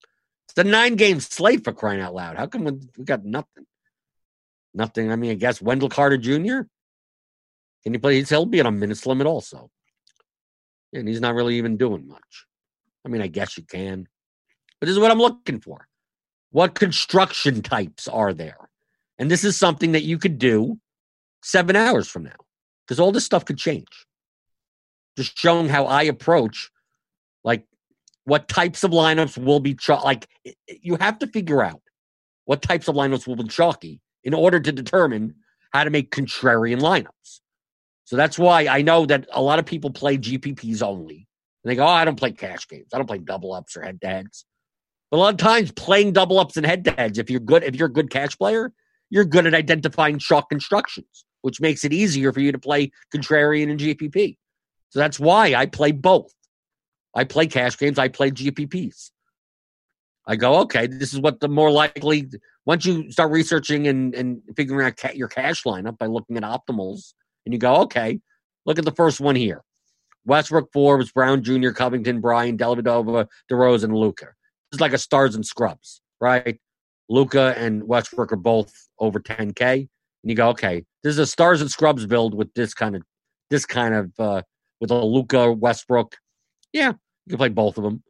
It's 0.48 0.58
a 0.58 0.64
nine 0.64 0.96
game 0.96 1.20
slate 1.20 1.64
for 1.64 1.72
crying 1.72 2.00
out 2.00 2.14
loud. 2.14 2.36
How 2.36 2.46
come 2.46 2.64
we 2.64 3.04
got 3.04 3.24
nothing? 3.24 3.66
Nothing. 4.72 5.10
I 5.12 5.16
mean, 5.16 5.32
I 5.32 5.34
guess 5.34 5.60
Wendell 5.60 5.88
Carter 5.88 6.16
Jr. 6.16 6.62
Can 7.82 7.92
you 7.92 7.98
play? 7.98 8.22
He'll 8.22 8.46
be 8.46 8.60
on 8.60 8.66
a 8.66 8.70
minutes 8.70 9.06
limit 9.06 9.26
also. 9.26 9.70
And 10.92 11.08
he's 11.08 11.20
not 11.20 11.34
really 11.34 11.56
even 11.56 11.76
doing 11.76 12.06
much. 12.06 12.46
I 13.04 13.08
mean, 13.08 13.22
I 13.22 13.26
guess 13.26 13.56
you 13.56 13.64
can. 13.64 14.08
But 14.80 14.86
this 14.86 14.94
is 14.94 15.00
what 15.00 15.10
I'm 15.10 15.18
looking 15.18 15.60
for. 15.60 15.86
What 16.50 16.74
construction 16.74 17.62
types 17.62 18.08
are 18.08 18.32
there? 18.32 18.70
And 19.18 19.30
this 19.30 19.44
is 19.44 19.56
something 19.56 19.92
that 19.92 20.04
you 20.04 20.18
could 20.18 20.38
do 20.38 20.78
seven 21.42 21.76
hours 21.76 22.08
from 22.08 22.24
now 22.24 22.36
because 22.86 23.00
all 23.00 23.12
this 23.12 23.24
stuff 23.24 23.44
could 23.44 23.58
change. 23.58 24.06
Just 25.16 25.38
showing 25.38 25.68
how 25.68 25.86
I 25.86 26.02
approach, 26.04 26.70
like, 27.44 27.64
what 28.24 28.48
types 28.48 28.82
of 28.82 28.90
lineups 28.90 29.36
will 29.42 29.60
be 29.60 29.76
like. 30.02 30.26
You 30.66 30.96
have 30.96 31.18
to 31.20 31.26
figure 31.26 31.62
out 31.62 31.82
what 32.46 32.62
types 32.62 32.88
of 32.88 32.94
lineups 32.94 33.26
will 33.26 33.36
be 33.36 33.44
chalky 33.44 34.00
in 34.24 34.34
order 34.34 34.58
to 34.58 34.72
determine 34.72 35.34
how 35.72 35.84
to 35.84 35.90
make 35.90 36.10
contrarian 36.10 36.80
lineups. 36.80 37.40
So 38.04 38.16
that's 38.16 38.38
why 38.38 38.66
I 38.66 38.82
know 38.82 39.06
that 39.06 39.26
a 39.32 39.42
lot 39.42 39.58
of 39.58 39.66
people 39.66 39.90
play 39.90 40.18
GPPs 40.18 40.82
only. 40.82 41.26
And 41.64 41.70
they 41.70 41.76
go, 41.76 41.84
oh, 41.84 41.88
I 41.88 42.04
don't 42.04 42.18
play 42.18 42.32
cash 42.32 42.68
games. 42.68 42.88
I 42.92 42.98
don't 42.98 43.06
play 43.06 43.18
double 43.18 43.52
ups 43.52 43.76
or 43.76 43.82
head 43.82 44.00
to 44.02 44.06
heads. 44.06 44.44
But 45.10 45.16
a 45.16 45.20
lot 45.20 45.34
of 45.34 45.38
times 45.38 45.72
playing 45.72 46.12
double 46.12 46.38
ups 46.38 46.56
and 46.56 46.66
head 46.66 46.84
to 46.84 46.90
heads, 46.92 47.18
if 47.18 47.30
you're 47.30 47.40
good, 47.40 47.64
if 47.64 47.74
you're 47.74 47.88
a 47.88 47.92
good 47.92 48.10
cash 48.10 48.36
player, 48.36 48.72
you're 49.10 49.24
good 49.24 49.46
at 49.46 49.54
identifying 49.54 50.18
chalk 50.18 50.50
constructions, 50.50 51.24
which 51.42 51.60
makes 51.60 51.84
it 51.84 51.92
easier 51.92 52.32
for 52.32 52.40
you 52.40 52.52
to 52.52 52.58
play 52.58 52.90
contrarian 53.14 53.70
and 53.70 53.80
GPP. 53.80 54.36
So 54.90 54.98
that's 54.98 55.18
why 55.18 55.54
I 55.54 55.66
play 55.66 55.92
both. 55.92 56.32
I 57.14 57.24
play 57.24 57.46
cash 57.46 57.78
games, 57.78 57.98
I 57.98 58.08
play 58.08 58.30
GPPs. 58.30 59.10
I 60.26 60.36
go, 60.36 60.60
okay, 60.60 60.86
this 60.86 61.12
is 61.12 61.20
what 61.20 61.40
the 61.40 61.48
more 61.48 61.70
likely 61.70 62.28
once 62.66 62.86
you 62.86 63.10
start 63.10 63.30
researching 63.30 63.86
and, 63.86 64.14
and 64.14 64.42
figuring 64.56 64.86
out 64.86 64.96
ca- 64.96 65.12
your 65.14 65.28
cash 65.28 65.64
lineup 65.64 65.98
by 65.98 66.06
looking 66.06 66.36
at 66.36 66.42
optimals, 66.42 67.12
and 67.44 67.52
you 67.52 67.58
go, 67.58 67.76
okay, 67.82 68.20
look 68.64 68.78
at 68.78 68.84
the 68.84 68.92
first 68.92 69.20
one 69.20 69.36
here. 69.36 69.62
Westbrook, 70.26 70.72
Forbes, 70.72 71.12
Brown 71.12 71.42
Jr., 71.42 71.70
Covington, 71.70 72.20
Bryant, 72.20 72.60
Dellavedova, 72.60 73.26
DeRozan, 73.50 73.94
Luka. 73.94 74.28
It's 74.72 74.80
like 74.80 74.92
a 74.92 74.98
stars 74.98 75.34
and 75.34 75.44
scrubs, 75.44 76.00
right? 76.20 76.58
Luka 77.08 77.54
and 77.56 77.86
Westbrook 77.86 78.32
are 78.32 78.36
both 78.36 78.72
over 78.98 79.20
10K. 79.20 79.72
And 79.72 79.88
you 80.30 80.34
go, 80.34 80.48
okay, 80.50 80.84
this 81.02 81.12
is 81.12 81.18
a 81.18 81.26
stars 81.26 81.60
and 81.60 81.70
scrubs 81.70 82.06
build 82.06 82.34
with 82.34 82.52
this 82.54 82.72
kind 82.74 82.96
of 82.96 83.02
this 83.50 83.66
kind 83.66 83.94
of 83.94 84.12
uh 84.18 84.42
with 84.80 84.90
a 84.90 85.04
Luka 85.04 85.52
Westbrook. 85.52 86.16
Yeah, 86.72 86.92
you 87.26 87.30
can 87.30 87.38
play 87.38 87.50
both 87.50 87.76
of 87.76 87.84
them. 87.84 88.02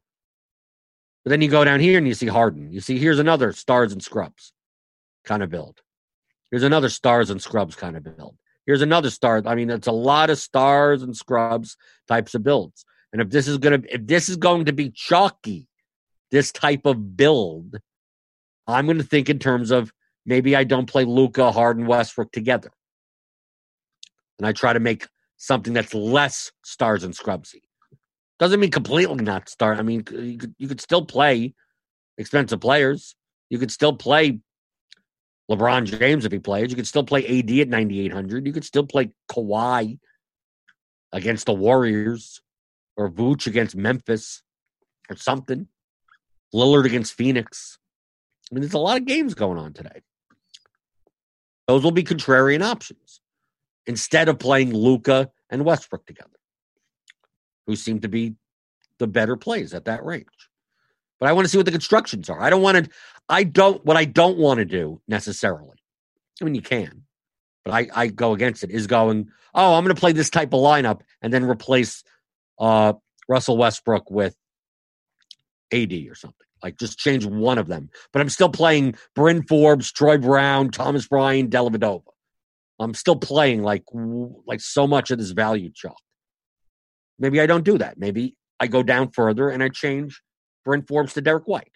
But 1.25 1.31
then 1.31 1.41
you 1.41 1.49
go 1.49 1.65
down 1.65 1.81
here 1.81 1.99
and 1.99 2.07
you 2.07 2.15
see 2.15 2.27
Harden. 2.27 2.71
You 2.71 2.81
see 2.81 2.99
here's 2.99 3.19
another 3.19 3.53
stars 3.53 3.93
and 3.93 4.03
scrubs 4.03 4.53
kind 5.25 5.43
of 5.43 5.51
build. 5.51 5.81
Here's 6.51 6.63
another 6.63 6.89
stars 6.89 7.31
and 7.31 7.43
scrubs 7.43 7.75
kind 7.75 7.97
of 7.97 8.05
build. 8.05 8.37
Here's 8.67 8.83
another 8.83 9.11
star. 9.11 9.43
I 9.45 9.55
mean, 9.55 9.71
it's 9.71 9.87
a 9.87 9.93
lot 9.93 10.31
of 10.31 10.39
stars 10.39 11.03
and 11.03 11.17
scrubs 11.17 11.77
types 12.09 12.35
of 12.35 12.43
builds. 12.43 12.85
And 13.13 13.21
if 13.21 13.31
this 13.31 13.47
is 13.47 13.59
gonna 13.59 13.83
if 13.89 14.07
this 14.07 14.29
is 14.29 14.37
going 14.37 14.65
to 14.65 14.73
be 14.73 14.91
chalky, 14.91 15.69
this 16.31 16.51
type 16.51 16.87
of 16.87 17.17
build, 17.17 17.79
I'm 18.67 18.87
gonna 18.87 19.03
think 19.03 19.29
in 19.29 19.39
terms 19.39 19.71
of 19.71 19.93
maybe 20.27 20.57
I 20.57 20.65
don't 20.65 20.87
play 20.87 21.05
Luka, 21.05 21.53
Harden, 21.53 21.87
Westbrook 21.87 22.33
together. 22.33 22.71
And 24.39 24.47
I 24.47 24.53
try 24.53 24.73
to 24.73 24.81
make 24.81 25.07
something 25.37 25.75
that's 25.75 25.95
less 25.95 26.51
stars 26.65 27.05
and 27.05 27.15
scrubsy. 27.15 27.61
Doesn't 28.39 28.59
mean 28.59 28.71
completely 28.71 29.23
not 29.23 29.49
star. 29.49 29.75
I 29.75 29.83
mean, 29.83 30.05
you 30.11 30.39
could, 30.39 30.55
you 30.59 30.67
could 30.67 30.81
still 30.81 31.05
play 31.05 31.55
expensive 32.19 32.61
players. 32.61 33.15
You 33.51 33.59
could 33.59 33.71
still 33.71 33.93
play 33.93 34.41
LeBron 35.51 35.85
James 35.85 36.25
if 36.25 36.33
he 36.33 36.39
plays. 36.39 36.71
You 36.71 36.77
could 36.77 36.87
still 36.87 37.05
play 37.05 37.25
AD 37.27 37.51
at 37.51 37.69
9,800. 37.69 38.47
You 38.47 38.53
could 38.53 38.65
still 38.65 38.87
play 38.87 39.11
Kawhi 39.31 39.99
against 41.13 41.47
the 41.47 41.53
Warriors 41.53 42.41
or 42.97 43.11
Vooch 43.11 43.47
against 43.47 43.77
Memphis 43.77 44.43
or 45.11 45.17
something. 45.17 45.69
Lillard 46.55 46.87
against 46.87 47.15
Phoenix. 47.15 47.79
I 48.51 48.55
mean, 48.55 48.63
there's 48.63 48.75
a 48.75 48.79
lot 48.79 48.99
of 48.99 49.07
games 49.07 49.35
going 49.35 49.59
on 49.59 49.73
today. 49.73 50.03
Those 51.67 51.83
will 51.83 51.91
be 51.91 52.05
contrarian 52.05 52.63
options 52.63 53.21
instead 53.87 54.29
of 54.29 54.39
playing 54.39 54.73
Luka 54.73 55.31
and 55.51 55.65
Westbrook 55.65 56.07
together, 56.07 56.39
who 57.67 57.75
seem 57.77 58.01
to 58.01 58.09
be 58.09 58.35
the 58.99 59.07
better 59.07 59.37
plays 59.37 59.75
at 59.75 59.87
that 59.87 60.05
range. 60.05 60.27
But 61.21 61.29
I 61.29 61.33
want 61.33 61.45
to 61.45 61.49
see 61.49 61.57
what 61.57 61.67
the 61.67 61.73
constructions 61.73 62.29
are. 62.29 62.41
I 62.41 62.51
don't 62.51 62.63
want 62.63 62.85
to. 62.85 62.91
I 63.29 63.45
don't. 63.45 63.85
What 63.85 63.97
I 63.97 64.05
don't 64.05 64.39
want 64.39 64.59
to 64.59 64.65
do 64.65 65.01
necessarily. 65.09 65.77
I 66.41 66.45
mean, 66.45 66.55
you 66.55 66.63
can, 66.63 67.05
but 67.65 67.73
I 67.73 67.89
I 67.95 68.07
go 68.09 68.33
against 68.33 68.65
it. 68.65 68.71
Is 68.71 68.87
going. 68.87 69.29
Oh, 69.55 69.75
I'm 69.75 69.85
going 69.85 69.95
to 69.95 70.01
play 70.01 70.13
this 70.13 70.31
type 70.31 70.53
of 70.53 70.61
lineup 70.61 71.03
and 71.23 71.33
then 71.33 71.45
replace 71.45 72.03
uh, 72.59 72.95
Russell 73.29 73.57
Westbrook 73.57 74.11
with 74.11 74.37
AD 75.73 75.93
or 76.09 76.17
something. 76.17 76.47
Like 76.63 76.79
just 76.79 76.99
change 76.99 77.25
one 77.25 77.59
of 77.59 77.69
them. 77.69 77.91
But 78.13 78.23
I'm 78.23 78.31
still 78.31 78.49
playing 78.49 78.97
Bryn 79.15 79.43
Forbes, 79.43 79.93
Troy 79.93 80.19
Brown, 80.19 80.71
Thomas 80.71 81.07
Bryant, 81.07 81.51
Dellavedova. 81.51 82.03
I'm 82.81 82.95
still 82.95 83.17
playing 83.17 83.63
like 83.63 83.85
like 84.47 84.61
so 84.61 84.87
much 84.87 85.11
of 85.11 85.19
this 85.19 85.31
value 85.31 85.71
chalk. 85.73 86.01
Maybe 87.19 87.41
I 87.41 87.47
don't 87.47 87.65
do 87.65 87.79
that. 87.79 87.99
Maybe 87.99 88.35
I 88.59 88.67
go 88.67 88.83
down 88.83 89.11
further 89.11 89.49
and 89.49 89.63
I 89.63 89.69
change 89.69 90.21
Bryn 90.65 90.83
Forbes 90.83 91.15
to 91.15 91.21
Derrick 91.21 91.47
White 91.47 91.73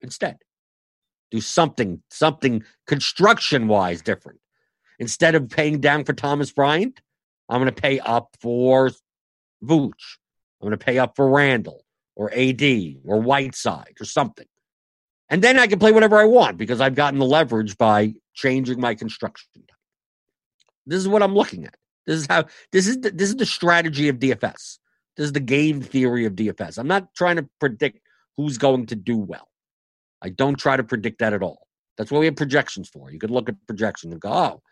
instead. 0.00 0.38
Do 1.30 1.40
something, 1.40 2.02
something 2.10 2.64
construction 2.86 3.68
wise 3.68 4.02
different. 4.02 4.40
Instead 4.98 5.34
of 5.34 5.48
paying 5.48 5.80
down 5.80 6.04
for 6.04 6.12
Thomas 6.12 6.52
Bryant, 6.52 7.00
I'm 7.48 7.60
going 7.60 7.72
to 7.72 7.80
pay 7.80 7.98
up 8.00 8.36
for 8.40 8.90
Vooch. 9.64 10.18
I'm 10.60 10.68
going 10.68 10.78
to 10.78 10.84
pay 10.84 10.98
up 10.98 11.16
for 11.16 11.28
Randle 11.28 11.84
or 12.14 12.32
AD 12.32 12.62
or 13.04 13.20
Whiteside 13.20 13.94
or 14.00 14.04
something. 14.04 14.46
And 15.28 15.42
then 15.42 15.58
I 15.58 15.66
can 15.66 15.78
play 15.78 15.92
whatever 15.92 16.18
I 16.18 16.24
want 16.24 16.58
because 16.58 16.80
I've 16.80 16.94
gotten 16.94 17.18
the 17.18 17.24
leverage 17.24 17.78
by 17.78 18.14
changing 18.34 18.78
my 18.78 18.94
construction. 18.94 19.48
This 20.86 20.98
is 20.98 21.08
what 21.08 21.22
I'm 21.22 21.34
looking 21.34 21.64
at. 21.64 21.76
This 22.06 22.20
is 22.20 22.26
how 22.28 22.44
this 22.72 22.86
is 22.86 23.00
the, 23.00 23.10
this 23.10 23.28
is 23.28 23.36
the 23.36 23.46
strategy 23.46 24.08
of 24.08 24.18
DFS. 24.18 24.78
This 25.16 25.26
is 25.26 25.32
the 25.32 25.40
game 25.40 25.80
theory 25.80 26.26
of 26.26 26.34
DFS. 26.34 26.78
I'm 26.78 26.88
not 26.88 27.14
trying 27.14 27.36
to 27.36 27.48
predict 27.60 28.01
who's 28.36 28.58
going 28.58 28.86
to 28.86 28.96
do 28.96 29.16
well. 29.16 29.48
I 30.22 30.28
don't 30.28 30.56
try 30.58 30.76
to 30.76 30.84
predict 30.84 31.18
that 31.18 31.32
at 31.32 31.42
all. 31.42 31.66
That's 31.98 32.10
what 32.10 32.20
we 32.20 32.26
have 32.26 32.36
projections 32.36 32.88
for. 32.88 33.10
You 33.10 33.18
could 33.18 33.30
look 33.30 33.48
at 33.48 33.56
projections 33.66 34.12
and 34.12 34.20
go, 34.20 34.32
oh, 34.32 34.62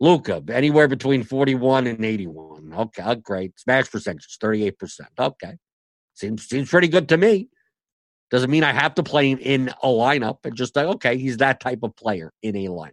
Luka, 0.00 0.42
anywhere 0.50 0.88
between 0.88 1.24
41 1.24 1.86
and 1.86 2.04
81. 2.04 2.72
Okay, 2.74 3.02
oh, 3.04 3.14
great. 3.16 3.58
Smash 3.58 3.90
percentage, 3.90 4.38
38%. 4.38 5.00
Okay. 5.18 5.56
Seems 6.14 6.48
seems 6.48 6.68
pretty 6.68 6.88
good 6.88 7.08
to 7.10 7.16
me. 7.16 7.48
Doesn't 8.30 8.50
mean 8.50 8.64
I 8.64 8.72
have 8.72 8.94
to 8.96 9.02
play 9.02 9.30
him 9.30 9.38
in 9.38 9.68
a 9.82 9.88
lineup. 9.88 10.38
But 10.42 10.54
just 10.54 10.76
like, 10.76 10.86
okay, 10.86 11.16
he's 11.16 11.38
that 11.38 11.60
type 11.60 11.80
of 11.82 11.96
player 11.96 12.32
in 12.42 12.56
a 12.56 12.66
lineup. 12.66 12.92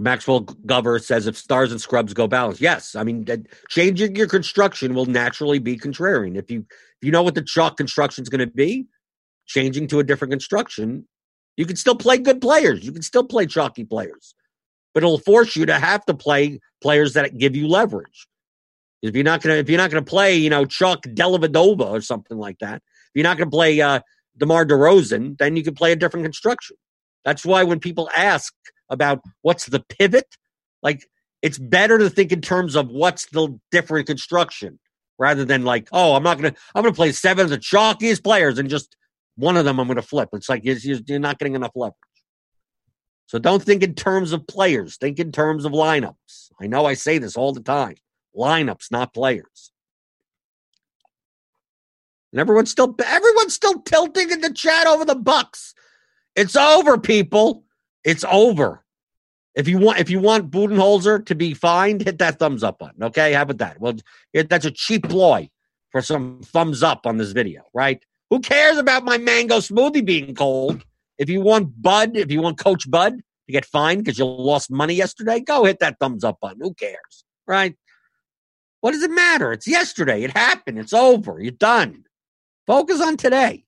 Maxwell 0.00 0.44
Gover 0.44 1.02
says 1.02 1.26
if 1.26 1.36
stars 1.36 1.70
and 1.70 1.80
scrubs 1.80 2.14
go 2.14 2.26
balanced, 2.26 2.60
yes. 2.60 2.94
I 2.96 3.04
mean, 3.04 3.26
changing 3.68 4.16
your 4.16 4.26
construction 4.26 4.94
will 4.94 5.06
naturally 5.06 5.58
be 5.58 5.76
contrarian. 5.76 6.36
If 6.36 6.50
you 6.50 6.60
if 6.70 7.06
you 7.06 7.12
know 7.12 7.22
what 7.22 7.34
the 7.34 7.42
chalk 7.42 7.76
construction 7.76 8.22
is 8.22 8.28
going 8.28 8.40
to 8.40 8.46
be, 8.46 8.86
changing 9.46 9.86
to 9.88 9.98
a 9.98 10.04
different 10.04 10.32
construction, 10.32 11.06
you 11.56 11.66
can 11.66 11.76
still 11.76 11.94
play 11.94 12.18
good 12.18 12.40
players. 12.40 12.84
You 12.84 12.92
can 12.92 13.02
still 13.02 13.24
play 13.24 13.46
chalky 13.46 13.84
players. 13.84 14.34
but 14.94 15.02
it'll 15.02 15.18
force 15.18 15.56
you 15.56 15.66
to 15.66 15.78
have 15.78 16.04
to 16.06 16.14
play 16.14 16.60
players 16.82 17.14
that 17.14 17.38
give 17.38 17.54
you 17.54 17.68
leverage. 17.68 18.26
If 19.02 19.14
you're 19.14 19.24
not 19.24 19.42
gonna 19.42 19.56
if 19.56 19.68
you're 19.68 19.78
not 19.78 19.90
gonna 19.90 20.04
play, 20.04 20.36
you 20.36 20.50
know, 20.50 20.64
Chuck 20.64 21.02
Dellavedova 21.02 21.88
or 21.90 22.00
something 22.00 22.38
like 22.38 22.58
that, 22.60 22.76
if 22.76 23.10
you're 23.14 23.24
not 23.24 23.38
gonna 23.38 23.50
play 23.50 23.80
uh 23.80 24.00
DeMar 24.36 24.66
DeRozan, 24.66 25.38
then 25.38 25.56
you 25.56 25.62
can 25.62 25.74
play 25.74 25.92
a 25.92 25.96
different 25.96 26.24
construction. 26.24 26.76
That's 27.24 27.44
why 27.44 27.62
when 27.64 27.80
people 27.80 28.10
ask 28.14 28.54
about 28.90 29.22
what's 29.42 29.66
the 29.66 29.80
pivot, 29.80 30.36
like 30.82 31.06
it's 31.42 31.58
better 31.58 31.98
to 31.98 32.10
think 32.10 32.32
in 32.32 32.40
terms 32.40 32.76
of 32.76 32.88
what's 32.88 33.26
the 33.26 33.58
different 33.70 34.06
construction 34.06 34.78
rather 35.18 35.44
than 35.44 35.64
like, 35.64 35.88
oh, 35.92 36.14
I'm 36.14 36.22
not 36.22 36.38
gonna 36.38 36.54
I'm 36.74 36.82
gonna 36.82 36.94
play 36.94 37.12
seven 37.12 37.44
of 37.44 37.50
the 37.50 37.58
chalkiest 37.58 38.22
players 38.22 38.58
and 38.58 38.68
just 38.68 38.96
one 39.36 39.56
of 39.56 39.64
them 39.64 39.78
I'm 39.78 39.88
gonna 39.88 40.02
flip. 40.02 40.30
It's 40.32 40.48
like 40.48 40.64
you're, 40.64 40.76
you're 40.76 41.18
not 41.18 41.38
getting 41.38 41.54
enough 41.54 41.72
leverage. 41.74 41.94
So 43.26 43.38
don't 43.38 43.62
think 43.62 43.82
in 43.84 43.94
terms 43.94 44.32
of 44.32 44.46
players. 44.46 44.96
Think 44.96 45.20
in 45.20 45.30
terms 45.30 45.64
of 45.64 45.72
lineups. 45.72 46.50
I 46.60 46.66
know 46.66 46.84
I 46.84 46.94
say 46.94 47.18
this 47.18 47.36
all 47.36 47.52
the 47.52 47.62
time. 47.62 47.94
Lineups, 48.36 48.90
not 48.90 49.14
players. 49.14 49.70
And 52.32 52.40
everyone's 52.40 52.70
still 52.70 52.94
everyone's 53.04 53.54
still 53.54 53.80
tilting 53.82 54.30
in 54.30 54.40
the 54.40 54.52
chat 54.52 54.86
over 54.86 55.04
the 55.04 55.14
Bucks. 55.14 55.74
It's 56.34 56.56
over, 56.56 56.98
people. 56.98 57.64
It's 58.04 58.24
over. 58.30 58.84
If 59.54 59.68
you 59.68 59.78
want, 59.78 59.98
if 59.98 60.10
you 60.10 60.20
want 60.20 60.50
Budenholzer 60.50 61.26
to 61.26 61.34
be 61.34 61.54
fined, 61.54 62.02
hit 62.02 62.18
that 62.18 62.38
thumbs 62.38 62.62
up 62.62 62.78
button. 62.78 63.02
Okay, 63.02 63.32
how 63.32 63.42
about 63.42 63.58
that? 63.58 63.80
Well, 63.80 63.94
that's 64.32 64.64
a 64.64 64.70
cheap 64.70 65.08
ploy 65.08 65.48
for 65.90 66.00
some 66.02 66.40
thumbs 66.42 66.82
up 66.82 67.04
on 67.04 67.16
this 67.16 67.32
video, 67.32 67.62
right? 67.74 68.02
Who 68.30 68.40
cares 68.40 68.78
about 68.78 69.04
my 69.04 69.18
mango 69.18 69.58
smoothie 69.58 70.04
being 70.04 70.34
cold? 70.34 70.84
If 71.18 71.28
you 71.28 71.40
want 71.40 71.82
Bud, 71.82 72.16
if 72.16 72.30
you 72.30 72.40
want 72.40 72.58
Coach 72.58 72.88
Bud 72.88 73.16
to 73.16 73.52
get 73.52 73.64
fined 73.64 74.04
because 74.04 74.18
you 74.18 74.24
lost 74.24 74.70
money 74.70 74.94
yesterday, 74.94 75.40
go 75.40 75.64
hit 75.64 75.80
that 75.80 75.96
thumbs 75.98 76.22
up 76.22 76.38
button. 76.40 76.60
Who 76.62 76.72
cares, 76.74 77.24
right? 77.46 77.74
What 78.80 78.92
does 78.92 79.02
it 79.02 79.10
matter? 79.10 79.52
It's 79.52 79.66
yesterday. 79.66 80.22
It 80.22 80.30
happened. 80.30 80.78
It's 80.78 80.94
over. 80.94 81.40
You're 81.40 81.50
done. 81.50 82.04
Focus 82.66 83.02
on 83.02 83.16
today. 83.16 83.64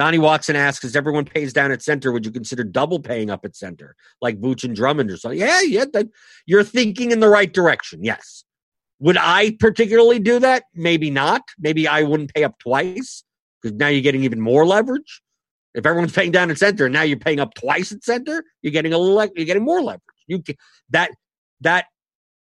Donnie 0.00 0.18
Watson 0.18 0.56
asks, 0.56 0.82
as 0.86 0.96
everyone 0.96 1.26
pays 1.26 1.52
down 1.52 1.70
at 1.72 1.82
center, 1.82 2.10
would 2.10 2.24
you 2.24 2.32
consider 2.32 2.64
double 2.64 3.00
paying 3.00 3.28
up 3.28 3.44
at 3.44 3.54
center, 3.54 3.94
like 4.22 4.40
Vooch 4.40 4.64
and 4.64 4.74
Drummond 4.74 5.10
or 5.10 5.18
something? 5.18 5.38
Yeah, 5.38 5.60
yeah, 5.60 5.84
that, 5.92 6.06
you're 6.46 6.64
thinking 6.64 7.10
in 7.10 7.20
the 7.20 7.28
right 7.28 7.52
direction. 7.52 8.02
Yes. 8.02 8.44
Would 9.00 9.18
I 9.20 9.58
particularly 9.60 10.18
do 10.18 10.38
that? 10.38 10.62
Maybe 10.74 11.10
not. 11.10 11.42
Maybe 11.58 11.86
I 11.86 12.04
wouldn't 12.04 12.32
pay 12.32 12.44
up 12.44 12.58
twice 12.60 13.24
because 13.60 13.76
now 13.76 13.88
you're 13.88 14.00
getting 14.00 14.24
even 14.24 14.40
more 14.40 14.64
leverage. 14.64 15.20
If 15.74 15.84
everyone's 15.84 16.14
paying 16.14 16.32
down 16.32 16.50
at 16.50 16.56
center 16.56 16.86
and 16.86 16.94
now 16.94 17.02
you're 17.02 17.18
paying 17.18 17.38
up 17.38 17.52
twice 17.52 17.92
at 17.92 18.02
center, 18.02 18.42
you're 18.62 18.72
getting 18.72 18.94
a 18.94 18.98
you're 18.98 19.44
getting 19.44 19.64
more 19.64 19.82
leverage. 19.82 20.00
You 20.26 20.40
can, 20.40 20.56
that 20.88 21.10
that 21.60 21.88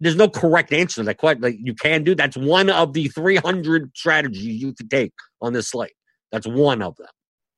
there's 0.01 0.16
no 0.16 0.30
correct 0.30 0.72
answer 0.72 1.03
to 1.03 1.05
that 1.05 1.18
question. 1.18 1.42
Like 1.42 1.57
you 1.59 1.74
can 1.74 2.05
do 2.05 2.14
that's 2.14 2.38
one 2.38 2.70
of 2.70 2.95
the 2.95 3.09
300 3.09 3.90
strategies 3.95 4.62
you 4.62 4.72
can 4.72 4.88
take 4.88 5.12
on 5.42 5.53
this 5.53 5.68
slate. 5.68 5.92
That's 6.32 6.47
one 6.47 6.80
of 6.80 6.97
them. 6.97 7.09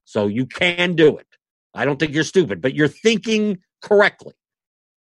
So 0.06 0.28
you 0.28 0.46
can 0.46 0.94
do 0.94 1.18
it. 1.18 1.26
I 1.74 1.84
don't 1.84 1.98
think 1.98 2.14
you're 2.14 2.24
stupid, 2.24 2.62
but 2.62 2.74
you're 2.74 2.88
thinking 2.88 3.58
correctly. 3.82 4.32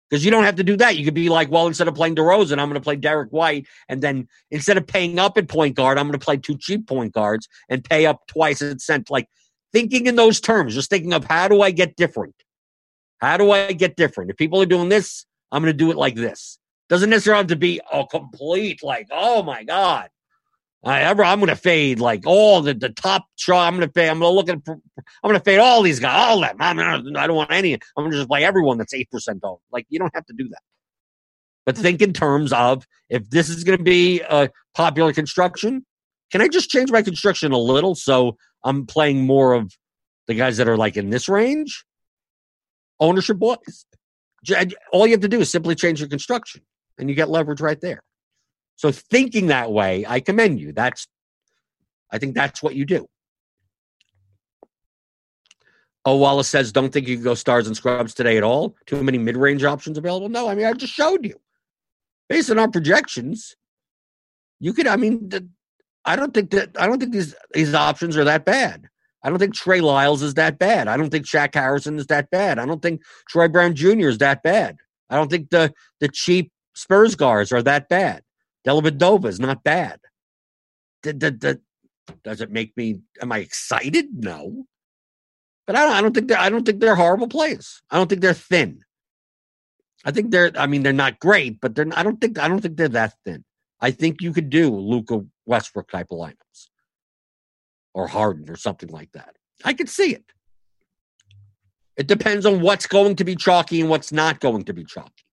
Because 0.10 0.24
you 0.24 0.32
don't 0.32 0.43
have 0.43 0.56
to 0.56 0.64
do 0.64 0.78
that. 0.78 0.98
You 0.98 1.06
could 1.06 1.16
be 1.16 1.30
like, 1.30 1.50
well, 1.50 1.68
instead 1.68 1.88
of 1.88 1.96
playing 1.96 2.16
DeRozan, 2.16 2.60
I'm 2.60 2.70
going 2.70 2.76
to 2.76 2.82
play 2.82 2.96
Derrick 2.96 3.32
White. 3.32 3.68
And 3.89 4.02
then 4.02 4.28
instead 4.52 4.78
of 4.78 4.86
paying 4.86 5.18
up 5.20 5.38
at 5.38 5.48
point 5.48 5.76
guard, 5.76 5.98
I'm 5.98 6.06
going 6.06 6.18
to 6.18 6.24
play 6.24 6.38
two 6.38 6.58
cheap 6.58 6.88
point 6.88 7.14
guards 7.14 7.48
and 7.70 7.84
pay 7.84 8.06
up 8.06 8.26
twice 8.28 8.62
at 8.62 8.82
cent. 8.82 9.10
Like 9.10 9.28
thinking 9.74 10.06
in 10.06 10.16
those 10.16 10.39
terms, 10.39 10.76
just 10.76 10.89
thinking 10.89 11.12
of 11.14 11.26
how 11.26 11.48
do 11.48 11.62
I 11.62 11.72
get 11.72 11.96
different? 11.96 12.36
How 13.20 13.38
do 13.38 13.52
I 13.52 13.74
get 13.74 13.96
different? 13.96 14.30
If 14.30 14.38
people 14.38 14.62
are 14.62 14.68
doing 14.68 14.89
this, 14.89 15.26
I'm 15.52 15.64
going 15.64 15.74
to 15.74 15.78
do 15.78 15.91
it 15.91 15.98
like 15.98 16.16
this. 16.16 16.60
Doesn't 16.88 17.10
necessarily 17.10 17.39
have 17.39 17.48
to 17.48 17.56
be 17.56 17.82
a 17.91 18.06
complete, 18.06 18.84
like, 18.84 19.08
oh 19.12 19.41
my 19.41 19.64
God, 19.64 20.10
I 20.86 21.10
I'm 21.10 21.40
going 21.40 21.48
to 21.48 21.56
fade 21.56 22.00
like 22.00 22.28
all 22.28 22.62
the, 22.62 22.76
the 22.76 22.90
top 22.90 23.26
shot. 23.38 23.68
I'm 23.68 23.76
going 23.76 23.88
to 23.88 23.92
fade. 23.92 24.10
I'm 24.10 24.20
going 24.20 24.32
to 24.32 24.36
look 24.36 24.50
at. 24.50 24.60
I'm 24.68 24.82
going 25.24 25.34
to 25.34 25.44
fade 25.44 25.60
all 25.60 25.82
these 25.82 26.00
guys. 26.00 26.14
All 26.16 26.40
them. 26.42 26.58
Gonna, 26.58 27.20
I 27.20 27.26
don't 27.26 27.36
want 27.36 27.52
any. 27.52 27.74
I'm 27.74 27.80
going 28.04 28.12
to 28.12 28.18
just 28.18 28.30
play 28.30 28.44
everyone 28.44 28.78
that's 28.78 28.94
eight 28.94 29.10
percent 29.10 29.40
owned. 29.44 29.60
Like 29.72 29.88
you 29.90 29.98
don't 29.98 30.14
have 30.14 30.26
to 30.28 30.34
do 30.34 30.48
that. 30.50 30.62
But 31.66 31.76
think 31.76 32.04
in 32.04 32.14
terms 32.14 32.54
of 32.54 32.86
if 33.10 33.28
this 33.32 33.50
is 33.50 33.64
going 33.64 33.80
to 33.80 33.84
be 33.84 34.22
a 34.22 34.50
popular 34.76 35.12
construction, 35.12 35.84
can 36.32 36.42
I 36.42 36.48
just 36.48 36.70
change 36.70 36.92
my 36.92 37.02
construction 37.02 37.52
a 37.52 37.58
little 37.58 37.96
so 37.96 38.38
I'm 38.64 38.86
playing 38.86 39.26
more 39.26 39.54
of 39.54 39.72
the 40.28 40.36
guys 40.36 40.58
that 40.58 40.68
are 40.68 40.78
like 40.78 40.98
in 40.98 41.10
this 41.10 41.28
range? 41.28 41.84
Ownership 43.00 43.38
boys. 43.38 43.86
All 44.94 45.08
you 45.08 45.14
have 45.14 45.22
to 45.22 45.28
do 45.28 45.42
is 45.42 45.52
simply 45.52 45.74
change 45.74 46.00
your 46.00 46.10
construction, 46.10 46.62
and 47.00 47.10
you 47.10 47.16
get 47.16 47.30
leverage 47.30 47.62
right 47.62 47.82
there. 47.82 48.02
So 48.76 48.91
thinking 48.91 49.47
that 49.47 49.71
way, 49.71 50.05
I 50.07 50.19
commend 50.19 50.59
you. 50.59 50.73
That's 50.73 51.07
I 52.11 52.17
think 52.17 52.36
that's 52.36 52.61
what 52.61 52.76
you 52.76 52.86
do. 52.86 53.07
Oh, 56.05 56.17
Wallace 56.17 56.47
says, 56.47 56.71
don't 56.71 56.93
think 56.93 57.07
you 57.07 57.15
can 57.15 57.23
go 57.23 57.34
stars 57.34 57.65
and 57.65 57.76
scrubs 57.76 58.13
today 58.13 58.38
at 58.38 58.43
all. 58.43 58.76
Too 58.86 59.03
many 59.03 59.17
mid 59.17 59.36
range 59.36 59.63
options 59.63 59.97
available. 59.97 60.30
No, 60.30 60.47
I 60.47 60.53
mean, 60.53 60.65
I 60.65 60.73
just 60.73 60.93
showed 60.93 61.26
you. 61.26 61.36
Based 62.30 62.51
on 62.51 62.59
our 62.59 62.69
projections, 62.69 63.55
you 64.59 64.71
could, 64.71 64.88
I 64.88 64.97
mean, 64.97 65.30
the, 65.30 65.47
I 66.05 66.15
don't 66.15 66.34
think 66.34 66.51
that, 66.51 66.69
I 66.80 66.86
don't 66.86 66.99
think 66.99 67.11
these, 67.11 67.34
these 67.53 67.73
options 67.73 68.17
are 68.17 68.23
that 68.23 68.45
bad. 68.45 68.88
I 69.23 69.30
don't 69.30 69.39
think 69.39 69.55
Trey 69.55 69.82
Lyles 69.82 70.21
is 70.21 70.36
that 70.36 70.59
bad. 70.59 70.88
I 70.88 70.95
don't 70.97 71.09
think 71.09 71.26
Shaq 71.26 71.55
Harrison 71.55 71.97
is 71.97 72.05
that 72.07 72.30
bad. 72.30 72.59
I 72.59 72.65
don't 72.67 72.82
think 72.82 73.01
Troy 73.28 73.47
Brown 73.47 73.73
Jr. 73.73 74.07
is 74.07 74.19
that 74.19 74.43
bad. 74.43 74.78
I 75.09 75.15
don't 75.15 75.32
think 75.32 75.49
the, 75.49 75.73
the 75.99 76.07
cheap 76.07 76.51
Spurs 76.76 77.15
guards 77.15 77.51
are 77.51 77.63
that 77.63 77.89
bad. 77.89 78.21
Dellavedova 78.66 79.26
is 79.26 79.39
not 79.39 79.63
bad. 79.63 79.99
does 81.03 82.41
it 82.41 82.51
make 82.51 82.76
me? 82.76 83.01
Am 83.22 83.32
I 83.32 83.39
excited? 83.39 84.07
No. 84.24 84.66
But 85.68 85.76
I 85.76 85.86
don't. 85.86 85.93
I 85.93 86.01
don't 86.01 86.13
think 86.13 86.28
they're. 86.28 86.39
I 86.39 86.49
don't 86.49 86.66
think 86.66 86.80
they're 86.80 86.95
horrible 86.95 87.28
plays. 87.28 87.82
I 87.91 87.97
don't 87.97 88.07
think 88.07 88.22
they're 88.22 88.34
thin. 88.34 88.82
I 90.03 90.11
think 90.11 90.32
they're. 90.32 90.51
I 90.55 90.68
mean, 90.68 90.84
they're 90.84 90.93
not 90.93 91.20
great, 91.20 91.61
but 91.61 91.76
they're. 91.76 91.88
I 91.93 92.03
don't 92.03 92.20
think. 92.20 92.39
I 92.39 92.47
don't 92.47 92.61
think 92.61 92.78
they're 92.78 92.89
that 92.89 93.13
thin. 93.24 93.43
I 93.80 93.91
think 93.91 94.22
you 94.22 94.34
could 94.34 94.49
do 94.49 94.70
Luka 94.76 95.26
Westbrook 95.45 95.89
type 95.89 96.07
of 96.11 96.20
lineups, 96.20 96.70
or 97.93 98.07
Harden, 98.07 98.49
or 98.49 98.55
something 98.55 98.89
like 98.89 99.11
that. 99.13 99.36
I 99.63 99.74
could 99.74 99.89
see 99.89 100.13
it. 100.13 100.26
It 101.97 102.07
depends 102.07 102.45
on 102.45 102.61
what's 102.61 102.88
going 102.88 103.16
to 103.18 103.24
be 103.24 103.36
chalky 103.36 103.80
and 103.80 103.89
what's 103.89 104.11
not 104.11 104.39
going 104.39 104.63
to 104.66 104.74
be 104.74 104.84
chalky 104.84 105.24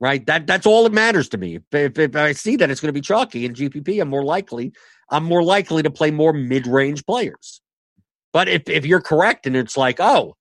right? 0.00 0.24
That 0.26 0.46
that's 0.46 0.66
all 0.66 0.84
that 0.84 0.92
matters 0.92 1.28
to 1.30 1.38
me. 1.38 1.56
If, 1.56 1.62
if, 1.72 1.98
if 1.98 2.16
I 2.16 2.32
see 2.32 2.56
that 2.56 2.70
it's 2.70 2.80
going 2.80 2.88
to 2.88 2.92
be 2.92 3.00
chalky 3.00 3.44
in 3.44 3.54
GPP, 3.54 4.00
I'm 4.00 4.08
more 4.08 4.24
likely 4.24 4.72
I'm 5.10 5.24
more 5.24 5.42
likely 5.42 5.82
to 5.82 5.90
play 5.90 6.10
more 6.10 6.32
mid 6.32 6.66
range 6.66 7.04
players. 7.06 7.60
But 8.32 8.48
if 8.48 8.68
if 8.68 8.86
you're 8.86 9.00
correct 9.00 9.46
and 9.46 9.56
it's 9.56 9.76
like, 9.76 10.00
oh, 10.00 10.36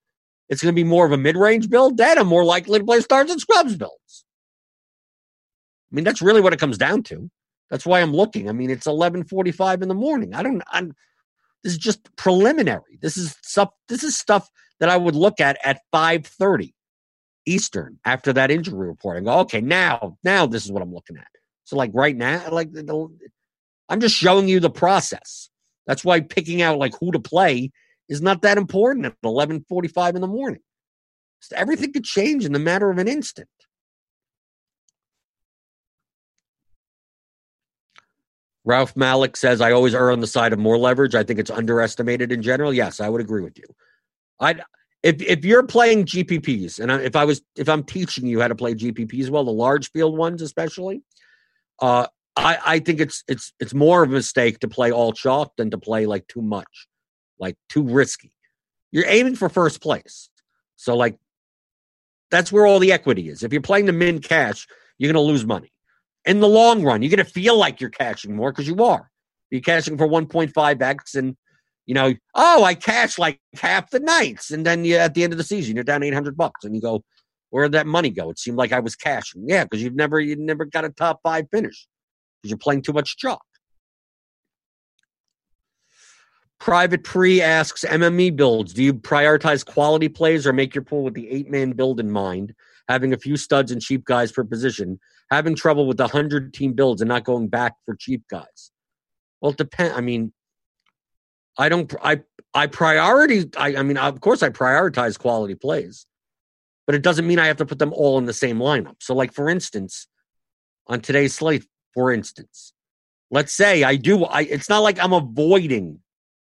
it's 0.49 0.62
going 0.62 0.74
to 0.74 0.80
be 0.80 0.88
more 0.88 1.05
of 1.05 1.12
a 1.12 1.18
mid 1.18 1.38
range 1.38 1.70
build, 1.70 1.97
then 1.97 2.18
I'm 2.18 2.28
more 2.28 2.45
likely 2.45 2.80
to 2.80 2.86
play 2.86 3.01
stars 3.01 3.32
and 3.32 3.39
scrubs 3.39 3.76
builds. 3.76 4.26
I 5.91 5.95
mean, 5.95 6.03
that's 6.03 6.22
really 6.22 6.41
what 6.41 6.53
it 6.53 6.60
comes 6.60 6.78
down 6.78 7.03
to. 7.03 7.30
That's 7.70 7.86
why 7.86 8.01
I'm 8.01 8.14
looking. 8.14 8.49
I 8.49 8.53
mean, 8.53 8.70
it's 8.70 8.88
11:45 8.88 9.82
in 9.82 9.88
the 9.88 9.95
morning. 9.95 10.34
I 10.34 10.43
don't. 10.43 10.62
I'm. 10.72 10.93
This 11.64 11.74
is 11.74 11.80
just 11.80 12.16
preliminary. 12.16 12.99
This 13.01 13.18
is 13.18 13.36
stuff. 13.41 13.70
This 13.89 14.03
is 14.03 14.18
stuff 14.18 14.49
that 14.80 14.89
I 14.89 14.97
would 14.97 15.16
look 15.16 15.39
at 15.41 15.58
at 15.64 15.82
5:30 15.93 16.74
Eastern 17.47 17.97
after 18.05 18.33
that 18.33 18.51
injury 18.51 18.87
report 18.87 19.17
and 19.17 19.25
go, 19.25 19.39
okay, 19.39 19.61
now, 19.61 20.17
now 20.23 20.45
this 20.45 20.65
is 20.65 20.71
what 20.71 20.83
I'm 20.83 20.93
looking 20.93 21.17
at. 21.17 21.27
So 21.63 21.75
like 21.75 21.91
right 21.93 22.15
now, 22.15 22.49
like 22.51 22.69
I'm 23.89 23.99
just 23.99 24.15
showing 24.15 24.47
you 24.47 24.59
the 24.59 24.69
process. 24.69 25.49
That's 25.85 26.03
why 26.03 26.19
picking 26.19 26.61
out 26.61 26.77
like 26.77 26.93
who 26.99 27.11
to 27.11 27.19
play 27.19 27.71
is 28.09 28.21
not 28.21 28.41
that 28.41 28.57
important 28.57 29.05
at 29.05 29.15
11:45 29.23 30.15
in 30.15 30.21
the 30.21 30.27
morning. 30.27 30.61
So 31.39 31.55
everything 31.55 31.93
could 31.93 32.03
change 32.03 32.45
in 32.45 32.53
the 32.53 32.59
matter 32.59 32.89
of 32.89 32.97
an 32.97 33.07
instant. 33.07 33.49
Ralph 38.65 38.97
Malik 38.97 39.37
says, 39.37 39.61
I 39.61 39.71
always 39.71 39.95
err 39.95 40.11
on 40.11 40.19
the 40.19 40.27
side 40.27 40.51
of 40.51 40.59
more 40.59 40.77
leverage. 40.77 41.15
I 41.15 41.23
think 41.23 41.39
it's 41.39 41.49
underestimated 41.49 42.33
in 42.33 42.41
general. 42.41 42.73
Yes, 42.73 42.99
I 42.99 43.07
would 43.07 43.21
agree 43.21 43.41
with 43.41 43.57
you. 43.57 43.63
I 44.41 44.55
if 45.03 45.21
if 45.21 45.45
you're 45.45 45.63
playing 45.63 46.05
GPPs, 46.05 46.79
and 46.79 46.91
if 46.91 47.15
I 47.15 47.25
was 47.25 47.41
if 47.55 47.69
I'm 47.69 47.83
teaching 47.83 48.25
you 48.25 48.41
how 48.41 48.47
to 48.47 48.55
play 48.55 48.73
GPPs 48.73 49.29
well, 49.29 49.43
the 49.43 49.51
large 49.51 49.91
field 49.91 50.17
ones 50.17 50.41
especially, 50.41 51.03
uh, 51.79 52.07
I 52.35 52.57
I 52.65 52.79
think 52.79 52.99
it's 52.99 53.23
it's 53.27 53.53
it's 53.59 53.73
more 53.73 54.03
of 54.03 54.09
a 54.09 54.13
mistake 54.13 54.59
to 54.59 54.67
play 54.67 54.91
all 54.91 55.13
chalk 55.13 55.53
than 55.57 55.71
to 55.71 55.77
play 55.77 56.05
like 56.05 56.27
too 56.27 56.41
much, 56.41 56.87
like 57.39 57.55
too 57.69 57.83
risky. 57.83 58.31
You're 58.91 59.07
aiming 59.07 59.35
for 59.35 59.49
first 59.49 59.81
place, 59.81 60.29
so 60.75 60.95
like 60.95 61.17
that's 62.31 62.51
where 62.51 62.65
all 62.65 62.79
the 62.79 62.91
equity 62.91 63.29
is. 63.29 63.43
If 63.43 63.53
you're 63.53 63.61
playing 63.61 63.85
the 63.85 63.93
min 63.93 64.19
cash, 64.19 64.67
you're 64.97 65.11
going 65.11 65.23
to 65.23 65.31
lose 65.31 65.45
money. 65.45 65.71
In 66.25 66.39
the 66.39 66.47
long 66.47 66.83
run, 66.83 67.01
you're 67.01 67.15
going 67.15 67.25
to 67.25 67.31
feel 67.31 67.57
like 67.57 67.79
you're 67.79 67.89
cashing 67.89 68.35
more 68.35 68.51
because 68.51 68.67
you 68.67 68.83
are. 68.83 69.09
You're 69.49 69.61
cashing 69.61 69.97
for 69.97 70.07
1.5x, 70.07 71.15
and 71.15 71.37
you 71.88 71.93
know, 71.93 72.13
oh, 72.35 72.63
I 72.63 72.75
cashed 72.75 73.17
like 73.17 73.39
half 73.55 73.89
the 73.89 74.01
nights, 74.01 74.51
and 74.51 74.65
then 74.65 74.83
you, 74.85 74.97
at 74.97 75.13
the 75.13 75.23
end 75.23 75.33
of 75.33 75.38
the 75.38 75.43
season, 75.43 75.75
you're 75.75 75.85
down 75.85 76.03
eight 76.03 76.13
hundred 76.13 76.38
bucks, 76.38 76.65
and 76.65 76.75
you 76.75 76.81
go, 76.81 77.03
Where 77.49 77.63
did 77.63 77.71
that 77.71 77.88
money 77.88 78.09
go? 78.11 78.29
It 78.29 78.38
seemed 78.38 78.57
like 78.57 78.73
I 78.73 78.81
was 78.81 78.95
cashing. 78.95 79.45
Yeah, 79.47 79.63
because 79.63 79.81
you've 79.81 79.95
never 79.95 80.19
you 80.19 80.35
never 80.35 80.65
got 80.65 80.85
a 80.85 80.89
top 80.89 81.21
five 81.23 81.45
finish 81.49 81.88
because 82.41 82.51
you're 82.51 82.57
playing 82.59 82.83
too 82.83 82.93
much 82.93 83.17
chalk. 83.17 83.41
Private 86.59 87.03
Pre 87.05 87.41
asks 87.41 87.85
MME 87.85 88.35
builds. 88.35 88.73
Do 88.73 88.83
you 88.83 88.93
prioritize 88.93 89.65
quality 89.65 90.09
plays 90.09 90.45
or 90.45 90.51
make 90.51 90.75
your 90.75 90.83
pool 90.83 91.03
with 91.03 91.13
the 91.13 91.29
eight 91.29 91.49
man 91.49 91.71
build 91.71 92.01
in 92.01 92.11
mind, 92.11 92.53
having 92.89 93.13
a 93.13 93.17
few 93.17 93.38
studs 93.38 93.71
and 93.71 93.81
cheap 93.81 94.03
guys 94.03 94.33
per 94.33 94.43
position, 94.43 94.99
having 95.31 95.55
trouble 95.55 95.88
with 95.88 95.97
the 95.97 96.07
hundred 96.07 96.53
team 96.53 96.73
builds 96.73 97.01
and 97.01 97.07
not 97.07 97.23
going 97.23 97.47
back 97.47 97.75
for 97.85 97.95
cheap 97.95 98.23
guys? 98.29 98.71
Well, 99.39 99.51
it 99.51 99.57
depends. 99.57 99.95
I 99.95 100.01
mean, 100.01 100.33
I 101.58 101.70
don't. 101.70 101.93
I 102.01 102.22
I 102.53 102.68
priority. 102.68 103.49
I, 103.58 103.78
I 103.78 103.84
mean, 103.84 103.97
of 103.97 104.22
course, 104.22 104.43
I 104.43 104.49
prioritize 104.49 105.18
quality 105.18 105.55
plays, 105.55 106.05
but 106.86 106.95
it 106.95 107.01
doesn't 107.01 107.28
mean 107.28 107.39
I 107.39 107.47
have 107.47 107.58
to 107.58 107.66
put 107.66 107.80
them 107.80 107.93
all 107.93 108.18
in 108.18 108.26
the 108.26 108.34
same 108.34 108.60
lineup. 108.60 108.95
So, 108.99 109.16
like 109.16 109.34
for 109.34 109.49
instance, 109.49 110.08
on 110.88 111.01
today's 111.01 111.34
slate, 111.34 111.66
for 111.93 112.12
instance, 112.12 112.74
let's 113.32 113.53
say 113.53 113.84
I 113.84 113.95
do. 113.95 114.26
I. 114.26 114.41
It's 114.41 114.70
not 114.70 114.80
like 114.84 114.99
I'm 115.03 115.14
avoiding 115.14 115.99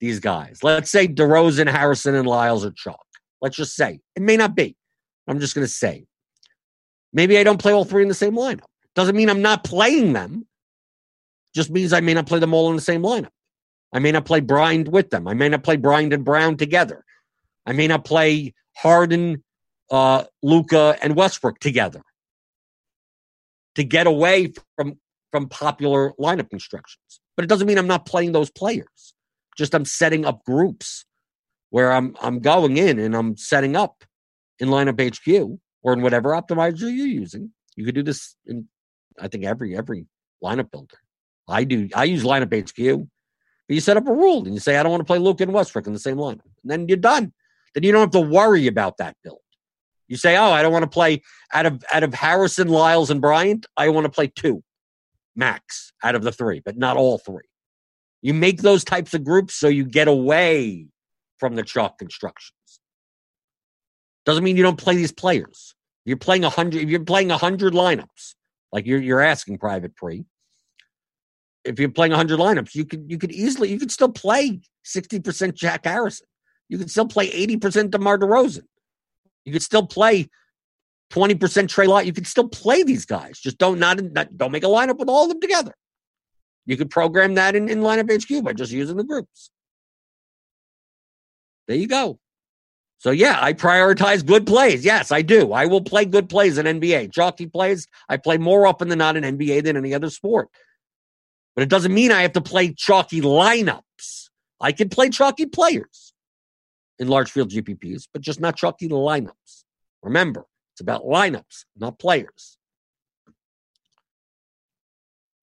these 0.01 0.21
guys. 0.21 0.63
Let's 0.63 0.91
say 0.91 1.09
DeRozan, 1.09 1.71
Harrison, 1.71 2.15
and 2.15 2.27
Lyles 2.27 2.65
are 2.65 2.73
chalk. 2.73 3.07
Let's 3.41 3.57
just 3.57 3.75
say 3.75 4.01
it 4.15 4.23
may 4.23 4.37
not 4.37 4.55
be. 4.55 4.77
I'm 5.29 5.41
just 5.41 5.55
to 5.55 5.67
say 5.67 6.07
maybe 7.13 7.39
I 7.39 7.45
don't 7.45 7.61
play 7.61 7.73
all 7.73 7.85
three 7.85 8.03
in 8.03 8.09
the 8.09 8.15
same 8.15 8.35
lineup. 8.35 8.67
Doesn't 8.95 9.17
mean 9.17 9.29
I'm 9.29 9.43
not 9.43 9.65
playing 9.65 10.13
them. 10.13 10.47
Just 11.55 11.71
means 11.71 11.93
I 11.93 12.01
may 12.01 12.15
not 12.15 12.27
play 12.27 12.39
them 12.39 12.55
all 12.55 12.71
in 12.71 12.77
the 12.77 12.83
same 12.83 13.03
lineup. 13.03 13.31
I 13.97 13.99
may 13.99 14.13
not 14.13 14.27
play 14.27 14.41
Bryant 14.41 14.89
with 14.89 15.09
them. 15.09 15.27
I 15.27 15.33
may 15.33 15.49
not 15.49 15.65
play 15.65 15.77
Bryant 15.77 16.13
and 16.13 16.23
Brown 16.23 16.59
together. 16.59 17.03
I 17.65 17.73
may 17.73 17.87
not 17.87 18.05
play 18.05 18.53
Harden, 18.77 19.43
uh, 19.91 20.25
Luka, 20.43 20.99
and 21.03 21.17
Westbrook 21.17 21.61
together 21.61 22.03
to 23.75 23.85
get 23.85 24.07
away 24.07 24.53
from 24.77 24.99
from 25.33 25.49
popular 25.49 26.13
lineup 26.21 26.51
constructions. 26.51 27.21
But 27.37 27.45
it 27.45 27.49
doesn't 27.49 27.67
mean 27.67 27.79
I'm 27.79 27.87
not 27.87 28.05
playing 28.05 28.33
those 28.33 28.51
players. 28.51 29.15
Just 29.57 29.75
I'm 29.75 29.87
setting 29.87 30.27
up 30.27 30.45
groups 30.45 31.07
where 31.71 31.91
I'm 31.91 32.15
I'm 32.21 32.41
going 32.41 32.77
in 32.77 32.99
and 32.99 33.17
I'm 33.17 33.39
setting 33.39 33.77
up 33.77 34.05
in 34.59 34.69
lineup 34.69 35.01
HQ 35.01 35.59
or 35.83 35.95
in 35.95 36.03
whatever 36.03 36.33
optimizer 36.33 36.81
you're 36.83 37.07
using. 37.07 37.51
You 37.77 37.87
could 37.87 37.95
do 37.95 38.03
this 38.03 38.37
in 38.45 38.69
I 39.19 39.29
think 39.29 39.45
every 39.45 39.75
every 39.75 40.05
lineup 40.45 40.71
builder. 40.71 40.99
I 41.49 41.65
do 41.65 41.89
I 41.95 42.05
use 42.05 42.25
lineup 42.25 42.53
HQ. 42.53 43.09
But 43.69 43.75
you 43.75 43.81
set 43.81 43.97
up 43.97 44.07
a 44.07 44.13
rule 44.13 44.45
and 44.45 44.55
you 44.55 44.61
say, 44.61 44.77
I 44.77 44.83
don't 44.83 44.93
want 44.93 45.01
to 45.01 45.07
play 45.07 45.19
Luka 45.19 45.43
and 45.43 45.53
Westbrook 45.53 45.87
in 45.87 45.93
the 45.93 45.99
same 45.99 46.17
lineup. 46.17 46.41
And 46.63 46.71
then 46.71 46.89
you're 46.89 46.97
done. 46.97 47.33
Then 47.75 47.83
you 47.83 47.93
don't 47.93 48.01
have 48.01 48.11
to 48.11 48.21
worry 48.21 48.67
about 48.67 48.99
that 48.99 49.17
build. 49.25 49.41
You 50.09 50.17
say, 50.17 50.37
Oh, 50.37 50.53
I 50.53 50.63
don't 50.63 50.73
want 50.73 50.85
to 50.85 50.91
play 50.91 51.23
out 51.53 51.67
of 51.67 51.83
out 51.93 52.05
of 52.05 52.15
Harrison, 52.15 52.69
Lyles, 52.69 53.11
and 53.11 53.21
Bryant, 53.21 53.67
I 53.77 53.89
want 53.89 54.05
to 54.05 54.11
play 54.11 54.29
two 54.29 54.63
max 55.35 55.93
out 56.03 56.15
of 56.15 56.23
the 56.23 56.33
three, 56.33 56.63
but 56.65 56.77
not 56.77 56.97
all 56.97 57.19
three. 57.19 57.45
You 58.23 58.35
make 58.35 58.63
those 58.63 58.83
types 58.83 59.15
of 59.15 59.25
groups 59.25 59.55
so 59.55 59.69
you 59.69 59.85
get 59.85 60.09
away 60.09 60.87
from 61.39 61.55
the 61.55 61.63
chalk 61.63 61.99
constructions. 61.99 62.53
Doesn't 64.25 64.43
mean 64.43 64.57
you 64.57 64.63
don't 64.63 64.79
play 64.79 64.97
these 64.97 65.13
players. 65.13 65.75
You're 66.05 66.17
playing 66.17 66.45
a 66.45 66.51
hundred. 66.51 66.83
If 66.83 66.89
you're 66.89 67.05
playing 67.05 67.31
a 67.31 67.37
hundred 67.37 67.75
lineups, 67.75 68.35
like 68.73 68.87
you're 68.87 69.01
you're 69.01 69.21
asking 69.21 69.59
private 69.59 69.95
pre. 69.95 70.25
If 71.67 71.79
you're 71.81 71.91
playing 71.91 72.13
hundred 72.13 72.39
lineups, 72.39 72.75
you 72.75 72.85
could 72.85 73.07
you 73.09 73.19
could 73.19 73.33
easily 73.33 73.71
you 73.71 73.79
could 73.79 73.91
still 73.91 74.11
play 74.11 74.61
sixty 74.85 75.21
percent 75.21 75.57
Shaq 75.57 75.85
Harrison. 75.85 76.27
You 76.69 76.79
could 76.79 76.91
still 76.91 77.07
play 77.07 77.29
eighty 77.31 77.57
percent 77.57 77.91
DeMar 77.91 78.19
DeRozan. 78.19 78.65
You 79.45 79.53
could 79.53 79.63
still 79.63 79.87
play 79.87 80.29
twenty 81.11 81.35
percent 81.35 81.71
Trey 81.71 81.87
Lot. 81.87 82.07
You 82.07 82.13
could 82.13 82.27
still 82.27 82.49
play 82.49 82.83
these 82.83 83.05
guys. 83.05 83.39
Just 83.39 83.59
don't 83.59 83.79
not, 83.79 84.01
not 84.01 84.37
don't 84.37 84.53
make 84.53 84.65
a 84.65 84.69
lineup 84.69 84.99
with 84.99 85.09
all 85.09 85.25
of 85.25 85.29
them 85.31 85.41
together. 85.41 85.75
You 86.67 86.77
could 86.77 86.91
program 86.91 87.35
that 87.35 87.55
in, 87.55 87.69
in 87.69 87.81
lineup 87.81 88.11
HQ 88.11 88.45
by 88.45 88.53
just 88.53 88.73
using 88.73 88.97
the 88.97 89.05
groups. 89.05 89.51
There 91.69 91.77
you 91.77 91.89
go. 91.89 92.19
So 92.99 93.11
yeah, 93.11 93.39
I 93.41 93.53
prioritize 93.53 94.25
good 94.25 94.47
plays. 94.47 94.85
Yes, 94.85 95.13
I 95.13 95.23
do. 95.23 95.53
I 95.53 95.67
will 95.67 95.83
play 95.83 96.05
good 96.05 96.29
plays 96.29 96.59
in 96.59 96.67
NBA. 96.67 97.13
Chalky 97.13 97.47
plays, 97.47 97.87
I 98.09 98.17
play 98.17 98.39
more 98.39 98.67
often 98.67 98.89
than 98.89 98.99
not 98.99 99.17
in 99.17 99.37
NBA 99.37 99.65
than 99.65 99.77
any 99.77 99.95
other 99.95 100.11
sport. 100.11 100.49
But 101.57 101.63
it 101.63 101.71
doesn't 101.71 101.93
mean 101.93 102.13
I 102.13 102.23
have 102.23 102.35
to 102.35 102.41
play 102.43 102.73
chalky 102.73 103.23
lineups. 103.23 104.29
I 104.61 104.73
can 104.73 104.91
play 104.91 105.09
chalky 105.09 105.47
players 105.47 106.13
in 106.99 107.09
large 107.09 107.31
field 107.31 107.51
GPPs, 107.51 108.07
but 108.13 108.23
just 108.23 108.41
not 108.41 108.57
chalky 108.57 108.89
lineups. 108.89 109.65
Remember, 110.03 110.45
it's 110.75 110.83
about 110.83 111.03
lineups, 111.05 111.65
not 111.77 111.99
players. 111.99 112.59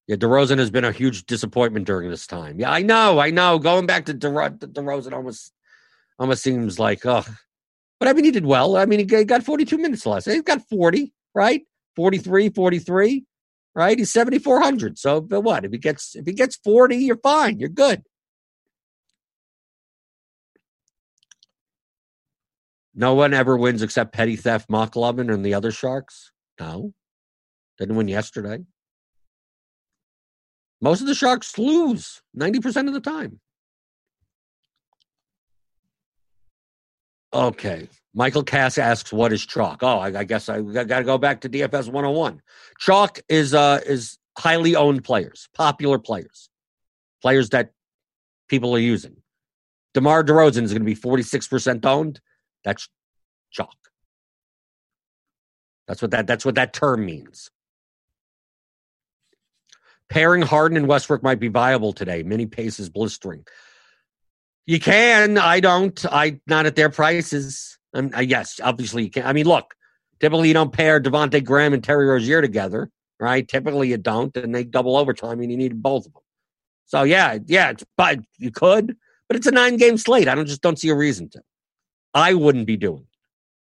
Yeah, 0.08 0.18
DeRozan 0.18 0.60
has 0.60 0.70
been 0.70 0.86
a 0.86 0.92
huge 0.92 1.26
disappointment 1.26 1.88
during 1.88 2.10
this 2.10 2.28
time. 2.28 2.60
Yeah, 2.60 2.72
I 2.72 2.82
know, 2.82 3.20
I 3.20 3.32
know. 3.32 3.58
Going 3.58 3.86
back 3.86 4.06
to 4.06 4.14
DeRo- 4.14 4.58
DeRozan 4.60 5.14
almost 5.14 5.52
almost 6.20 6.44
seems 6.44 6.78
like, 6.78 7.06
oh, 7.06 7.26
but 8.00 8.08
I 8.08 8.14
mean, 8.14 8.26
he 8.26 8.32
did 8.32 8.46
well. 8.46 8.76
I 8.78 8.86
mean, 8.86 9.00
he 9.00 9.06
got 9.24 9.44
42 9.44 9.78
minutes 9.78 10.06
last. 10.06 10.26
He's 10.26 10.42
got 10.42 10.62
40, 10.70 11.14
right? 11.34 11.62
43, 11.96 12.50
43, 12.50 13.26
right? 13.76 13.98
He's 13.98 14.12
7,400. 14.12 14.98
So, 14.98 15.22
but 15.22 15.42
what 15.42 15.66
if 15.66 15.72
he 15.72 15.78
gets 15.78 16.16
if 16.16 16.26
he 16.26 16.34
gets 16.34 16.58
40, 16.58 16.96
you're 16.98 17.18
fine. 17.18 17.60
You're 17.60 17.70
good. 17.70 18.04
No 22.96 23.16
one 23.16 23.34
ever 23.34 23.58
wins 23.58 23.82
except 23.82 24.14
petty 24.14 24.36
theft, 24.36 24.70
McLovin, 24.70 25.34
and 25.34 25.44
the 25.44 25.56
other 25.56 25.72
sharks. 25.72 26.32
No, 26.60 26.94
didn't 27.80 27.96
win 27.96 28.08
yesterday. 28.08 28.60
Most 30.84 31.00
of 31.00 31.08
the 31.08 31.16
Sharks 31.16 31.58
lose 31.58 32.22
90% 32.38 32.90
of 32.90 32.94
the 32.94 33.00
time. 33.00 33.40
Okay. 37.34 37.88
Michael 38.14 38.44
Cass 38.44 38.78
asks, 38.78 39.12
"What 39.12 39.34
is 39.34 39.46
chalk?" 39.46 39.80
Oh, 39.82 39.98
I, 39.98 40.20
I 40.20 40.24
guess 40.24 40.50
I 40.50 40.62
got 40.62 41.00
to 41.00 41.04
go 41.04 41.18
back 41.18 41.42
to 41.42 41.50
DFS 41.50 41.88
101. 41.88 42.42
Chalk 42.80 43.20
is 43.28 43.54
uh 43.54 43.80
is 43.86 44.18
highly 44.38 44.76
owned 44.76 45.04
players, 45.04 45.50
popular 45.54 46.00
players, 46.00 46.50
players 47.22 47.50
that 47.50 47.72
people 48.48 48.76
are 48.76 48.80
using. 48.80 49.18
DeMar 49.94 50.24
DeRozan 50.24 50.64
is 50.64 50.72
going 50.72 50.82
to 50.82 50.86
be 50.86 50.96
46% 50.96 51.86
owned. 51.86 52.20
That's 52.64 52.90
chalk. 53.52 53.76
That's 55.88 56.02
what 56.02 56.12
that 56.12 56.28
that's 56.28 56.46
what 56.46 56.56
that 56.56 56.74
term 56.74 57.06
means. 57.06 57.50
Pairing 60.10 60.42
Harden 60.44 60.78
and 60.78 60.88
Westbrook 60.88 61.24
might 61.24 61.40
be 61.40 61.48
viable 61.48 61.94
today. 61.94 62.24
Mini 62.24 62.46
pace 62.46 62.80
is 62.80 62.90
blistering. 62.90 63.46
You 64.66 64.80
can. 64.80 65.38
I 65.38 65.60
don't. 65.60 66.06
I 66.06 66.40
not 66.48 66.66
at 66.66 66.76
their 66.76 66.90
prices. 66.90 67.78
Um, 67.94 68.12
yes, 68.22 68.60
obviously 68.64 69.04
you 69.04 69.10
can. 69.10 69.26
I 69.26 69.34
mean, 69.34 69.46
look. 69.46 69.76
Typically, 70.20 70.48
you 70.48 70.54
don't 70.54 70.72
pair 70.72 71.02
Devonte 71.02 71.44
Graham 71.44 71.74
and 71.74 71.84
Terry 71.84 72.08
Rozier 72.08 72.42
together, 72.42 72.90
right? 73.20 73.46
Typically, 73.46 73.90
you 73.90 73.98
don't, 73.98 74.36
and 74.38 74.56
they 74.56 74.64
double 74.64 74.96
overtime, 74.96 75.42
and 75.42 75.52
you 75.52 75.58
need 75.58 75.82
both 75.84 76.06
of 76.06 76.14
them. 76.14 76.22
So 76.86 77.04
yeah, 77.04 77.40
yeah, 77.46 77.72
it's, 77.72 77.84
but 77.98 78.20
you 78.38 78.52
could, 78.52 78.96
but 79.28 79.36
it's 79.36 79.48
a 79.48 79.52
nine-game 79.52 79.98
slate. 79.98 80.28
I 80.28 80.36
don't 80.36 80.46
just 80.46 80.62
don't 80.62 80.80
see 80.80 80.90
a 80.90 80.96
reason 80.96 81.30
to. 81.32 81.42
I 82.14 82.36
wouldn't 82.36 82.68
be 82.68 82.78
doing. 82.78 83.02
It. 83.02 83.08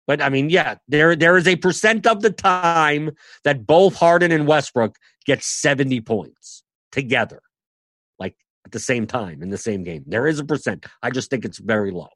But 0.06 0.22
I 0.22 0.30
mean, 0.30 0.50
yeah, 0.50 0.76
there 0.88 1.16
there 1.16 1.38
is 1.38 1.48
a 1.48 1.56
percent 1.56 2.06
of 2.06 2.22
the 2.22 2.30
time 2.30 3.12
that 3.44 3.66
both 3.66 3.96
Harden 3.96 4.32
and 4.32 4.48
Westbrook 4.48 4.98
get 5.26 5.44
70 5.44 6.02
points 6.02 6.64
together, 6.92 7.42
like 8.20 8.36
at 8.66 8.74
the 8.74 8.80
same 8.80 9.08
time 9.08 9.42
in 9.42 9.50
the 9.50 9.58
same 9.58 9.84
game. 9.84 10.04
There 10.06 10.28
is 10.28 10.40
a 10.40 10.46
percent. 10.46 10.86
I 11.02 11.10
just 11.10 11.30
think 11.30 11.46
it's 11.46 11.60
very 11.60 11.92
low. 11.92 12.10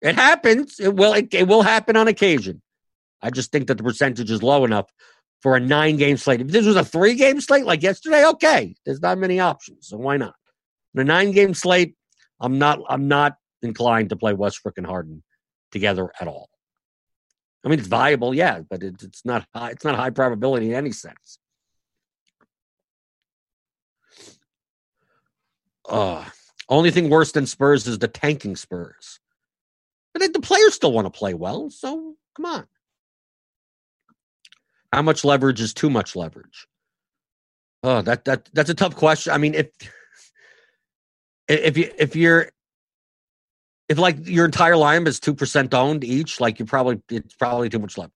It 0.00 0.14
happens. 0.14 0.78
It 0.78 0.94
will. 0.94 1.14
It, 1.14 1.32
it 1.34 1.48
will 1.48 1.62
happen 1.62 1.96
on 1.96 2.08
occasion. 2.08 2.62
I 3.20 3.30
just 3.30 3.50
think 3.50 3.66
that 3.66 3.78
the 3.78 3.82
percentage 3.82 4.30
is 4.30 4.42
low 4.42 4.64
enough 4.64 4.90
for 5.42 5.56
a 5.56 5.60
nine 5.60 5.96
game 5.96 6.16
slate. 6.16 6.40
If 6.40 6.48
this 6.48 6.66
was 6.66 6.76
a 6.76 6.84
three 6.84 7.14
game 7.14 7.40
slate 7.40 7.64
like 7.64 7.82
yesterday, 7.82 8.24
okay, 8.26 8.74
there's 8.84 9.02
not 9.02 9.18
many 9.18 9.40
options, 9.40 9.88
so 9.88 9.96
why 9.96 10.16
not? 10.16 10.34
In 10.94 11.00
a 11.00 11.04
nine 11.04 11.32
game 11.32 11.54
slate, 11.54 11.94
I'm 12.40 12.58
not. 12.58 12.80
I'm 12.88 13.08
not 13.08 13.36
inclined 13.62 14.10
to 14.10 14.16
play 14.16 14.34
Westbrook 14.34 14.78
and 14.78 14.86
Harden 14.86 15.22
together 15.72 16.10
at 16.20 16.28
all. 16.28 16.48
I 17.64 17.68
mean, 17.68 17.80
it's 17.80 17.88
viable, 17.88 18.32
yeah, 18.34 18.60
but 18.68 18.82
it, 18.82 19.02
it's 19.02 19.24
not. 19.24 19.46
High, 19.54 19.70
it's 19.70 19.84
not 19.84 19.96
high 19.96 20.10
probability 20.10 20.70
in 20.70 20.74
any 20.74 20.92
sense. 20.92 21.38
Uh, 25.88 26.24
only 26.68 26.90
thing 26.90 27.08
worse 27.08 27.32
than 27.32 27.46
Spurs 27.46 27.86
is 27.86 27.98
the 27.98 28.08
tanking 28.08 28.54
Spurs. 28.56 29.18
But 30.18 30.32
the 30.32 30.40
players 30.40 30.74
still 30.74 30.92
want 30.92 31.06
to 31.06 31.16
play 31.16 31.32
well, 31.32 31.70
so 31.70 32.16
come 32.36 32.46
on. 32.46 32.66
How 34.92 35.02
much 35.02 35.24
leverage 35.24 35.60
is 35.60 35.72
too 35.72 35.90
much 35.90 36.16
leverage? 36.16 36.66
Oh, 37.84 38.02
that 38.02 38.24
that 38.24 38.48
that's 38.52 38.70
a 38.70 38.74
tough 38.74 38.96
question. 38.96 39.32
I 39.32 39.38
mean, 39.38 39.54
if 39.54 39.68
if 41.46 41.76
you 41.76 41.92
if 41.98 42.16
you're 42.16 42.50
if 43.88 43.98
like 43.98 44.26
your 44.26 44.44
entire 44.44 44.76
line 44.76 45.06
is 45.06 45.20
two 45.20 45.34
percent 45.34 45.72
owned 45.72 46.02
each, 46.02 46.40
like 46.40 46.58
you 46.58 46.64
probably 46.64 47.00
it's 47.10 47.34
probably 47.34 47.68
too 47.68 47.78
much 47.78 47.96
leverage. 47.96 48.12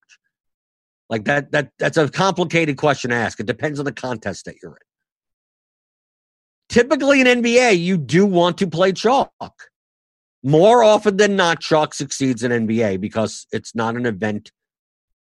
Like 1.08 1.24
that 1.26 1.52
that 1.52 1.70
that's 1.78 1.98
a 1.98 2.08
complicated 2.08 2.78
question 2.78 3.10
to 3.10 3.16
ask. 3.16 3.38
It 3.38 3.46
depends 3.46 3.78
on 3.78 3.84
the 3.84 3.92
contest 3.92 4.46
that 4.46 4.56
you're 4.60 4.72
in. 4.72 4.76
Typically 6.68 7.20
in 7.20 7.26
NBA, 7.26 7.78
you 7.78 7.96
do 7.96 8.26
want 8.26 8.58
to 8.58 8.66
play 8.66 8.92
chalk. 8.92 9.71
More 10.42 10.82
often 10.82 11.16
than 11.16 11.36
not, 11.36 11.60
chalk 11.60 11.94
succeeds 11.94 12.42
in 12.42 12.50
NBA 12.50 13.00
because 13.00 13.46
it's 13.52 13.74
not 13.74 13.96
an 13.96 14.06
event 14.06 14.50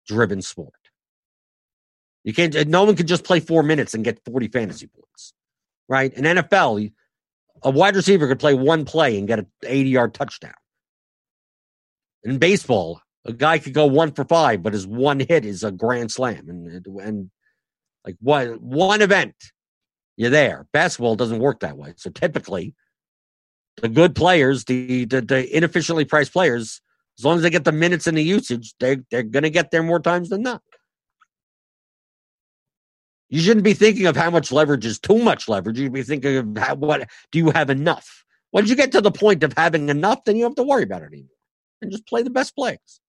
driven 0.07 0.41
sport. 0.41 0.73
You 2.23 2.33
can't 2.33 2.67
no 2.67 2.85
one 2.85 2.95
can 2.95 3.05
just 3.05 3.23
play 3.23 3.39
four 3.39 3.61
minutes 3.61 3.93
and 3.93 4.03
get 4.03 4.19
40 4.25 4.47
fantasy 4.47 4.87
points. 4.87 5.33
Right? 5.87 6.11
In 6.11 6.23
NFL, 6.23 6.91
a 7.61 7.69
wide 7.69 7.95
receiver 7.95 8.27
could 8.27 8.39
play 8.39 8.55
one 8.55 8.83
play 8.85 9.17
and 9.17 9.27
get 9.27 9.39
an 9.39 9.47
80 9.63 9.89
yard 9.89 10.13
touchdown. 10.15 10.53
In 12.23 12.39
baseball, 12.39 13.01
a 13.25 13.33
guy 13.33 13.59
could 13.59 13.73
go 13.73 13.85
one 13.85 14.11
for 14.11 14.25
five, 14.25 14.63
but 14.63 14.73
his 14.73 14.87
one 14.87 15.19
hit 15.19 15.45
is 15.45 15.63
a 15.63 15.71
grand 15.71 16.11
slam. 16.11 16.49
And 16.49 16.87
and 16.99 17.29
like 18.03 18.15
one 18.21 18.53
one 18.59 19.03
event, 19.03 19.35
you're 20.17 20.31
there. 20.31 20.65
Basketball 20.73 21.15
doesn't 21.15 21.39
work 21.39 21.59
that 21.59 21.77
way. 21.77 21.93
So 21.97 22.09
typically, 22.09 22.73
the 23.81 23.89
good 23.89 24.15
players, 24.15 24.65
the 24.65 25.05
the, 25.05 25.21
the 25.21 25.55
inefficiently 25.55 26.05
priced 26.05 26.33
players, 26.33 26.81
as 27.17 27.25
long 27.25 27.37
as 27.37 27.43
they 27.43 27.49
get 27.49 27.65
the 27.65 27.71
minutes 27.71 28.07
and 28.07 28.17
the 28.17 28.23
usage, 28.23 28.73
they 28.79 28.97
they're 29.11 29.23
gonna 29.23 29.49
get 29.49 29.71
there 29.71 29.83
more 29.83 29.99
times 29.99 30.29
than 30.29 30.41
not. 30.43 30.61
You 33.29 33.41
shouldn't 33.41 33.63
be 33.63 33.73
thinking 33.73 34.05
of 34.05 34.15
how 34.15 34.29
much 34.29 34.51
leverage 34.51 34.85
is 34.85 34.99
too 34.99 35.17
much 35.17 35.49
leverage. 35.49 35.79
You 35.79 35.85
should 35.85 35.93
be 35.93 36.03
thinking 36.03 36.37
of 36.37 36.57
how, 36.57 36.75
what 36.75 37.09
do 37.31 37.39
you 37.39 37.49
have 37.51 37.69
enough. 37.69 38.23
Once 38.51 38.69
you 38.69 38.75
get 38.75 38.91
to 38.93 39.01
the 39.01 39.11
point 39.11 39.43
of 39.43 39.53
having 39.57 39.89
enough, 39.89 40.23
then 40.23 40.35
you 40.35 40.43
don't 40.43 40.51
have 40.51 40.55
to 40.55 40.69
worry 40.69 40.83
about 40.83 41.01
it 41.01 41.07
anymore, 41.07 41.35
and 41.81 41.91
just 41.91 42.07
play 42.07 42.21
the 42.21 42.29
best 42.29 42.55
plays. 42.55 43.01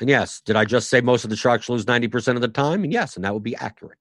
And 0.00 0.10
yes, 0.10 0.40
did 0.40 0.56
I 0.56 0.64
just 0.64 0.90
say 0.90 1.00
most 1.00 1.24
of 1.24 1.30
the 1.30 1.36
Sharks 1.36 1.68
lose 1.68 1.84
90% 1.86 2.34
of 2.34 2.40
the 2.40 2.48
time? 2.48 2.84
And 2.84 2.92
yes, 2.92 3.16
and 3.16 3.24
that 3.24 3.32
would 3.32 3.42
be 3.42 3.56
accurate. 3.56 3.98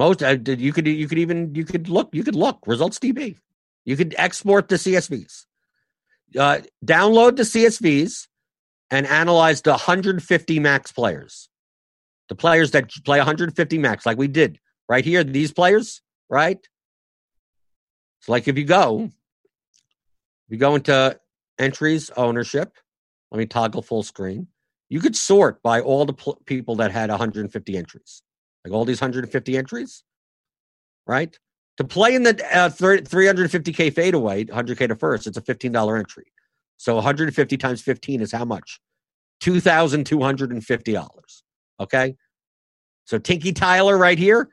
Most 0.00 0.22
uh, 0.22 0.38
you 0.46 0.72
could 0.72 0.86
you 0.86 1.06
could 1.06 1.18
even 1.18 1.54
you 1.54 1.66
could 1.66 1.90
look 1.90 2.08
you 2.14 2.24
could 2.24 2.34
look 2.34 2.58
results 2.66 2.98
DB. 2.98 3.36
You 3.84 3.98
could 3.98 4.14
export 4.16 4.70
the 4.70 4.76
CSVs, 4.76 5.44
uh, 6.38 6.60
download 6.82 7.36
the 7.36 7.42
CSVs, 7.42 8.26
and 8.90 9.06
analyze 9.06 9.60
the 9.60 9.72
150 9.72 10.58
max 10.58 10.90
players, 10.90 11.50
the 12.30 12.34
players 12.34 12.70
that 12.70 12.90
play 13.04 13.18
150 13.18 13.76
max, 13.76 14.06
like 14.06 14.16
we 14.16 14.26
did 14.26 14.58
right 14.88 15.04
here. 15.04 15.22
These 15.22 15.52
players, 15.52 16.00
right? 16.30 16.66
So, 18.20 18.32
like 18.32 18.48
if 18.48 18.56
you 18.56 18.64
go, 18.64 19.04
if 19.04 20.48
you 20.48 20.56
go 20.56 20.76
into 20.76 21.20
entries, 21.58 22.08
ownership. 22.16 22.72
Let 23.30 23.38
me 23.38 23.44
toggle 23.44 23.82
full 23.82 24.02
screen. 24.02 24.48
You 24.88 25.00
could 25.00 25.14
sort 25.14 25.62
by 25.62 25.82
all 25.82 26.06
the 26.06 26.14
pl- 26.14 26.40
people 26.46 26.76
that 26.76 26.90
had 26.90 27.10
150 27.10 27.76
entries, 27.76 28.22
like 28.64 28.74
all 28.74 28.84
these 28.84 29.00
150 29.00 29.56
entries, 29.56 30.04
right? 31.06 31.38
To 31.78 31.84
play 31.84 32.14
in 32.14 32.24
the 32.24 32.36
uh, 32.54 32.68
350k 32.68 33.94
fadeaway, 33.94 34.44
100k 34.44 34.88
to 34.88 34.96
first, 34.96 35.26
it's 35.26 35.38
a 35.38 35.42
$15 35.42 35.98
entry. 35.98 36.26
So 36.76 36.96
150 36.96 37.56
times 37.56 37.80
15 37.82 38.20
is 38.20 38.32
how 38.32 38.44
much? 38.44 38.80
$2,250. 39.42 41.42
Okay. 41.80 42.16
So 43.04 43.18
Tinky 43.18 43.52
Tyler 43.52 43.96
right 43.96 44.18
here, 44.18 44.50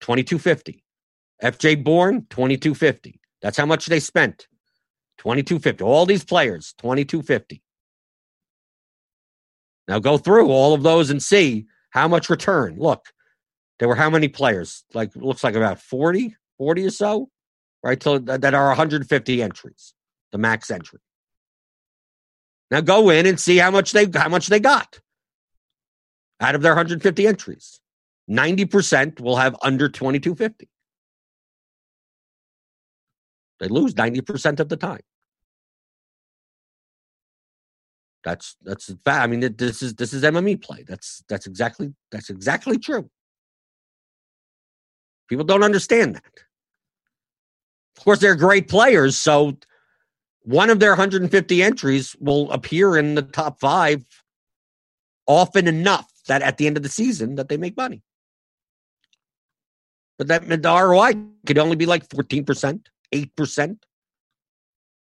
2250. 0.00 0.84
FJ 1.42 1.82
Bourne, 1.82 2.26
2250. 2.30 3.20
That's 3.42 3.56
how 3.56 3.66
much 3.66 3.86
they 3.86 4.00
spent. 4.00 4.46
2250. 5.18 5.84
All 5.84 6.06
these 6.06 6.24
players, 6.24 6.74
2250. 6.78 7.62
Now 9.88 9.98
go 9.98 10.16
through 10.16 10.48
all 10.48 10.74
of 10.74 10.82
those 10.82 11.10
and 11.10 11.22
see 11.22 11.66
how 11.92 12.08
much 12.08 12.28
return. 12.28 12.76
Look, 12.78 13.06
there 13.78 13.88
were 13.88 13.94
how 13.94 14.10
many 14.10 14.28
players? 14.28 14.84
Like 14.92 15.14
looks 15.14 15.44
like 15.44 15.54
about 15.54 15.80
40, 15.80 16.34
40 16.58 16.86
or 16.86 16.90
so, 16.90 17.28
right? 17.82 18.02
So 18.02 18.18
that 18.18 18.54
are 18.54 18.68
150 18.68 19.42
entries, 19.42 19.94
the 20.32 20.38
max 20.38 20.70
entry. 20.70 20.98
Now 22.70 22.80
go 22.80 23.10
in 23.10 23.26
and 23.26 23.38
see 23.38 23.58
how 23.58 23.70
much 23.70 23.92
they 23.92 24.06
how 24.12 24.28
much 24.28 24.48
they 24.48 24.58
got 24.58 24.98
out 26.40 26.54
of 26.54 26.62
their 26.62 26.72
150 26.72 27.26
entries. 27.26 27.80
90% 28.30 29.20
will 29.20 29.36
have 29.36 29.56
under 29.62 29.88
2250. 29.88 30.68
They 33.60 33.68
lose 33.68 33.94
90% 33.94 34.58
of 34.58 34.68
the 34.68 34.76
time. 34.76 35.02
That's 38.24 38.56
that's 38.62 38.86
fact. 39.04 39.22
I 39.22 39.26
mean, 39.26 39.40
this 39.56 39.82
is 39.82 39.94
this 39.94 40.12
is 40.12 40.22
MME 40.22 40.62
play. 40.62 40.84
That's 40.86 41.24
that's 41.28 41.46
exactly 41.46 41.92
that's 42.10 42.30
exactly 42.30 42.78
true. 42.78 43.10
People 45.28 45.44
don't 45.44 45.64
understand 45.64 46.14
that. 46.14 46.24
Of 47.96 48.04
course, 48.04 48.20
they're 48.20 48.36
great 48.36 48.68
players, 48.68 49.18
so 49.18 49.56
one 50.44 50.70
of 50.70 50.80
their 50.80 50.90
150 50.90 51.62
entries 51.62 52.16
will 52.20 52.50
appear 52.50 52.96
in 52.96 53.14
the 53.14 53.22
top 53.22 53.60
five 53.60 54.04
often 55.26 55.68
enough 55.68 56.10
that 56.26 56.42
at 56.42 56.58
the 56.58 56.66
end 56.66 56.76
of 56.76 56.82
the 56.82 56.88
season 56.88 57.36
that 57.36 57.48
they 57.48 57.56
make 57.56 57.76
money. 57.76 58.02
But 60.18 60.28
that 60.28 60.48
the 60.48 60.68
ROI 60.68 61.14
could 61.46 61.58
only 61.58 61.76
be 61.76 61.86
like 61.86 62.08
14%, 62.08 62.86
8%. 63.14 63.78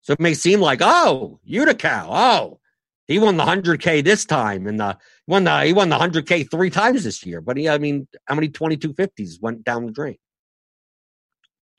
So 0.01 0.13
it 0.13 0.20
may 0.20 0.34
seem 0.34 0.59
like, 0.59 0.80
oh, 0.82 1.39
Utica, 1.43 2.05
oh, 2.07 2.59
he 3.08 3.20
won 3.20 3.38
the 3.38 3.43
100K 3.43 4.03
this 4.03 4.26
time 4.26 4.68
and 4.68 4.80
the 4.80 4.97
won 5.28 5.45
the 5.45 5.64
he 5.64 5.74
won 5.74 5.89
the 5.89 5.97
100K 5.97 6.49
three 6.51 6.70
times 6.70 7.03
this 7.03 7.26
year. 7.26 7.39
But 7.41 7.58
he, 7.58 7.70
I 7.70 7.78
mean, 7.78 8.08
how 8.26 8.36
many 8.36 8.49
2250s 8.49 9.41
went 9.41 9.64
down 9.64 9.86
the 9.86 9.91
drain? 9.91 10.18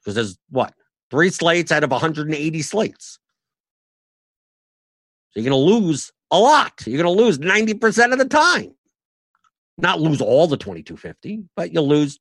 Because 0.01 0.15
there's 0.15 0.39
what? 0.49 0.73
Three 1.11 1.31
slates 1.31 1.71
out 1.71 1.85
of 1.85 1.91
180 1.91 2.63
slates. 2.63 3.19
So 5.31 5.41
you're 5.41 5.51
going 5.51 5.61
to 5.61 5.75
lose 5.75 6.11
a 6.31 6.39
lot. 6.39 6.83
You're 6.87 7.03
going 7.03 7.17
to 7.17 7.23
lose 7.23 7.39
90% 7.39 8.13
of 8.13 8.19
the 8.19 8.25
time. 8.25 8.75
Not 9.77 10.01
lose 10.01 10.21
all 10.21 10.47
the 10.47 10.57
2250, 10.57 11.45
but 11.57 11.73
you'll 11.73 11.89
lose 11.89 12.19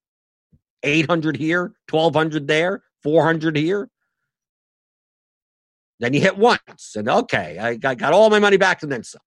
800 0.83 1.37
here, 1.37 1.73
1200 1.89 2.47
there, 2.47 2.83
400 3.03 3.55
here. 3.55 3.89
Then 5.99 6.13
you 6.13 6.21
hit 6.21 6.37
once, 6.37 6.95
and 6.95 7.09
okay, 7.09 7.57
I 7.57 7.75
got, 7.75 8.13
all 8.13 8.29
my 8.29 8.39
money 8.39 8.57
back 8.57 8.83
and 8.83 8.91
then 8.91 9.03
some. 9.03 9.21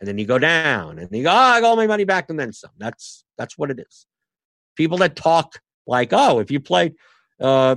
And 0.00 0.08
then 0.08 0.18
you 0.18 0.26
go 0.26 0.38
down, 0.38 0.98
and 0.98 1.08
you 1.12 1.22
go, 1.24 1.30
oh, 1.30 1.34
I 1.34 1.60
got 1.60 1.68
all 1.68 1.76
my 1.76 1.86
money 1.86 2.04
back 2.04 2.30
and 2.30 2.38
then 2.38 2.52
some. 2.52 2.70
That's 2.78 3.24
that's 3.38 3.56
what 3.56 3.70
it 3.70 3.78
is. 3.78 4.06
People 4.76 4.98
that 4.98 5.14
talk 5.14 5.60
like, 5.86 6.08
oh, 6.12 6.40
if 6.40 6.50
you 6.50 6.58
play, 6.58 6.94
uh, 7.40 7.76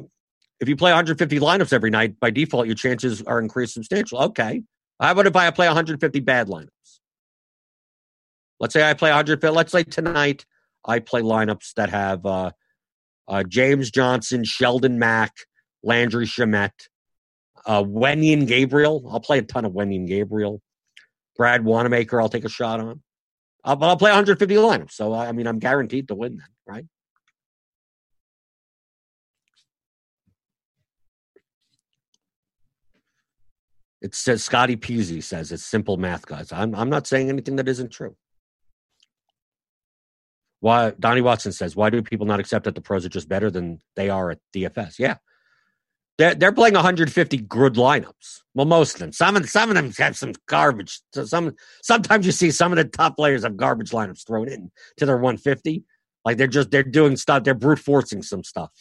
if 0.59 0.67
you 0.69 0.75
play 0.75 0.91
150 0.91 1.39
lineups 1.39 1.73
every 1.73 1.89
night, 1.89 2.19
by 2.19 2.31
default, 2.31 2.65
your 2.65 2.75
chances 2.75 3.21
are 3.23 3.39
increased 3.39 3.73
substantially. 3.73 4.21
Okay, 4.21 4.63
how 4.99 5.11
about 5.11 5.27
if 5.27 5.35
I 5.35 5.51
play 5.51 5.67
150 5.67 6.19
bad 6.21 6.47
lineups? 6.47 6.99
Let's 8.59 8.73
say 8.73 8.89
I 8.89 8.93
play 8.93 9.09
150. 9.09 9.55
Let's 9.55 9.71
say 9.71 9.83
tonight 9.83 10.45
I 10.85 10.99
play 10.99 11.21
lineups 11.21 11.73
that 11.75 11.89
have 11.89 12.25
uh, 12.25 12.51
uh, 13.27 13.43
James 13.43 13.91
Johnson, 13.91 14.43
Sheldon 14.43 14.97
Mac, 14.99 15.33
Landry 15.83 16.25
Shamet, 16.25 16.71
uh, 17.65 17.83
Wenyen 17.83 18.47
Gabriel. 18.47 19.07
I'll 19.11 19.19
play 19.19 19.39
a 19.39 19.43
ton 19.43 19.65
of 19.65 19.73
Wenyen 19.73 20.07
Gabriel. 20.07 20.61
Brad 21.35 21.65
Wanamaker, 21.65 22.21
I'll 22.21 22.29
take 22.29 22.45
a 22.45 22.49
shot 22.49 22.79
on. 22.79 23.01
I'll, 23.63 23.81
I'll 23.83 23.97
play 23.97 24.11
150 24.11 24.55
lineups. 24.55 24.91
So, 24.91 25.13
I 25.13 25.31
mean, 25.31 25.47
I'm 25.47 25.59
guaranteed 25.59 26.09
to 26.09 26.15
win 26.15 26.37
then, 26.37 26.47
right? 26.67 26.85
It 34.01 34.13
says 34.13 34.43
Scotty 34.43 34.75
Pusey 34.75 35.23
says 35.23 35.53
it's 35.53 35.63
simple 35.63 35.95
math, 35.95 36.25
guys. 36.25 36.51
I'm 36.51 36.75
I'm 36.75 36.89
not 36.89 37.07
saying 37.07 37.29
anything 37.29 37.55
that 37.55 37.69
isn't 37.69 37.89
true. 37.89 38.17
Why 40.59 40.91
Donnie 40.99 41.21
Watson 41.21 41.53
says, 41.53 41.75
why 41.75 41.89
do 41.89 42.01
people 42.01 42.25
not 42.25 42.41
accept 42.41 42.65
that 42.65 42.75
the 42.75 42.81
pros 42.81 43.05
are 43.05 43.09
just 43.09 43.29
better 43.29 43.49
than 43.49 43.79
they 43.95 44.09
are 44.09 44.31
at 44.31 44.39
DFS? 44.53 44.99
Yeah, 44.99 45.15
they're, 46.17 46.35
they're 46.35 46.51
playing 46.51 46.75
150 46.75 47.37
good 47.37 47.75
lineups. 47.75 48.41
Well, 48.53 48.65
most 48.65 48.95
of 48.95 48.99
them. 48.99 49.11
Some 49.11 49.35
of 49.35 49.49
some 49.49 49.69
of 49.69 49.75
them 49.75 49.91
have 49.97 50.15
some 50.15 50.33
garbage. 50.47 50.99
So 51.13 51.25
some 51.25 51.55
sometimes 51.81 52.25
you 52.25 52.31
see 52.31 52.51
some 52.51 52.71
of 52.71 52.77
the 52.77 52.85
top 52.85 53.15
players 53.15 53.43
have 53.43 53.57
garbage 53.57 53.91
lineups 53.91 54.25
thrown 54.27 54.47
in 54.47 54.71
to 54.97 55.05
their 55.05 55.17
150. 55.17 55.83
Like 56.23 56.37
they're 56.37 56.47
just 56.47 56.69
they're 56.69 56.83
doing 56.83 57.17
stuff. 57.17 57.43
They're 57.43 57.55
brute 57.55 57.79
forcing 57.79 58.21
some 58.21 58.43
stuff 58.43 58.71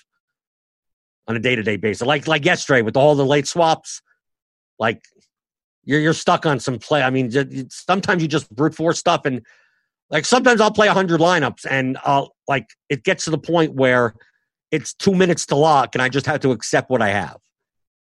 on 1.27 1.37
a 1.37 1.39
day 1.39 1.57
to 1.57 1.63
day 1.63 1.77
basis. 1.77 2.07
Like 2.07 2.29
like 2.29 2.45
yesterday 2.45 2.83
with 2.83 2.97
all 2.97 3.15
the 3.15 3.25
late 3.25 3.47
swaps. 3.47 4.03
Like 4.79 5.03
you're 5.85 6.01
you're 6.01 6.13
stuck 6.13 6.45
on 6.45 6.61
some 6.61 6.79
play. 6.79 7.03
I 7.03 7.11
mean, 7.11 7.31
sometimes 7.71 8.23
you 8.23 8.29
just 8.29 8.55
brute 8.55 8.75
force 8.75 8.99
stuff, 8.99 9.25
and 9.25 9.45
like 10.11 10.25
sometimes 10.27 10.61
I'll 10.61 10.71
play 10.71 10.89
100 10.89 11.21
lineups, 11.21 11.67
and 11.69 11.99
I'll 12.05 12.35
like 12.47 12.69
it 12.89 13.05
gets 13.05 13.25
to 13.25 13.31
the 13.31 13.39
point 13.39 13.75
where 13.75 14.15
it's 14.73 14.95
two 14.95 15.15
minutes 15.15 15.47
to 15.47 15.55
lock, 15.55 15.95
and 15.95 16.03
I 16.03 16.09
just 16.09 16.27
have 16.27 16.41
to 16.41 16.51
accept 16.51 16.91
what 16.91 17.03
I 17.03 17.11
have. 17.11 17.37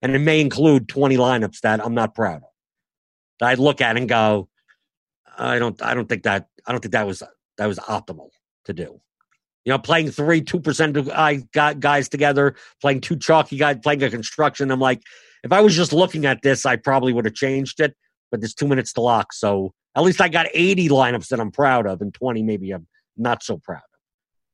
And 0.03 0.15
it 0.15 0.19
may 0.19 0.41
include 0.41 0.89
20 0.89 1.17
lineups 1.17 1.61
that 1.61 1.83
I'm 1.83 1.95
not 1.95 2.15
proud 2.15 2.39
of. 2.39 2.51
That 3.41 3.49
I 3.49 3.55
look 3.55 3.81
at 3.81 3.97
and 3.97 4.09
go, 4.09 4.49
I 5.39 5.59
don't 5.59 5.81
I 5.83 5.95
don't 5.95 6.09
think 6.09 6.25
that 6.25 6.49
I 6.67 6.73
don't 6.73 6.81
think 6.81 6.93
that 6.93 7.07
was 7.07 7.23
that 7.59 7.67
was 7.67 7.79
optimal 7.79 8.31
to 8.65 8.73
do. 8.73 9.01
You 9.65 9.73
know, 9.73 9.79
playing 9.79 10.11
three, 10.11 10.41
two 10.41 10.61
percent 10.61 10.97
of 10.97 11.11
guys 11.53 12.09
together, 12.09 12.57
playing 12.81 13.01
two 13.01 13.17
chalky 13.17 13.57
guys, 13.57 13.79
playing 13.83 14.03
a 14.03 14.11
construction. 14.11 14.71
I'm 14.71 14.81
like, 14.81 15.03
if 15.45 15.53
I 15.53 15.61
was 15.61 15.77
just 15.77 15.93
looking 15.93 16.25
at 16.27 16.43
this, 16.43 16.67
I 16.67 16.77
probably 16.77 17.13
would 17.13 17.25
have 17.25 17.35
changed 17.35 17.81
it. 17.81 17.95
But 18.31 18.41
there's 18.41 18.55
two 18.55 18.69
minutes 18.69 18.93
to 18.95 19.01
lock, 19.01 19.33
so 19.33 19.73
at 19.95 20.03
least 20.03 20.21
I 20.21 20.29
got 20.29 20.47
80 20.53 20.89
lineups 20.89 21.29
that 21.29 21.41
I'm 21.41 21.53
proud 21.53 21.87
of, 21.87 22.01
and 22.01 22.13
20 22.13 22.43
maybe 22.43 22.71
I'm 22.71 22.87
not 23.17 23.43
so 23.43 23.59
proud 23.59 23.79
of. 23.79 24.01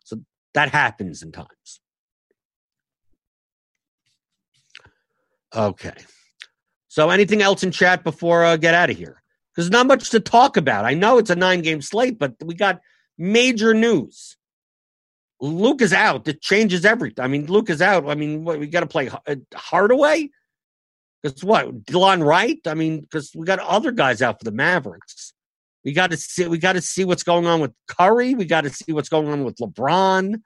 So 0.05 0.21
that 0.55 0.71
happens 0.71 1.23
in 1.23 1.33
times. 1.33 1.81
Okay. 5.55 5.95
So 6.89 7.11
anything 7.11 7.43
else 7.43 7.63
in 7.63 7.71
chat 7.71 8.05
before 8.05 8.45
I 8.45 8.53
uh, 8.53 8.57
get 8.57 8.75
out 8.75 8.91
of 8.91 8.97
here? 8.97 9.23
Because 9.55 9.71
not 9.71 9.87
much 9.87 10.11
to 10.11 10.21
talk 10.21 10.57
about. 10.57 10.85
I 10.85 10.95
know 10.95 11.19
it's 11.19 11.31
a 11.31 11.37
nine 11.37 11.63
game 11.63 11.83
slate, 11.83 12.19
but 12.19 12.35
we 12.45 12.55
got 12.55 12.81
major 13.19 13.75
news. 13.75 14.37
Luka 15.41 15.85
is 15.85 15.93
out. 15.93 16.29
It 16.29 16.41
changes 16.41 16.85
everything. 16.85 17.25
I 17.25 17.29
mean, 17.29 17.47
Luka 17.47 17.73
is 17.73 17.83
out. 17.83 18.09
I 18.09 18.15
mean, 18.15 18.45
what, 18.45 18.61
we 18.61 18.67
got 18.67 18.81
to 18.81 18.87
play 18.87 19.09
uh, 19.09 19.37
Hardaway? 19.55 20.31
Because 21.23 21.43
what? 21.45 21.85
Delon 21.85 22.25
Wright? 22.25 22.59
I 22.67 22.75
mean, 22.75 23.01
because 23.01 23.33
we 23.35 23.45
got 23.45 23.59
other 23.59 23.93
guys 23.93 24.23
out 24.23 24.39
for 24.39 24.45
the 24.45 24.53
Mavericks. 24.53 25.35
We 25.85 25.93
got 25.93 26.13
to 26.13 26.17
see. 26.17 26.47
We 26.47 26.59
got 26.59 26.75
to 26.75 26.81
see 26.81 27.05
what's 27.05 27.25
going 27.25 27.47
on 27.47 27.61
with 27.61 27.73
Curry. 27.89 28.35
We 28.35 28.45
got 28.45 28.63
to 28.63 28.71
see 28.71 28.93
what's 28.93 29.09
going 29.09 29.29
on 29.29 29.45
with 29.45 29.57
LeBron. 29.57 30.41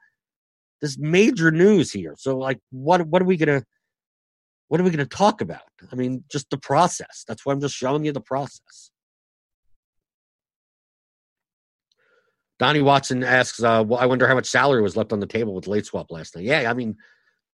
There's 0.81 0.97
major 0.97 1.51
news 1.51 1.91
here. 1.91 2.15
So, 2.17 2.37
like, 2.37 2.59
what 2.71 3.05
what 3.07 3.21
are 3.21 3.25
we 3.25 3.37
gonna 3.37 3.63
what 4.67 4.81
are 4.81 4.83
we 4.83 4.89
gonna 4.89 5.05
talk 5.05 5.41
about? 5.41 5.61
I 5.91 5.95
mean, 5.95 6.23
just 6.29 6.49
the 6.49 6.57
process. 6.57 7.23
That's 7.27 7.45
why 7.45 7.53
I'm 7.53 7.61
just 7.61 7.75
showing 7.75 8.05
you 8.05 8.11
the 8.11 8.21
process. 8.21 8.91
Donnie 12.59 12.81
Watson 12.81 13.23
asks, 13.23 13.61
uh, 13.61 13.83
well, 13.85 13.99
I 13.99 14.07
wonder 14.07 14.27
how 14.27 14.33
much 14.33 14.47
salary 14.47 14.81
was 14.81 14.97
left 14.97 15.13
on 15.13 15.19
the 15.19 15.27
table 15.27 15.53
with 15.53 15.67
late 15.67 15.85
swap 15.85 16.11
last 16.11 16.35
night. 16.35 16.45
Yeah, 16.45 16.69
I 16.69 16.73
mean, 16.73 16.97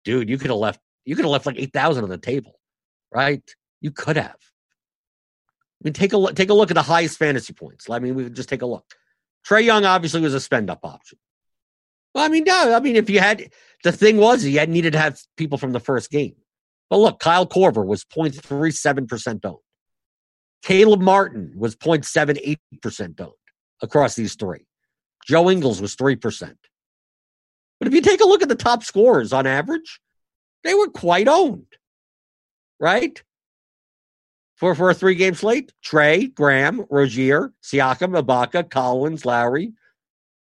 dude, 0.03 0.29
you 0.29 0.37
could 0.37 0.49
have 0.49 0.59
left 0.59 0.79
you 1.05 1.15
could 1.15 1.23
have 1.23 1.31
left 1.31 1.45
like 1.45 1.59
eight 1.59 1.73
thousand 1.73 2.03
on 2.03 2.09
the 2.09 2.17
table, 2.17 2.59
right? 3.13 3.43
You 3.79 3.91
could 3.91 4.17
have. 4.17 4.35
I 4.35 5.81
mean, 5.83 5.93
take 5.93 6.13
a 6.13 6.17
look 6.17 6.35
take 6.35 6.49
a 6.49 6.53
look 6.53 6.71
at 6.71 6.75
the 6.75 6.81
highest 6.81 7.17
fantasy 7.17 7.53
points. 7.53 7.89
I 7.89 7.99
mean, 7.99 8.15
we 8.15 8.29
just 8.29 8.49
take 8.49 8.61
a 8.61 8.65
look. 8.65 8.85
Trae 9.47 9.63
Young 9.63 9.85
obviously 9.85 10.21
was 10.21 10.33
a 10.33 10.39
spend 10.39 10.69
up 10.69 10.79
option. 10.83 11.19
Well, 12.13 12.25
I 12.25 12.29
mean, 12.29 12.43
no, 12.45 12.75
I 12.75 12.79
mean, 12.79 12.95
if 12.95 13.09
you 13.09 13.19
had 13.19 13.51
the 13.83 13.91
thing 13.91 14.17
was 14.17 14.43
you 14.43 14.59
had 14.59 14.69
needed 14.69 14.93
to 14.93 14.99
have 14.99 15.21
people 15.37 15.57
from 15.57 15.71
the 15.71 15.79
first 15.79 16.09
game. 16.09 16.35
But 16.89 16.97
look, 16.97 17.19
Kyle 17.19 17.45
Korver 17.45 17.85
was 17.85 18.03
0.37% 18.05 19.45
owned. 19.45 19.57
Caleb 20.63 21.01
Martin 21.01 21.53
was 21.55 21.75
0.78% 21.75 23.21
owned 23.21 23.31
across 23.81 24.15
these 24.15 24.35
three. 24.35 24.65
Joe 25.27 25.49
Ingles 25.49 25.81
was 25.81 25.95
3%. 25.95 26.53
But 27.79 27.87
if 27.87 27.93
you 27.93 28.01
take 28.01 28.21
a 28.21 28.27
look 28.27 28.41
at 28.41 28.49
the 28.49 28.55
top 28.55 28.83
scorers 28.83 29.33
on 29.33 29.45
average, 29.45 29.99
they 30.63 30.73
were 30.73 30.89
quite 30.89 31.27
owned, 31.27 31.67
right? 32.79 33.21
For, 34.55 34.73
for 34.73 34.89
a 34.89 34.95
three 34.95 35.15
game 35.15 35.35
slate, 35.35 35.71
Trae, 35.85 36.33
Graham, 36.33 36.85
Rozier, 36.89 37.53
Siakam, 37.63 38.19
Ibaka, 38.19 38.69
Collins, 38.69 39.25
Lowry, 39.25 39.73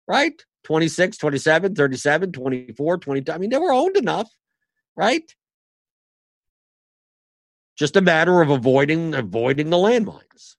right? 0.08 0.42
26, 0.64 1.16
27, 1.16 1.74
37, 1.74 2.32
24, 2.32 2.98
22. 2.98 3.32
I 3.32 3.38
mean, 3.38 3.50
they 3.50 3.58
were 3.58 3.72
owned 3.72 3.96
enough, 3.96 4.28
right? 4.96 5.32
Just 7.80 7.96
a 7.96 8.02
matter 8.02 8.42
of 8.42 8.50
avoiding 8.50 9.14
avoiding 9.14 9.70
the 9.70 9.78
landmines. 9.78 10.56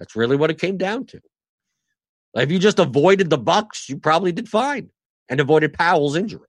That's 0.00 0.16
really 0.16 0.34
what 0.34 0.50
it 0.50 0.58
came 0.58 0.76
down 0.76 1.06
to. 1.06 1.20
If 2.34 2.50
you 2.50 2.58
just 2.58 2.80
avoided 2.80 3.30
the 3.30 3.38
Bucks, 3.38 3.88
you 3.88 3.98
probably 3.98 4.32
did 4.32 4.48
fine 4.48 4.90
and 5.28 5.38
avoided 5.38 5.74
Powell's 5.74 6.16
injury. 6.16 6.48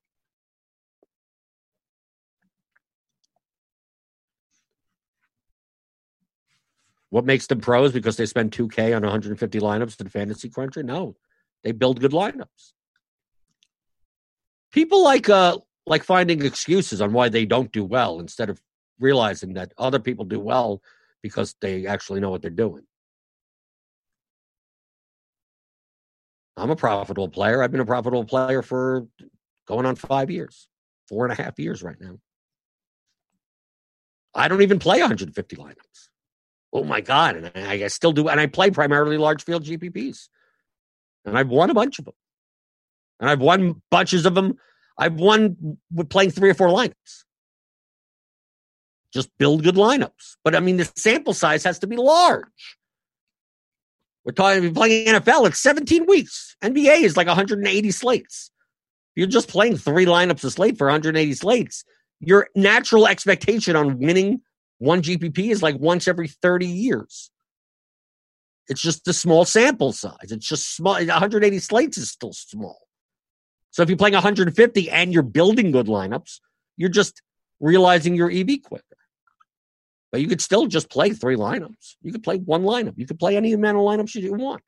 What 7.10 7.24
makes 7.24 7.46
them 7.46 7.60
pros? 7.60 7.92
Because 7.92 8.16
they 8.16 8.26
spend 8.26 8.50
2K 8.50 8.96
on 8.96 9.02
150 9.02 9.60
lineups 9.60 10.00
in 10.00 10.08
Fantasy 10.08 10.50
Cruncher? 10.50 10.82
No. 10.82 11.14
They 11.62 11.70
build 11.70 12.00
good 12.00 12.10
lineups. 12.10 12.72
People 14.72 15.04
like 15.04 15.28
uh 15.28 15.58
like 15.86 16.02
finding 16.02 16.44
excuses 16.44 17.00
on 17.00 17.12
why 17.12 17.28
they 17.28 17.46
don't 17.46 17.70
do 17.70 17.84
well 17.84 18.18
instead 18.18 18.50
of 18.50 18.60
realizing 18.98 19.54
that 19.54 19.72
other 19.78 19.98
people 19.98 20.24
do 20.24 20.40
well 20.40 20.82
because 21.22 21.54
they 21.60 21.86
actually 21.86 22.20
know 22.20 22.30
what 22.30 22.42
they're 22.42 22.50
doing. 22.50 22.84
I'm 26.56 26.70
a 26.70 26.76
profitable 26.76 27.28
player. 27.28 27.62
I've 27.62 27.70
been 27.70 27.80
a 27.80 27.86
profitable 27.86 28.24
player 28.24 28.62
for 28.62 29.06
going 29.66 29.86
on 29.86 29.94
five 29.94 30.30
years, 30.30 30.68
four 31.08 31.24
and 31.24 31.32
a 31.38 31.40
half 31.40 31.58
years 31.58 31.82
right 31.82 32.00
now. 32.00 32.18
I 34.34 34.48
don't 34.48 34.62
even 34.62 34.78
play 34.78 35.00
150 35.00 35.56
lineups. 35.56 36.08
Oh 36.72 36.84
my 36.84 37.00
God. 37.00 37.36
And 37.36 37.50
I, 37.54 37.84
I 37.84 37.88
still 37.88 38.12
do. 38.12 38.28
And 38.28 38.40
I 38.40 38.46
play 38.46 38.70
primarily 38.70 39.18
large 39.18 39.44
field 39.44 39.64
GPPs. 39.64 40.28
And 41.24 41.38
I've 41.38 41.48
won 41.48 41.70
a 41.70 41.74
bunch 41.74 41.98
of 41.98 42.04
them. 42.04 42.14
And 43.20 43.30
I've 43.30 43.40
won 43.40 43.82
bunches 43.90 44.26
of 44.26 44.34
them. 44.34 44.58
I've 44.96 45.14
won 45.14 45.78
with 45.92 46.08
playing 46.08 46.30
three 46.30 46.50
or 46.50 46.54
four 46.54 46.68
lineups. 46.68 47.24
Just 49.12 49.30
build 49.38 49.62
good 49.62 49.76
lineups. 49.76 50.36
But 50.44 50.54
I 50.54 50.60
mean, 50.60 50.76
the 50.76 50.90
sample 50.96 51.34
size 51.34 51.64
has 51.64 51.78
to 51.80 51.86
be 51.86 51.96
large. 51.96 52.76
We're 54.24 54.32
talking 54.32 54.64
about 54.64 54.74
playing 54.74 55.06
NFL, 55.06 55.46
it's 55.46 55.60
17 55.60 56.04
weeks. 56.06 56.56
NBA 56.62 57.02
is 57.02 57.16
like 57.16 57.26
180 57.26 57.90
slates. 57.90 58.50
You're 59.14 59.26
just 59.26 59.48
playing 59.48 59.78
three 59.78 60.06
lineups 60.06 60.44
a 60.44 60.50
slate 60.50 60.76
for 60.76 60.86
180 60.86 61.32
slates. 61.34 61.84
Your 62.20 62.48
natural 62.54 63.06
expectation 63.06 63.74
on 63.74 63.98
winning 63.98 64.42
one 64.78 65.02
GPP 65.02 65.50
is 65.50 65.62
like 65.62 65.76
once 65.78 66.06
every 66.06 66.28
30 66.28 66.66
years. 66.66 67.30
It's 68.68 68.82
just 68.82 69.08
a 69.08 69.12
small 69.12 69.44
sample 69.44 69.92
size. 69.92 70.30
It's 70.30 70.46
just 70.46 70.76
small. 70.76 70.94
180 70.94 71.58
slates 71.58 71.96
is 71.96 72.10
still 72.10 72.32
small. 72.32 72.78
So 73.70 73.82
if 73.82 73.88
you're 73.88 73.98
playing 73.98 74.14
150 74.14 74.90
and 74.90 75.12
you're 75.12 75.22
building 75.22 75.70
good 75.70 75.86
lineups, 75.86 76.40
you're 76.76 76.88
just 76.88 77.22
realizing 77.60 78.14
your 78.14 78.30
EV 78.30 78.62
quicker. 78.62 78.87
But 80.10 80.20
you 80.20 80.28
could 80.28 80.40
still 80.40 80.66
just 80.66 80.90
play 80.90 81.10
three 81.10 81.36
lineups. 81.36 81.96
You 82.02 82.12
could 82.12 82.22
play 82.22 82.38
one 82.38 82.62
lineup. 82.62 82.94
You 82.96 83.06
could 83.06 83.18
play 83.18 83.36
any 83.36 83.52
amount 83.52 83.76
of 83.76 83.82
lineups 83.82 84.14
you 84.14 84.32
want. 84.32 84.62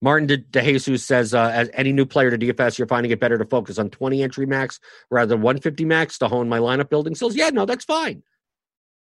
Martin 0.00 0.26
De, 0.26 0.36
De 0.36 0.60
Jesus 0.60 1.04
says, 1.04 1.32
uh, 1.32 1.50
as 1.54 1.70
any 1.74 1.92
new 1.92 2.04
player 2.04 2.30
to 2.30 2.36
DFS, 2.36 2.76
you're 2.76 2.88
finding 2.88 3.12
it 3.12 3.20
better 3.20 3.38
to 3.38 3.44
focus 3.44 3.78
on 3.78 3.88
20 3.88 4.22
entry 4.22 4.46
max 4.46 4.80
rather 5.10 5.28
than 5.28 5.42
150 5.42 5.84
max 5.84 6.18
to 6.18 6.28
hone 6.28 6.48
my 6.48 6.58
lineup 6.58 6.90
building 6.90 7.14
skills. 7.14 7.36
Yeah, 7.36 7.50
no, 7.50 7.66
that's 7.66 7.84
fine. 7.84 8.22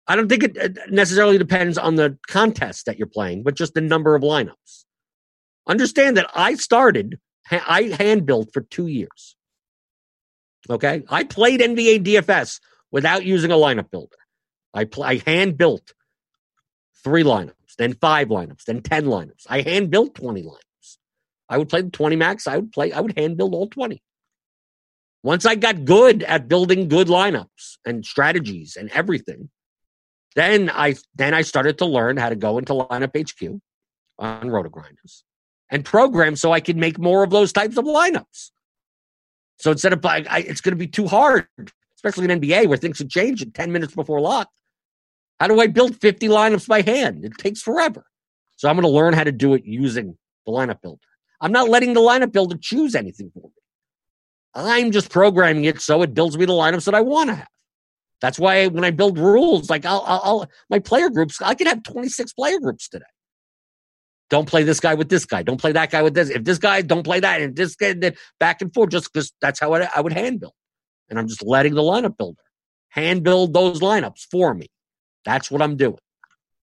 I 0.07 0.17
don't 0.17 0.29
think 0.29 0.43
it 0.43 0.77
necessarily 0.91 1.39
depends 1.39 1.79
on 1.79 1.95
the 1.95 2.19
contest 2.29 2.85
that 2.87 2.99
you're 2.99 3.07
playing, 3.07 3.45
but 3.45 3.55
just 3.55 3.75
the 3.75 3.81
number 3.81 4.15
of 4.15 4.23
lineups. 4.23 4.85
Understand 5.67 6.17
that 6.17 6.29
I 6.35 6.55
started, 6.55 7.19
I 7.51 7.95
hand 7.99 8.27
built 8.27 8.51
for 8.53 8.61
two 8.61 8.89
years. 8.89 9.37
Okay. 10.71 11.03
I 11.09 11.25
played 11.25 11.61
NBA 11.61 12.05
DFS 12.05 12.61
without 12.91 13.25
using 13.25 13.51
a 13.51 13.57
lineup 13.57 13.91
builder. 13.91 14.17
I, 14.73 14.85
pl- 14.85 15.03
I 15.03 15.17
hand 15.27 15.59
built 15.59 15.93
three 17.03 17.25
lineups, 17.25 17.75
then 17.77 17.95
five 17.95 18.29
lineups, 18.29 18.65
then 18.65 18.81
10 18.83 19.07
lineups. 19.07 19.47
I 19.49 19.63
hand 19.63 19.91
built 19.91 20.15
20 20.15 20.43
lineups. 20.43 20.97
I 21.49 21.59
would 21.59 21.69
play 21.69 21.83
the 21.83 21.91
20 21.91 22.17
max. 22.17 22.47
I 22.47 22.57
would 22.57 22.73
play, 22.73 22.93
I 22.93 23.01
would 23.01 23.19
hand 23.19 23.37
build 23.37 23.55
all 23.55 23.69
20. 23.69 24.01
Once 25.23 25.45
I 25.45 25.55
got 25.55 25.85
good 25.85 26.23
at 26.23 26.49
building 26.49 26.89
good 26.89 27.09
lineups 27.09 27.77
and 27.85 28.07
strategies 28.07 28.77
and 28.77 28.91
everything, 28.91 29.51
then 30.37 30.71
I 30.71 30.95
then 31.15 31.35
I 31.35 31.43
started 31.43 31.79
to 31.79 31.87
learn 31.87 32.17
how 32.17 32.29
to 32.29 32.37
go 32.37 32.57
into 32.57 32.73
lineup 32.73 33.19
HQ 33.19 33.61
on 34.19 34.49
RotoGrinders 34.49 35.23
and 35.69 35.85
program 35.85 36.37
so 36.37 36.53
I 36.53 36.61
could 36.61 36.77
make 36.77 36.99
more 36.99 37.23
of 37.23 37.31
those 37.31 37.53
types 37.53 37.77
of 37.77 37.85
lineups. 37.85 38.51
So 39.61 39.71
instead 39.71 39.93
of 39.93 40.05
I, 40.05 40.25
I, 40.29 40.39
it's 40.41 40.63
going 40.63 40.73
to 40.73 40.79
be 40.79 40.87
too 40.87 41.07
hard, 41.07 41.47
especially 41.95 42.31
in 42.31 42.41
NBA 42.41 42.67
where 42.67 42.79
things 42.79 42.99
can 42.99 43.11
change 43.11 43.43
in 43.43 43.53
10 43.53 43.71
minutes 43.71 43.95
before 43.95 44.21
lock. 44.21 44.49
How 45.39 45.49
do 45.49 45.61
I 45.61 45.67
build 45.67 46.01
50 46.01 46.29
lineups 46.29 46.67
by 46.67 46.81
hand? 46.81 47.25
It 47.25 47.37
takes 47.39 47.61
forever. 47.61 48.05
So 48.57 48.69
I'm 48.69 48.77
going 48.77 48.85
to 48.85 48.89
learn 48.89 49.13
how 49.13 49.25
to 49.25 49.33
do 49.33 49.55
it 49.55 49.65
using 49.65 50.17
the 50.47 50.53
lineup 50.53 50.81
builder. 50.81 51.01
I'm 51.43 51.53
not 51.53 51.69
letting 51.69 51.93
the 51.93 52.01
lineup 52.01 52.33
builder 52.33 52.57
choose 52.61 52.95
anything 52.95 53.31
for 53.33 53.43
me. 53.43 53.55
I'm 54.55 54.91
just 54.93 55.11
programming 55.11 55.65
it 55.65 55.81
so 55.81 56.03
it 56.03 56.15
builds 56.15 56.37
me 56.39 56.47
the 56.47 56.53
lineups 56.53 56.85
that 56.87 56.95
I 56.95 57.03
want 57.03 57.29
to 57.29 57.37
have. 57.37 57.49
That's 58.23 58.39
why 58.39 58.67
when 58.67 58.85
I 58.85 58.91
build 58.91 59.19
rules, 59.19 59.69
like 59.69 59.85
I'll, 59.85 60.05
I'll, 60.07 60.21
I'll 60.25 60.51
my 60.71 60.79
player 60.79 61.11
groups, 61.11 61.41
I 61.41 61.55
could 61.55 61.67
have 61.67 61.83
26 61.83 62.33
player 62.33 62.59
groups 62.61 62.89
today. 62.89 63.05
Don't 64.31 64.49
play 64.49 64.63
this 64.63 64.81
guy 64.81 64.95
with 64.95 65.09
this 65.09 65.27
guy. 65.27 65.43
Don't 65.43 65.61
play 65.61 65.73
that 65.73 65.91
guy 65.91 66.03
with 66.03 66.15
this. 66.15 66.31
If 66.31 66.45
this 66.45 66.59
guy, 66.59 66.83
don't 66.83 67.03
play 67.03 67.21
that. 67.21 67.41
And 67.43 67.55
this 67.55 67.75
guy, 67.75 67.93
then 67.93 68.15
back 68.39 68.63
and 68.63 68.73
forth, 68.73 68.91
just 68.91 69.13
because 69.13 69.33
that's 69.41 69.61
how 69.61 69.75
I, 69.75 69.89
I 69.95 70.01
would 70.01 70.13
hand 70.13 70.41
build. 70.41 70.55
And 71.09 71.19
I'm 71.19 71.29
just 71.29 71.45
letting 71.45 71.75
the 71.75 71.83
lineup 71.83 72.17
builder 72.17 72.43
hand 72.91 73.23
build 73.23 73.55
those 73.55 73.81
lineups 73.81 74.27
for 74.31 74.55
me. 74.55 74.69
That's 75.25 75.51
what 75.51 75.63
I'm 75.63 75.77
doing. 75.77 75.99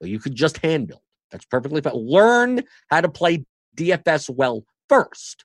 So 0.01 0.09
you 0.09 0.19
could 0.19 0.35
just 0.35 0.59
hand 0.59 0.89
build. 0.89 1.01
That's 1.31 1.45
perfectly 1.47 1.81
fine. 1.81 1.95
Learn 1.95 2.63
how 2.89 3.01
to 3.01 3.09
play 3.09 3.45
DFS 3.77 4.31
well 4.31 4.65
first 4.89 5.45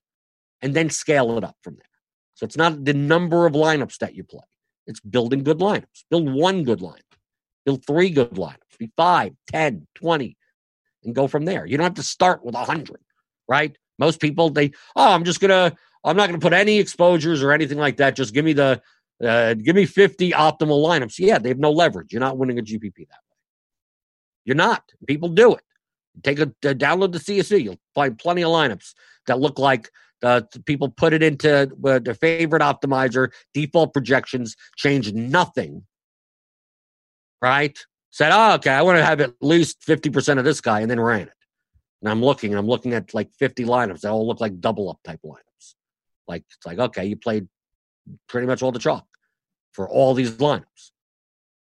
and 0.62 0.74
then 0.74 0.90
scale 0.90 1.38
it 1.38 1.44
up 1.44 1.56
from 1.64 1.76
there. 1.76 1.84
So 2.36 2.46
it's 2.46 2.58
not 2.58 2.86
the 2.86 2.94
number 2.94 3.46
of 3.46 3.54
lineups 3.54 3.98
that 4.00 4.16
you 4.16 4.24
play. 4.24 4.46
It's 4.86 5.00
building 5.00 5.44
good 5.44 5.60
lineups. 5.60 6.04
Build 6.10 6.32
one 6.34 6.64
good 6.64 6.80
lineup. 6.80 7.02
Build 7.66 7.86
three 7.86 8.10
good 8.10 8.32
lineups. 8.32 8.78
Be 8.80 8.92
five, 8.96 9.34
10, 9.52 9.88
20, 9.96 10.37
and 11.08 11.16
go 11.16 11.28
from 11.28 11.46
there. 11.46 11.66
You 11.66 11.78
don't 11.78 11.86
have 11.86 11.96
to 11.96 12.04
start 12.04 12.46
with 12.46 12.54
100, 12.54 13.02
right? 13.48 13.76
Most 13.98 14.20
people, 14.20 14.52
they, 14.52 14.72
oh, 14.96 15.12
I'm 15.12 15.24
just 15.24 15.40
going 15.40 15.50
to, 15.50 15.76
I'm 16.04 16.16
not 16.16 16.30
going 16.30 16.40
to 16.40 16.46
put 16.46 16.54
any 16.54 16.78
exposures 16.78 17.42
or 17.42 17.52
anything 17.52 17.80
like 17.80 17.98
that. 17.98 18.16
Just 18.16 18.34
give 18.34 18.46
me 18.46 18.54
the, 18.54 18.82
uh, 19.24 19.56
give 19.56 19.76
me 19.76 19.86
50 19.86 20.32
optimal 20.32 20.86
lineups. 20.86 21.18
Yeah, 21.18 21.40
they 21.40 21.50
have 21.50 21.58
no 21.58 21.72
leverage. 21.72 22.14
You're 22.14 22.20
not 22.20 22.38
winning 22.38 22.60
a 22.60 22.62
GPP 22.62 22.96
that 22.96 23.00
way. 23.00 23.38
You're 24.46 24.56
not. 24.56 24.84
People 25.08 25.30
do 25.30 25.56
it. 25.56 25.64
Take 26.24 26.40
a, 26.40 26.44
uh, 26.44 26.74
download 26.74 27.14
the 27.14 27.20
CSV. 27.20 27.64
You'll 27.64 27.80
find 27.96 28.18
plenty 28.20 28.44
of 28.44 28.52
lineups 28.52 28.94
that 29.26 29.40
look 29.40 29.58
like 29.58 29.90
uh, 30.24 30.42
people 30.66 30.90
put 30.90 31.14
it 31.14 31.24
into 31.24 31.72
uh, 31.86 32.00
their 32.00 32.14
favorite 32.14 32.62
optimizer, 32.62 33.32
default 33.54 33.94
projections, 33.94 34.56
change 34.76 35.12
nothing. 35.14 35.86
Right? 37.42 37.78
Said, 38.18 38.32
oh, 38.34 38.56
okay, 38.56 38.72
I 38.72 38.82
want 38.82 38.98
to 38.98 39.06
have 39.06 39.22
at 39.22 39.34
least 39.42 39.84
50% 39.88 40.40
of 40.40 40.44
this 40.44 40.60
guy, 40.60 40.80
and 40.80 40.90
then 40.90 41.00
ran 41.00 41.28
it. 41.28 41.34
And 42.02 42.10
I'm 42.10 42.24
looking, 42.24 42.50
and 42.52 42.58
I'm 42.58 42.66
looking 42.66 42.96
at 42.96 43.14
like 43.14 43.30
50 43.38 43.66
lineups 43.66 44.00
that 44.00 44.10
all 44.10 44.26
look 44.26 44.42
like 44.42 44.60
double 44.60 44.90
up 44.90 44.98
type 45.04 45.20
lineups. 45.24 45.76
Like, 46.28 46.44
it's 46.50 46.66
like, 46.66 46.80
okay, 46.80 47.06
you 47.06 47.16
played 47.16 47.48
pretty 48.28 48.48
much 48.48 48.64
all 48.64 48.72
the 48.72 48.80
chalk 48.80 49.06
for 49.72 49.88
all 49.88 50.16
these 50.16 50.32
lineups. 50.32 50.90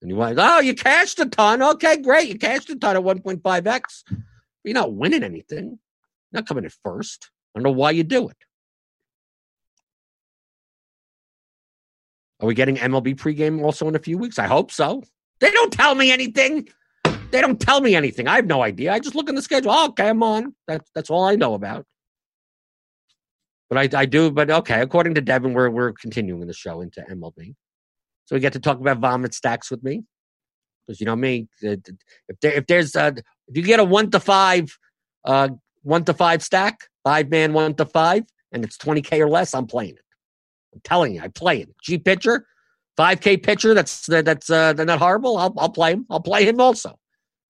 And 0.01 0.09
you 0.09 0.17
went, 0.17 0.39
oh, 0.41 0.59
you 0.59 0.73
cashed 0.73 1.19
a 1.19 1.27
ton. 1.27 1.61
Okay, 1.61 1.97
great. 1.97 2.29
You 2.29 2.39
cashed 2.39 2.71
a 2.71 2.75
ton 2.75 2.97
at 2.97 3.03
1.5x. 3.03 4.03
You're 4.63 4.73
not 4.73 4.91
winning 4.91 5.21
anything. 5.21 5.77
You're 6.31 6.41
not 6.41 6.47
coming 6.47 6.63
in 6.63 6.71
first. 6.83 7.29
I 7.53 7.59
don't 7.59 7.63
know 7.63 7.77
why 7.77 7.91
you 7.91 8.03
do 8.03 8.27
it. 8.27 8.37
Are 12.39 12.47
we 12.47 12.55
getting 12.55 12.77
MLB 12.77 13.17
pregame 13.17 13.61
also 13.61 13.87
in 13.87 13.95
a 13.95 13.99
few 13.99 14.17
weeks? 14.17 14.39
I 14.39 14.47
hope 14.47 14.71
so. 14.71 15.03
They 15.39 15.51
don't 15.51 15.71
tell 15.71 15.95
me 15.95 16.11
anything. 16.11 16.67
They 17.31 17.41
don't 17.41 17.59
tell 17.59 17.81
me 17.81 17.95
anything. 17.95 18.27
I 18.27 18.35
have 18.35 18.47
no 18.47 18.61
idea. 18.61 18.91
I 18.91 18.99
just 18.99 19.15
look 19.15 19.29
in 19.29 19.35
the 19.35 19.41
schedule. 19.41 19.71
Oh, 19.71 19.89
okay, 19.89 20.09
I'm 20.09 20.23
on. 20.23 20.55
That's 20.67 20.89
that's 20.95 21.09
all 21.09 21.23
I 21.23 21.35
know 21.35 21.53
about. 21.53 21.85
But 23.69 23.93
I, 23.93 24.01
I 24.01 24.05
do. 24.05 24.31
But 24.31 24.49
okay, 24.49 24.81
according 24.81 25.15
to 25.15 25.21
Devin, 25.21 25.53
we're 25.53 25.69
we're 25.69 25.93
continuing 25.93 26.47
the 26.47 26.53
show 26.53 26.81
into 26.81 27.01
MLB, 27.01 27.55
so 28.25 28.35
we 28.35 28.39
get 28.39 28.53
to 28.53 28.59
talk 28.59 28.79
about 28.79 28.97
vomit 28.97 29.33
stacks 29.33 29.69
with 29.69 29.83
me 29.83 30.03
because 30.89 30.99
you 30.99 31.05
know 31.05 31.15
me. 31.15 31.47
If 31.61 32.39
there 32.41 32.53
if 32.53 32.65
there's 32.65 32.95
a, 32.95 33.13
if 33.47 33.55
you 33.55 33.61
get 33.61 33.79
a 33.79 33.83
one 33.83 34.09
to 34.11 34.19
five, 34.19 34.75
uh, 35.23 35.49
one 35.83 36.03
to 36.05 36.13
five 36.15 36.41
stack, 36.41 36.87
five 37.03 37.29
man 37.29 37.53
one 37.53 37.75
to 37.75 37.85
five, 37.85 38.23
and 38.51 38.63
it's 38.63 38.77
twenty 38.77 39.01
k 39.01 39.21
or 39.21 39.29
less, 39.29 39.53
I'm 39.53 39.67
playing 39.67 39.95
it. 39.95 40.05
I'm 40.73 40.81
telling 40.83 41.13
you, 41.13 41.21
I 41.21 41.27
play 41.27 41.61
it. 41.61 41.69
G 41.83 41.99
pitcher, 41.99 42.47
five 42.99 43.21
k 43.21 43.37
pitcher. 43.37 43.73
That's 43.73 44.07
that's 44.07 44.49
uh, 44.49 44.73
not 44.73 44.99
horrible. 44.99 45.37
I'll 45.37 45.53
I'll 45.57 45.69
play 45.69 45.93
him. 45.93 46.05
I'll 46.09 46.19
play 46.19 46.45
him 46.45 46.59
also. 46.59 46.89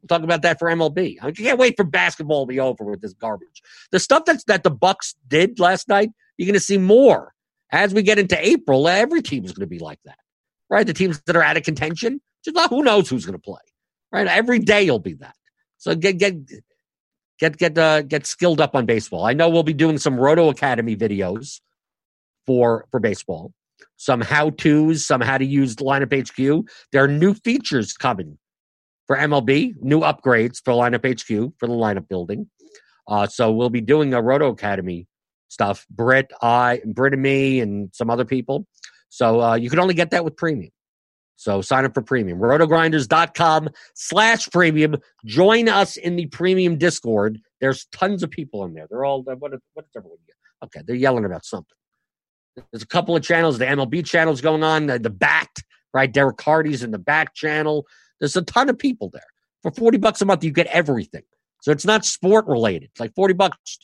We'll 0.01 0.07
talk 0.07 0.23
about 0.23 0.43
that 0.43 0.59
for 0.59 0.69
MLB. 0.69 1.17
I 1.23 1.31
can't 1.31 1.57
wait 1.57 1.75
for 1.75 1.83
basketball 1.83 2.45
to 2.45 2.47
be 2.47 2.59
over 2.59 2.83
with 2.83 3.01
this 3.01 3.13
garbage. 3.13 3.63
The 3.91 3.99
stuff 3.99 4.25
that's 4.25 4.43
that 4.43 4.63
the 4.63 4.69
Bucks 4.69 5.15
did 5.27 5.59
last 5.59 5.87
night, 5.87 6.11
you're 6.37 6.45
going 6.45 6.53
to 6.53 6.59
see 6.59 6.77
more 6.77 7.33
as 7.71 7.95
we 7.95 8.03
get 8.03 8.19
into 8.19 8.37
April. 8.47 8.87
Every 8.87 9.23
team 9.23 9.43
is 9.43 9.51
going 9.51 9.67
to 9.67 9.75
be 9.75 9.79
like 9.79 9.99
that, 10.05 10.19
right? 10.69 10.85
The 10.85 10.93
teams 10.93 11.19
that 11.25 11.35
are 11.35 11.43
out 11.43 11.57
of 11.57 11.63
contention, 11.63 12.21
just 12.45 12.53
not, 12.55 12.69
who 12.69 12.83
knows 12.83 13.09
who's 13.09 13.25
going 13.25 13.33
to 13.33 13.41
play, 13.41 13.59
right? 14.11 14.27
Every 14.27 14.59
day 14.59 14.83
you'll 14.83 14.99
be 14.99 15.13
that. 15.13 15.35
So 15.79 15.95
get 15.95 16.19
get 16.19 16.35
get 17.39 17.57
get 17.57 17.75
uh, 17.75 18.03
get 18.03 18.27
skilled 18.27 18.61
up 18.61 18.75
on 18.75 18.85
baseball. 18.85 19.25
I 19.25 19.33
know 19.33 19.49
we'll 19.49 19.63
be 19.63 19.73
doing 19.73 19.97
some 19.97 20.19
Roto 20.19 20.49
Academy 20.49 20.95
videos 20.95 21.59
for 22.45 22.85
for 22.91 22.99
baseball, 22.99 23.51
some 23.97 24.21
how 24.21 24.51
tos, 24.51 25.05
some 25.05 25.21
how 25.21 25.37
to 25.37 25.45
use 25.45 25.75
lineup 25.77 26.13
HQ. 26.13 26.67
There 26.91 27.03
are 27.03 27.07
new 27.07 27.33
features 27.33 27.93
coming 27.93 28.37
for 29.07 29.17
MLB, 29.17 29.73
new 29.81 30.01
upgrades 30.01 30.61
for 30.63 30.73
lineup 30.73 31.05
HQ 31.05 31.53
for 31.57 31.67
the 31.67 31.73
lineup 31.73 32.07
building. 32.07 32.49
Uh, 33.07 33.27
so 33.27 33.51
we'll 33.51 33.71
be 33.71 33.81
doing 33.81 34.13
a 34.13 34.21
Roto 34.21 34.49
Academy 34.49 35.07
stuff. 35.47 35.85
Britt, 35.89 36.31
I, 36.41 36.81
Britt 36.85 37.13
and 37.13 37.21
me, 37.21 37.59
and 37.59 37.89
some 37.93 38.09
other 38.09 38.25
people. 38.25 38.67
So 39.09 39.41
uh, 39.41 39.55
you 39.55 39.69
can 39.69 39.79
only 39.79 39.95
get 39.95 40.11
that 40.11 40.23
with 40.23 40.37
premium. 40.37 40.71
So 41.35 41.61
sign 41.61 41.85
up 41.85 41.93
for 41.93 42.01
premium. 42.01 42.37
Rotogrinders.com 42.39 43.69
slash 43.95 44.49
premium. 44.51 44.97
Join 45.25 45.69
us 45.69 45.97
in 45.97 46.15
the 46.15 46.25
premium 46.27 46.77
Discord. 46.77 47.39
There's 47.61 47.85
tons 47.93 48.23
of 48.23 48.29
people 48.29 48.65
in 48.65 48.73
there. 48.73 48.87
They're 48.89 49.05
all, 49.05 49.23
what, 49.23 49.39
what 49.39 49.51
does 49.51 49.61
everyone 49.95 50.17
get? 50.27 50.35
Okay, 50.65 50.81
they're 50.85 50.95
yelling 50.95 51.25
about 51.25 51.45
something. 51.45 51.75
There's 52.71 52.83
a 52.83 52.87
couple 52.87 53.15
of 53.15 53.23
channels. 53.23 53.57
The 53.57 53.65
MLB 53.65 54.05
channel's 54.05 54.41
going 54.41 54.63
on. 54.63 54.87
The, 54.87 54.99
the 54.99 55.09
Bat, 55.09 55.49
right? 55.93 56.11
Derek 56.11 56.37
Carty's 56.37 56.83
in 56.83 56.91
the 56.91 56.99
Bat 56.99 57.33
channel. 57.33 57.85
There's 58.19 58.35
a 58.35 58.41
ton 58.41 58.69
of 58.69 58.77
people 58.77 59.09
there. 59.09 59.21
For 59.61 59.71
40 59.71 59.97
bucks 59.97 60.21
a 60.21 60.25
month, 60.25 60.43
you 60.43 60.51
get 60.51 60.67
everything. 60.67 61.23
So 61.61 61.71
it's 61.71 61.85
not 61.85 62.05
sport 62.05 62.47
related. 62.47 62.89
It's 62.91 62.99
like 62.99 63.13
40 63.15 63.33
bucks. 63.33 63.79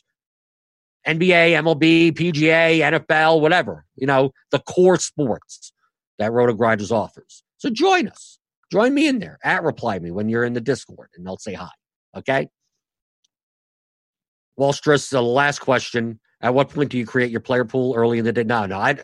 NBA, 1.06 1.52
MLB, 1.52 2.12
PGA, 2.12 2.80
NFL, 2.80 3.40
whatever. 3.40 3.84
You 3.94 4.06
know, 4.06 4.32
the 4.50 4.58
core 4.60 4.98
sports 4.98 5.72
that 6.18 6.32
Roto 6.32 6.52
Grinders 6.54 6.90
offers. 6.90 7.42
So 7.58 7.70
join 7.70 8.08
us. 8.08 8.38
Join 8.72 8.94
me 8.94 9.06
in 9.06 9.20
there 9.20 9.38
at 9.44 9.62
Reply 9.62 9.98
Me 9.98 10.10
when 10.10 10.28
you're 10.28 10.44
in 10.44 10.54
the 10.54 10.60
Discord 10.60 11.10
and 11.14 11.24
they'll 11.24 11.36
say 11.36 11.54
hi. 11.54 11.70
Okay? 12.16 12.48
Wallstress, 14.58 15.10
the 15.10 15.22
last 15.22 15.60
question. 15.60 16.18
At 16.40 16.54
what 16.54 16.70
point 16.70 16.90
do 16.90 16.98
you 16.98 17.06
create 17.06 17.30
your 17.30 17.40
player 17.40 17.64
pool 17.64 17.94
early 17.96 18.18
in 18.18 18.24
the 18.24 18.32
day? 18.32 18.44
No, 18.44 18.66
no. 18.66 18.78
I 18.78 18.96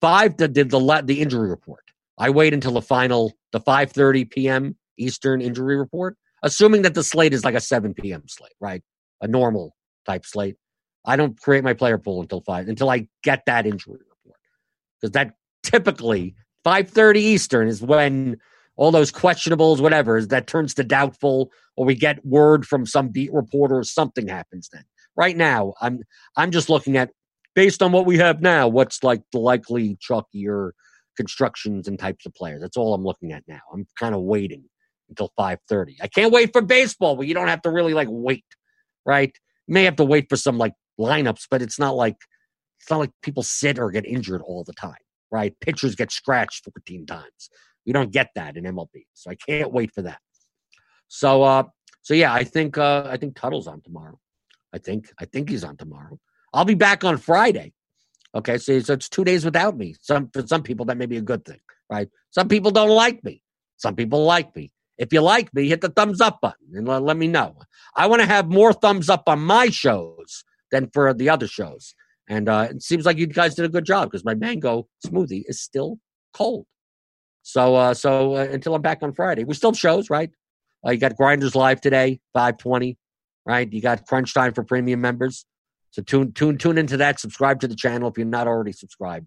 five 0.00 0.36
did 0.36 0.54
the 0.54 0.80
let 0.80 1.06
the 1.06 1.20
injury 1.20 1.48
report. 1.48 1.84
I 2.18 2.30
wait 2.30 2.54
until 2.54 2.72
the 2.72 2.82
final, 2.82 3.32
the 3.52 3.60
5:30 3.60 4.30
p.m. 4.30 4.76
Eastern 4.96 5.40
injury 5.40 5.76
report, 5.76 6.16
assuming 6.42 6.82
that 6.82 6.94
the 6.94 7.04
slate 7.04 7.32
is 7.32 7.44
like 7.44 7.54
a 7.54 7.60
7 7.60 7.94
p.m. 7.94 8.22
slate, 8.26 8.52
right? 8.60 8.82
A 9.20 9.28
normal 9.28 9.74
type 10.06 10.24
slate. 10.24 10.56
I 11.04 11.16
don't 11.16 11.40
create 11.40 11.64
my 11.64 11.74
player 11.74 11.98
pool 11.98 12.20
until 12.20 12.40
five 12.42 12.68
until 12.68 12.90
I 12.90 13.08
get 13.22 13.44
that 13.46 13.66
injury 13.66 14.00
report 14.08 14.40
because 15.00 15.12
that 15.12 15.34
typically 15.62 16.34
5:30 16.64 17.16
Eastern 17.16 17.68
is 17.68 17.82
when 17.82 18.36
all 18.76 18.92
those 18.92 19.10
questionables, 19.10 19.80
whatever, 19.80 20.24
that 20.24 20.46
turns 20.46 20.72
to 20.74 20.84
doubtful, 20.84 21.50
or 21.76 21.84
we 21.84 21.96
get 21.96 22.24
word 22.24 22.64
from 22.64 22.86
some 22.86 23.08
beat 23.08 23.32
reporter 23.32 23.78
or 23.78 23.84
something 23.84 24.28
happens. 24.28 24.68
Then 24.72 24.84
right 25.18 25.36
now, 25.36 25.74
I'm 25.82 26.00
I'm 26.36 26.50
just 26.50 26.70
looking 26.70 26.96
at 26.96 27.10
based 27.54 27.82
on 27.82 27.92
what 27.92 28.06
we 28.06 28.16
have 28.18 28.40
now, 28.40 28.68
what's 28.68 29.02
like 29.02 29.20
the 29.32 29.40
likely 29.40 29.96
chalkier 29.96 30.70
constructions 31.16 31.88
and 31.88 31.98
types 31.98 32.24
of 32.24 32.32
players. 32.32 32.62
That's 32.62 32.76
all 32.76 32.94
I'm 32.94 33.04
looking 33.04 33.32
at 33.32 33.42
now. 33.48 33.60
I'm 33.74 33.86
kind 33.98 34.14
of 34.14 34.22
waiting 34.22 34.64
until 35.10 35.32
5:30. 35.38 35.96
I 36.00 36.06
can't 36.06 36.32
wait 36.32 36.52
for 36.52 36.62
baseball, 36.62 37.16
but 37.16 37.26
you 37.26 37.34
don't 37.34 37.48
have 37.48 37.62
to 37.62 37.70
really 37.70 37.92
like 37.92 38.08
wait, 38.10 38.46
right? 39.04 39.36
You 39.66 39.74
may 39.74 39.84
have 39.84 39.96
to 39.96 40.04
wait 40.04 40.28
for 40.30 40.36
some 40.36 40.56
like 40.56 40.74
lineups, 40.98 41.46
but 41.50 41.60
it's 41.60 41.78
not 41.78 41.96
like 41.96 42.16
it's 42.80 42.88
not 42.88 43.00
like 43.00 43.10
people 43.22 43.42
sit 43.42 43.78
or 43.78 43.90
get 43.90 44.06
injured 44.06 44.40
all 44.40 44.62
the 44.64 44.72
time, 44.72 45.02
right? 45.32 45.54
Pitchers 45.60 45.96
get 45.96 46.12
scratched 46.12 46.64
14 46.64 47.06
times. 47.06 47.50
We 47.84 47.92
don't 47.92 48.12
get 48.12 48.30
that 48.36 48.56
in 48.56 48.64
MLB, 48.64 49.06
so 49.14 49.30
I 49.30 49.34
can't 49.34 49.72
wait 49.72 49.92
for 49.92 50.02
that. 50.02 50.20
So, 51.08 51.42
uh, 51.42 51.64
so 52.02 52.14
yeah, 52.14 52.32
I 52.32 52.44
think 52.44 52.78
uh, 52.78 53.08
I 53.10 53.16
think 53.16 53.34
Tuttle's 53.34 53.66
on 53.66 53.80
tomorrow. 53.80 54.18
I 54.74 54.78
think 54.78 55.10
I 55.20 55.24
think 55.24 55.48
he's 55.48 55.64
on 55.64 55.76
tomorrow. 55.76 56.18
I'll 56.52 56.64
be 56.64 56.74
back 56.74 57.04
on 57.04 57.18
Friday. 57.18 57.72
Okay, 58.34 58.58
so, 58.58 58.72
it's 58.72 59.08
two 59.08 59.24
days 59.24 59.44
without 59.44 59.76
me. 59.76 59.94
Some 60.00 60.30
for 60.32 60.46
some 60.46 60.62
people 60.62 60.86
that 60.86 60.98
may 60.98 61.06
be 61.06 61.16
a 61.16 61.22
good 61.22 61.44
thing, 61.44 61.60
right? 61.90 62.08
Some 62.30 62.48
people 62.48 62.70
don't 62.70 62.90
like 62.90 63.24
me. 63.24 63.42
Some 63.76 63.96
people 63.96 64.24
like 64.24 64.54
me. 64.54 64.70
If 64.98 65.12
you 65.12 65.20
like 65.20 65.52
me, 65.54 65.68
hit 65.68 65.80
the 65.80 65.88
thumbs 65.88 66.20
up 66.20 66.40
button 66.40 66.66
and 66.74 66.86
let, 66.86 67.02
let 67.02 67.16
me 67.16 67.28
know. 67.28 67.56
I 67.94 68.06
want 68.06 68.20
to 68.20 68.26
have 68.26 68.48
more 68.48 68.72
thumbs 68.72 69.08
up 69.08 69.28
on 69.28 69.40
my 69.40 69.68
shows 69.68 70.44
than 70.70 70.90
for 70.92 71.14
the 71.14 71.30
other 71.30 71.46
shows. 71.46 71.94
And 72.28 72.48
uh, 72.48 72.68
it 72.70 72.82
seems 72.82 73.06
like 73.06 73.16
you 73.16 73.26
guys 73.26 73.54
did 73.54 73.64
a 73.64 73.70
good 73.70 73.86
job 73.86 74.10
because 74.10 74.24
my 74.24 74.34
mango 74.34 74.88
smoothie 75.06 75.44
is 75.46 75.60
still 75.60 75.98
cold. 76.34 76.66
So, 77.42 77.76
uh, 77.76 77.94
so 77.94 78.34
uh, 78.34 78.48
until 78.50 78.74
I'm 78.74 78.82
back 78.82 79.02
on 79.02 79.14
Friday, 79.14 79.44
we 79.44 79.54
still 79.54 79.72
shows, 79.72 80.10
right? 80.10 80.30
Uh, 80.86 80.90
you 80.90 80.98
got 80.98 81.16
Grinders 81.16 81.54
Live 81.54 81.80
today, 81.80 82.20
five 82.34 82.58
twenty, 82.58 82.98
right? 83.48 83.72
You 83.72 83.80
got 83.80 84.06
Crunch 84.06 84.34
Time 84.34 84.52
for 84.52 84.62
premium 84.62 85.00
members. 85.00 85.46
So 85.90 86.02
tune 86.02 86.32
tune 86.32 86.58
tune 86.58 86.78
into 86.78 86.98
that. 86.98 87.18
Subscribe 87.18 87.60
to 87.60 87.68
the 87.68 87.74
channel 87.74 88.08
if 88.10 88.18
you're 88.18 88.26
not 88.26 88.46
already 88.46 88.72
subscribed. 88.72 89.26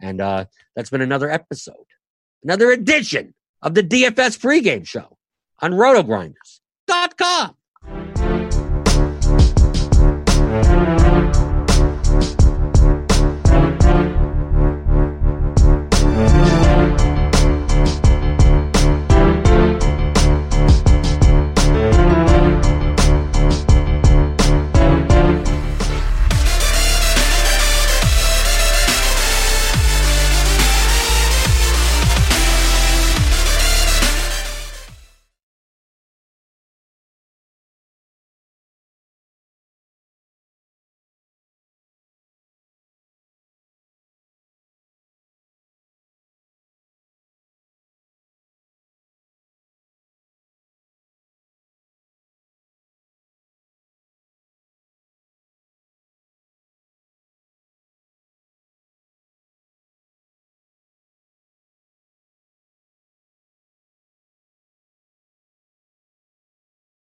And 0.00 0.20
uh, 0.20 0.44
that's 0.76 0.90
been 0.90 1.00
another 1.00 1.30
episode, 1.30 1.86
another 2.42 2.70
edition 2.70 3.34
of 3.62 3.74
the 3.74 3.82
DFS 3.82 4.38
pregame 4.38 4.86
show 4.86 5.16
on 5.60 5.72
RotoGrinders.com. 5.72 7.56